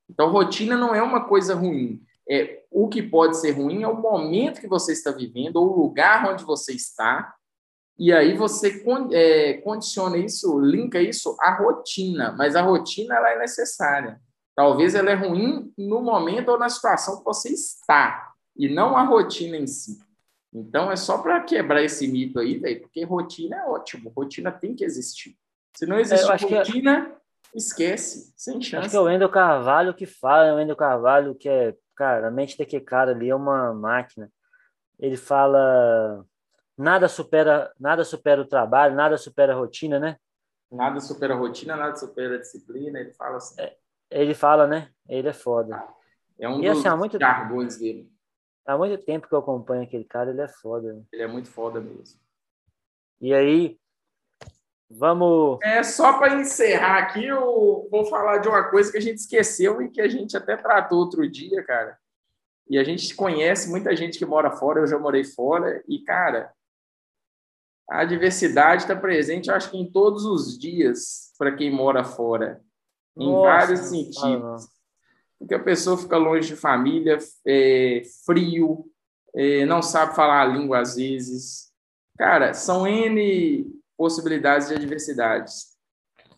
Então, 0.09 0.29
rotina 0.29 0.75
não 0.75 0.93
é 0.93 1.01
uma 1.01 1.25
coisa 1.25 1.55
ruim. 1.55 2.01
É, 2.29 2.63
o 2.69 2.89
que 2.89 3.01
pode 3.01 3.37
ser 3.37 3.51
ruim 3.51 3.83
é 3.83 3.87
o 3.87 4.01
momento 4.01 4.59
que 4.59 4.67
você 4.67 4.91
está 4.91 5.11
vivendo, 5.11 5.55
ou 5.55 5.71
o 5.71 5.79
lugar 5.83 6.29
onde 6.29 6.43
você 6.43 6.73
está, 6.73 7.36
e 7.99 8.13
aí 8.13 8.35
você 8.35 8.83
é, 9.11 9.53
condiciona 9.55 10.17
isso, 10.17 10.59
linka 10.59 11.01
isso 11.01 11.35
à 11.39 11.55
rotina, 11.55 12.31
mas 12.37 12.55
a 12.55 12.61
rotina 12.61 13.15
ela 13.15 13.31
é 13.31 13.39
necessária. 13.39 14.21
Talvez 14.55 14.93
ela 14.95 15.11
é 15.11 15.15
ruim 15.15 15.73
no 15.77 16.01
momento 16.01 16.49
ou 16.49 16.59
na 16.59 16.69
situação 16.69 17.17
que 17.19 17.25
você 17.25 17.49
está, 17.49 18.33
e 18.55 18.69
não 18.69 18.97
a 18.97 19.03
rotina 19.03 19.57
em 19.57 19.67
si. 19.67 19.99
Então, 20.53 20.91
é 20.91 20.95
só 20.95 21.19
para 21.19 21.41
quebrar 21.41 21.83
esse 21.83 22.07
mito 22.07 22.39
aí, 22.39 22.59
porque 22.79 23.03
rotina 23.03 23.57
é 23.57 23.65
ótimo, 23.65 24.11
rotina 24.15 24.51
tem 24.51 24.75
que 24.75 24.83
existir. 24.83 25.35
Se 25.75 25.85
não 25.85 25.99
existe 25.99 26.25
é, 26.25 26.55
rotina, 26.55 27.11
que... 27.51 27.57
esquece, 27.57 28.33
sem 28.35 28.61
chance. 28.61 28.85
Acho 28.85 28.89
que 28.89 28.95
é 28.95 28.99
o 28.99 29.03
Wendel 29.03 29.29
Carvalho 29.29 29.93
que 29.93 30.05
fala, 30.05 30.47
é 30.47 30.53
o 30.53 30.55
Wendel 30.55 30.75
Carvalho 30.75 31.35
que 31.35 31.49
é, 31.49 31.75
cara, 31.95 32.27
a 32.27 32.31
mente 32.31 32.57
daquele 32.57 32.83
cara 32.83 33.11
ali 33.11 33.29
é 33.29 33.35
uma 33.35 33.73
máquina. 33.73 34.31
Ele 34.99 35.17
fala, 35.17 36.25
nada 36.77 37.07
supera, 37.07 37.73
nada 37.79 38.03
supera 38.03 38.41
o 38.41 38.47
trabalho, 38.47 38.95
nada 38.95 39.17
supera 39.17 39.53
a 39.53 39.55
rotina, 39.55 39.99
né? 39.99 40.17
Nada 40.71 40.99
supera 40.99 41.33
a 41.33 41.37
rotina, 41.37 41.75
nada 41.75 41.95
supera 41.95 42.35
a 42.35 42.39
disciplina, 42.39 42.99
ele 42.99 43.13
fala 43.13 43.37
assim. 43.37 43.59
É, 43.59 43.75
ele 44.11 44.33
fala, 44.33 44.67
né? 44.67 44.89
Ele 45.07 45.27
é 45.27 45.33
foda. 45.33 45.83
É 46.37 46.47
um 46.47 46.61
e, 46.61 46.69
dos 46.69 46.85
assim, 46.85 46.97
muito... 46.97 47.19
jargões 47.19 47.77
dele. 47.77 48.11
Há 48.65 48.77
muito 48.77 49.03
tempo 49.03 49.27
que 49.27 49.33
eu 49.33 49.39
acompanho 49.39 49.83
aquele 49.83 50.03
cara, 50.03 50.29
ele 50.29 50.41
é 50.41 50.47
foda. 50.47 51.01
Ele 51.11 51.23
é 51.23 51.27
muito 51.27 51.49
foda 51.49 51.79
mesmo. 51.79 52.19
E 53.21 53.33
aí, 53.33 53.79
vamos. 54.89 55.57
É 55.63 55.81
só 55.83 56.17
para 56.19 56.35
encerrar 56.35 56.97
aqui, 56.97 57.25
eu 57.25 57.87
vou 57.89 58.05
falar 58.05 58.39
de 58.39 58.49
uma 58.49 58.69
coisa 58.69 58.91
que 58.91 58.97
a 58.97 59.01
gente 59.01 59.19
esqueceu 59.19 59.81
e 59.81 59.89
que 59.89 60.01
a 60.01 60.07
gente 60.07 60.35
até 60.35 60.57
tratou 60.57 60.99
outro 60.99 61.27
dia, 61.29 61.63
cara. 61.63 61.97
E 62.69 62.77
a 62.77 62.83
gente 62.83 63.15
conhece 63.15 63.69
muita 63.69 63.95
gente 63.95 64.19
que 64.19 64.25
mora 64.25 64.51
fora, 64.51 64.81
eu 64.81 64.87
já 64.87 64.99
morei 64.99 65.23
fora, 65.23 65.81
e, 65.87 65.99
cara, 66.03 66.53
a 67.89 68.03
diversidade 68.05 68.83
está 68.83 68.95
presente, 68.95 69.51
acho 69.51 69.71
que 69.71 69.77
em 69.77 69.89
todos 69.89 70.25
os 70.25 70.57
dias 70.57 71.33
para 71.37 71.55
quem 71.55 71.71
mora 71.71 72.03
fora, 72.03 72.61
em 73.17 73.31
Nossa, 73.31 73.47
vários 73.47 73.79
sentidos 73.81 74.77
porque 75.39 75.53
a 75.53 75.59
pessoa 75.59 75.97
fica 75.97 76.17
longe 76.17 76.49
de 76.49 76.55
família, 76.55 77.17
é, 77.45 78.01
frio, 78.25 78.85
é, 79.35 79.65
não 79.65 79.81
sabe 79.81 80.15
falar 80.15 80.41
a 80.41 80.45
língua 80.45 80.79
às 80.79 80.95
vezes. 80.95 81.71
Cara, 82.17 82.53
são 82.53 82.87
N 82.87 83.65
possibilidades 83.95 84.67
de 84.67 84.75
adversidades. 84.75 85.77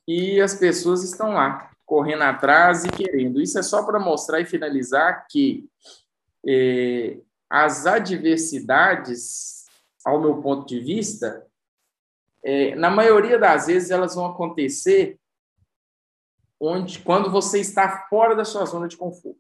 E 0.08 0.42
as 0.42 0.56
pessoas 0.56 1.04
estão 1.04 1.34
lá, 1.34 1.72
correndo 1.86 2.24
atrás 2.24 2.84
e 2.84 2.90
querendo. 2.90 3.42
Isso 3.42 3.58
é 3.58 3.64
só 3.64 3.84
para 3.84 4.00
mostrar 4.00 4.42
e 4.42 4.46
finalizar 4.46 5.26
que 5.30 5.70
é, 6.46 7.20
as 7.50 7.86
adversidades, 7.86 9.59
ao 10.10 10.22
meu 10.22 10.42
ponto 10.42 10.68
de 10.68 10.80
vista, 10.80 11.46
é, 12.44 12.76
na 12.76 12.90
maioria 12.90 13.38
das 13.38 13.68
vezes 13.68 13.92
elas 13.92 14.16
vão 14.16 14.26
acontecer 14.26 15.20
onde 16.60 17.00
quando 17.00 17.32
você 17.32 17.60
está 17.60 18.08
fora 18.10 18.36
da 18.36 18.44
sua 18.44 18.66
zona 18.66 18.88
de 18.88 18.98
conforto. 18.98 19.40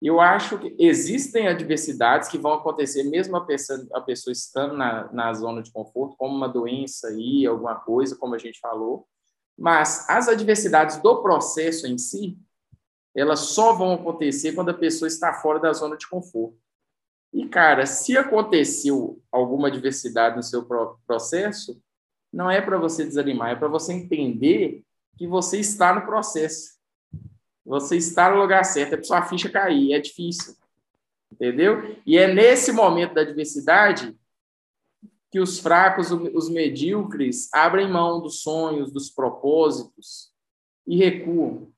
Eu 0.00 0.20
acho 0.20 0.58
que 0.58 0.76
existem 0.78 1.48
adversidades 1.48 2.28
que 2.28 2.36
vão 2.36 2.52
acontecer 2.52 3.02
mesmo 3.04 3.36
a 3.36 3.44
pessoa, 3.44 3.86
a 3.94 4.00
pessoa 4.00 4.32
estando 4.32 4.76
na, 4.76 5.10
na 5.10 5.32
zona 5.32 5.62
de 5.62 5.72
conforto, 5.72 6.16
como 6.16 6.36
uma 6.36 6.48
doença 6.48 7.08
aí, 7.08 7.46
alguma 7.46 7.76
coisa, 7.76 8.14
como 8.14 8.34
a 8.34 8.38
gente 8.38 8.60
falou, 8.60 9.06
mas 9.56 10.08
as 10.08 10.28
adversidades 10.28 10.98
do 10.98 11.22
processo 11.22 11.86
em 11.86 11.96
si, 11.96 12.38
elas 13.14 13.40
só 13.40 13.72
vão 13.72 13.94
acontecer 13.94 14.52
quando 14.52 14.68
a 14.68 14.74
pessoa 14.74 15.08
está 15.08 15.32
fora 15.32 15.58
da 15.58 15.72
zona 15.72 15.96
de 15.96 16.06
conforto. 16.06 16.58
E, 17.32 17.46
cara, 17.46 17.86
se 17.86 18.16
aconteceu 18.16 19.22
alguma 19.30 19.68
adversidade 19.68 20.36
no 20.36 20.42
seu 20.42 20.66
processo, 21.06 21.80
não 22.32 22.50
é 22.50 22.60
para 22.60 22.78
você 22.78 23.04
desanimar, 23.04 23.50
é 23.50 23.56
para 23.56 23.68
você 23.68 23.92
entender 23.92 24.84
que 25.16 25.26
você 25.26 25.58
está 25.58 25.94
no 25.94 26.04
processo. 26.04 26.76
Você 27.64 27.96
está 27.96 28.30
no 28.30 28.40
lugar 28.40 28.64
certo, 28.64 28.94
é 28.94 28.96
para 28.96 29.04
sua 29.04 29.22
ficha 29.22 29.50
cair, 29.50 29.92
é 29.92 29.98
difícil. 29.98 30.54
Entendeu? 31.32 31.96
E 32.06 32.16
é 32.16 32.32
nesse 32.32 32.72
momento 32.72 33.14
da 33.14 33.22
adversidade 33.22 34.16
que 35.30 35.40
os 35.40 35.58
fracos, 35.58 36.10
os 36.10 36.48
medíocres, 36.48 37.52
abrem 37.52 37.90
mão 37.90 38.22
dos 38.22 38.40
sonhos, 38.40 38.92
dos 38.92 39.10
propósitos 39.10 40.32
e 40.86 40.96
recuam. 40.96 41.72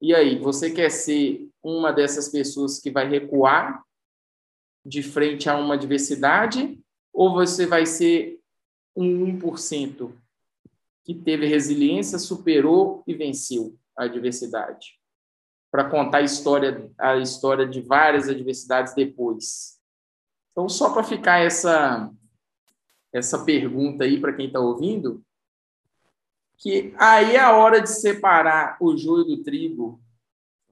E 0.00 0.14
aí, 0.14 0.38
você 0.38 0.70
quer 0.70 0.90
ser 0.90 1.48
uma 1.62 1.92
dessas 1.92 2.28
pessoas 2.28 2.80
que 2.80 2.90
vai 2.90 3.08
recuar 3.08 3.84
de 4.84 5.02
frente 5.02 5.48
a 5.48 5.56
uma 5.56 5.74
adversidade 5.74 6.78
ou 7.12 7.32
você 7.32 7.66
vai 7.66 7.86
ser 7.86 8.40
um 8.96 9.38
1% 9.38 10.12
que 11.04 11.14
teve 11.14 11.46
resiliência, 11.46 12.18
superou 12.18 13.02
e 13.06 13.14
venceu 13.14 13.76
a 13.96 14.04
adversidade. 14.04 14.98
Para 15.70 15.88
contar 15.88 16.18
a 16.18 16.22
história, 16.22 16.90
a 16.98 17.16
história 17.16 17.66
de 17.66 17.80
várias 17.80 18.28
adversidades 18.28 18.94
depois. 18.94 19.80
Então, 20.52 20.68
só 20.68 20.92
para 20.92 21.02
ficar 21.02 21.38
essa, 21.38 22.10
essa 23.12 23.44
pergunta 23.44 24.04
aí 24.04 24.20
para 24.20 24.32
quem 24.32 24.46
está 24.46 24.60
ouvindo, 24.60 25.24
que 26.58 26.94
aí 26.98 27.34
é 27.34 27.40
a 27.40 27.56
hora 27.56 27.80
de 27.80 27.90
separar 27.90 28.76
o 28.80 28.96
joio 28.96 29.24
do 29.24 29.42
trigo, 29.42 30.00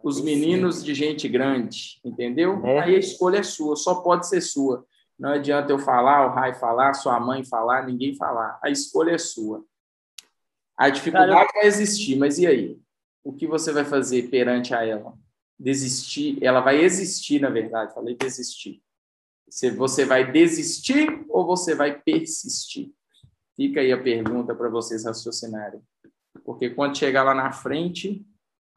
os 0.03 0.21
meninos 0.21 0.85
de 0.85 0.95
gente 0.95 1.29
grande, 1.29 2.01
entendeu? 2.05 2.65
É. 2.65 2.81
Aí 2.81 2.97
a 2.97 2.99
escolha 2.99 3.39
é 3.39 3.43
sua, 3.43 3.77
só 3.77 3.97
pode 3.97 4.27
ser 4.29 4.41
sua. 4.41 4.87
Não 5.19 5.31
adianta 5.31 5.71
eu 5.73 5.79
falar, 5.79 6.27
o 6.27 6.35
Rai 6.35 6.55
falar, 6.55 6.95
sua 6.95 7.21
mãe 7.21 7.45
falar, 7.45 7.87
ninguém 7.87 8.15
falar. 8.15 8.59
A 8.63 8.71
escolha 8.71 9.13
é 9.13 9.19
sua. 9.19 9.65
A 10.77 10.89
dificuldade 10.89 11.33
Cara, 11.33 11.49
vai 11.53 11.67
existir, 11.67 12.17
mas 12.17 12.39
e 12.39 12.47
aí? 12.47 12.81
O 13.23 13.35
que 13.35 13.47
você 13.47 13.71
vai 13.71 13.85
fazer 13.85 14.31
perante 14.31 14.75
a 14.75 14.83
ela? 14.83 15.13
Desistir? 15.59 16.43
Ela 16.43 16.61
vai 16.61 16.81
existir, 16.81 17.39
na 17.39 17.51
verdade. 17.51 17.93
Falei 17.93 18.17
desistir. 18.17 18.83
Se 19.51 19.71
você 19.71 20.07
vai 20.07 20.33
desistir 20.33 21.23
ou 21.29 21.45
você 21.45 21.75
vai 21.75 22.01
persistir? 22.01 22.91
Fica 23.55 23.81
aí 23.81 23.93
a 23.93 24.03
pergunta 24.03 24.55
para 24.55 24.71
vocês 24.71 25.05
raciocinarem. 25.05 25.83
Porque 26.47 26.71
quando 26.71 26.97
chegar 26.97 27.25
lá 27.25 27.35
na 27.35 27.53
frente, 27.53 28.25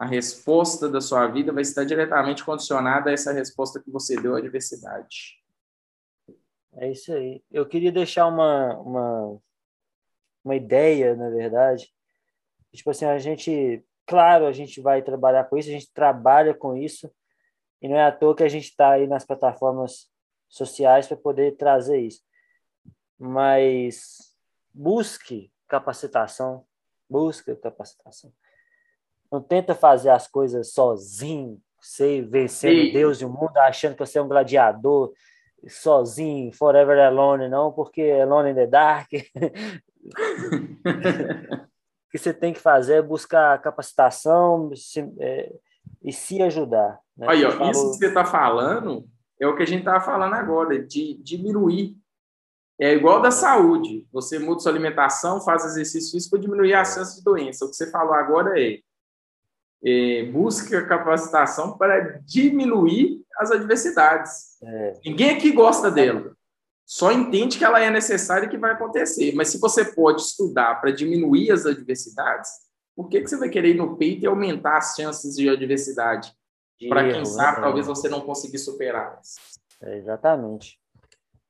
a 0.04 0.06
resposta 0.06 0.89
da 0.89 1.01
sua 1.01 1.28
vida 1.28 1.51
vai 1.51 1.62
estar 1.62 1.84
diretamente 1.84 2.43
condicionada 2.43 3.10
a 3.10 3.14
essa 3.14 3.32
resposta 3.32 3.82
que 3.82 3.89
você 3.89 4.20
deu 4.20 4.36
à 4.36 4.38
adversidade. 4.38 5.41
É 6.76 6.91
isso 6.91 7.14
aí. 7.14 7.43
Eu 7.51 7.66
queria 7.66 7.91
deixar 7.91 8.28
uma, 8.28 8.78
uma 8.80 9.41
uma 10.43 10.56
ideia, 10.56 11.16
na 11.16 11.30
verdade. 11.30 11.91
Tipo 12.74 12.89
assim, 12.89 13.06
a 13.06 13.18
gente, 13.18 13.84
claro, 14.06 14.45
a 14.45 14.51
gente 14.51 14.82
vai 14.82 15.01
trabalhar 15.01 15.45
com 15.45 15.58
isso, 15.58 15.70
a 15.70 15.74
gente 15.74 15.91
trabalha 15.93 16.54
com 16.54 16.76
isso, 16.76 17.10
e 17.82 17.88
não 17.88 17.95
é 17.95 18.06
à 18.06 18.12
toa 18.12 18.36
que 18.36 18.43
a 18.43 18.49
gente 18.49 18.66
está 18.66 18.91
aí 18.91 19.08
nas 19.08 19.26
plataformas 19.26 20.10
sociais 20.49 21.08
para 21.08 21.18
poder 21.18 21.56
trazer 21.56 21.99
isso. 21.99 22.22
Mas 23.18 24.36
busque 24.74 25.51
capacitação, 25.68 26.66
busque 27.10 27.56
capacitação. 27.56 28.34
Não 29.34 29.42
tenta 29.42 29.74
fazer 29.74 30.12
as 30.12 30.28
coisas 30.28 30.74
sozinho, 30.74 31.60
você 31.82 32.22
vencendo 32.22 32.94
Deus 32.94 33.20
e 33.20 33.26
o 33.26 33.30
mundo, 33.30 33.58
achando 33.58 33.96
que 33.96 34.06
você 34.06 34.20
é 34.20 34.22
um 34.22 34.28
gladiador 34.28 35.12
sozinho, 35.68 36.54
forever 36.54 37.00
alone, 37.00 37.50
não, 37.50 37.72
porque 37.72 38.04
alone 38.22 38.52
in 38.52 38.54
the 38.54 38.68
dark 38.68 39.10
o 39.12 39.18
que 42.12 42.18
você 42.20 42.32
tem 42.32 42.54
que 42.54 42.60
fazer 42.60 42.96
é 42.96 43.02
buscar 43.02 43.60
capacitação 43.60 44.72
se, 44.76 45.00
é, 45.20 45.52
e 46.04 46.14
se 46.14 46.40
ajudar. 46.44 47.00
Né? 47.18 47.26
Aí, 47.28 47.44
ó, 47.44 47.52
falou... 47.54 47.72
Isso 47.72 47.92
que 47.94 47.98
você 47.98 48.08
está 48.10 48.26
falando 48.26 49.08
é 49.40 49.48
o 49.48 49.56
que 49.56 49.64
a 49.64 49.68
gente 49.68 49.80
estava 49.80 50.00
falando 50.00 50.36
agora, 50.36 50.78
de 50.78 51.16
diminuir. 51.24 51.98
É 52.80 52.94
igual 52.94 53.20
da 53.20 53.32
saúde. 53.32 54.08
Você 54.12 54.38
muda 54.38 54.60
sua 54.60 54.72
alimentação, 54.72 55.42
faz 55.42 55.66
exercício 55.66 56.12
físico 56.12 56.36
para 56.36 56.42
diminuir 56.42 56.76
a 56.76 56.86
chance 56.86 57.18
de 57.18 57.24
doença. 57.24 57.66
O 57.66 57.70
que 57.70 57.76
você 57.76 57.90
falou 57.90 58.14
agora 58.14 58.60
é, 58.62 58.80
é 59.86 60.24
busca 60.32 60.86
capacitação 60.86 61.78
para 61.78 62.20
diminuir 62.26 63.22
as 63.38 63.52
adversidades. 63.52 64.62
É. 64.64 65.00
Ninguém 65.06 65.32
aqui 65.32 65.52
gosta 65.52 65.92
dela 65.92 66.34
só 66.86 67.12
entende 67.12 67.58
que 67.58 67.64
ela 67.64 67.82
é 67.82 67.90
necessária 67.90 68.46
e 68.46 68.50
que 68.50 68.58
vai 68.58 68.72
acontecer. 68.72 69.34
Mas 69.34 69.50
se 69.50 69.60
você 69.60 69.86
pode 69.86 70.22
estudar 70.22 70.76
para 70.76 70.92
diminuir 70.92 71.52
as 71.52 71.66
adversidades, 71.66 72.52
por 72.96 73.10
que, 73.10 73.22
que 73.22 73.28
você 73.28 73.38
vai 73.38 73.50
querer 73.50 73.70
ir 73.70 73.78
no 73.78 73.98
peito 73.98 74.24
e 74.24 74.28
aumentar 74.28 74.78
as 74.78 74.94
chances 74.96 75.36
de 75.36 75.50
adversidade? 75.50 76.32
Para 76.90 77.12
quem 77.12 77.26
sabe, 77.26 77.62
talvez 77.62 77.88
você 77.88 78.10
não 78.10 78.22
conseguir 78.22 78.58
superá-las. 78.58 79.36
É, 79.82 79.98
exatamente. 79.98 80.78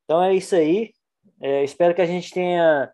Então 0.04 0.22
é 0.22 0.34
isso 0.34 0.54
aí. 0.54 0.92
É, 1.40 1.64
espero 1.64 1.94
que 1.94 2.02
a 2.02 2.06
gente 2.06 2.32
tenha 2.32 2.90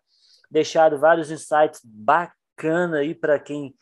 deixado 0.49 0.99
vários 0.99 1.29
insights 1.29 1.79
bacanas 1.85 2.99
aí 2.99 3.13
para 3.13 3.39
quem, 3.39 3.75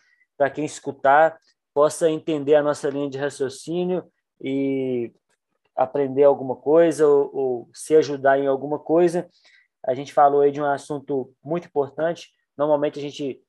quem 0.53 0.65
escutar, 0.65 1.39
possa 1.73 2.09
entender 2.09 2.55
a 2.55 2.63
nossa 2.63 2.89
linha 2.89 3.09
de 3.09 3.17
raciocínio 3.17 4.03
e 4.41 5.11
aprender 5.75 6.23
alguma 6.23 6.55
coisa 6.55 7.07
ou, 7.07 7.35
ou, 7.35 7.69
se 7.73 7.95
ajudar 7.95 8.39
em 8.39 8.47
alguma 8.47 8.79
coisa. 8.79 9.29
A 9.85 9.93
gente 9.93 10.13
falou 10.13 10.41
aí 10.41 10.51
de 10.51 10.61
um 10.61 10.65
assunto 10.65 11.33
muito 11.43 11.67
importante. 11.67 12.29
Normalmente 12.57 12.99
a 12.99 13.01
gente 13.01 13.41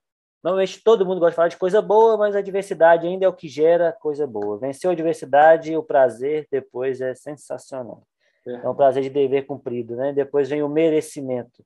Normalmente 0.42 0.82
todo 0.82 1.04
mundo 1.04 1.20
gosta 1.20 1.32
de 1.32 1.36
falar 1.36 1.48
de 1.48 1.58
coisa 1.58 1.82
boa, 1.82 2.16
mas 2.16 2.34
a 2.34 2.40
diversidade 2.40 3.06
ainda 3.06 3.26
é 3.26 3.28
o 3.28 3.32
que 3.32 3.46
gera 3.46 3.92
coisa 3.92 4.26
boa. 4.26 4.58
Venceu 4.58 4.90
a 4.90 4.94
diversidade, 4.94 5.76
o 5.76 5.82
prazer 5.82 6.48
depois 6.50 7.00
é 7.02 7.14
sensacional. 7.14 8.06
É, 8.46 8.52
é 8.52 8.68
um 8.68 8.74
prazer 8.74 9.02
de 9.02 9.10
dever 9.10 9.44
cumprido, 9.44 9.96
né? 9.96 10.14
Depois 10.14 10.48
vem 10.48 10.62
o 10.62 10.68
merecimento. 10.68 11.62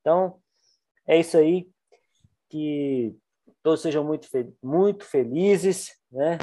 Então, 0.00 0.38
é 1.06 1.18
isso 1.18 1.36
aí. 1.36 1.68
Que 2.48 3.16
todos 3.62 3.80
sejam 3.80 4.04
muito, 4.04 4.28
muito 4.62 5.04
felizes, 5.04 5.92
né? 6.10 6.38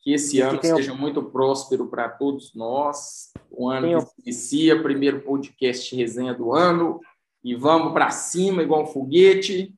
Que 0.00 0.14
esse 0.14 0.40
ano 0.40 0.58
que 0.58 0.66
seja 0.66 0.94
muito 0.94 1.22
próspero 1.22 1.86
para 1.86 2.08
todos 2.08 2.54
nós. 2.54 3.32
O 3.50 3.70
ano 3.70 3.86
tenham... 3.86 4.00
que 4.00 4.06
se 4.06 4.22
inicia, 4.22 4.82
primeiro 4.82 5.20
podcast 5.22 5.94
resenha 5.96 6.34
do 6.34 6.52
ano. 6.52 7.00
E 7.42 7.54
vamos 7.54 7.92
para 7.92 8.10
cima, 8.10 8.62
igual 8.62 8.82
um 8.82 8.86
foguete. 8.86 9.74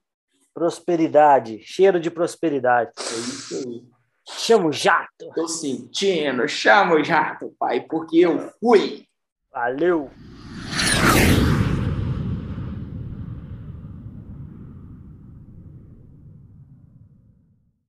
Prosperidade, 0.53 1.61
cheiro 1.63 2.01
de 2.01 2.11
prosperidade. 2.11 2.91
É 2.99 3.19
isso 3.19 3.69
aí. 3.69 3.85
Chama 4.29 4.69
o 4.69 4.73
jato. 4.73 5.31
Tô 5.35 5.47
sentindo, 5.47 6.49
chama 6.49 6.95
o 6.95 7.05
jato, 7.05 7.55
pai, 7.59 7.81
porque 7.81 8.19
eu 8.19 8.51
fui. 8.61 9.07
Valeu! 9.53 10.11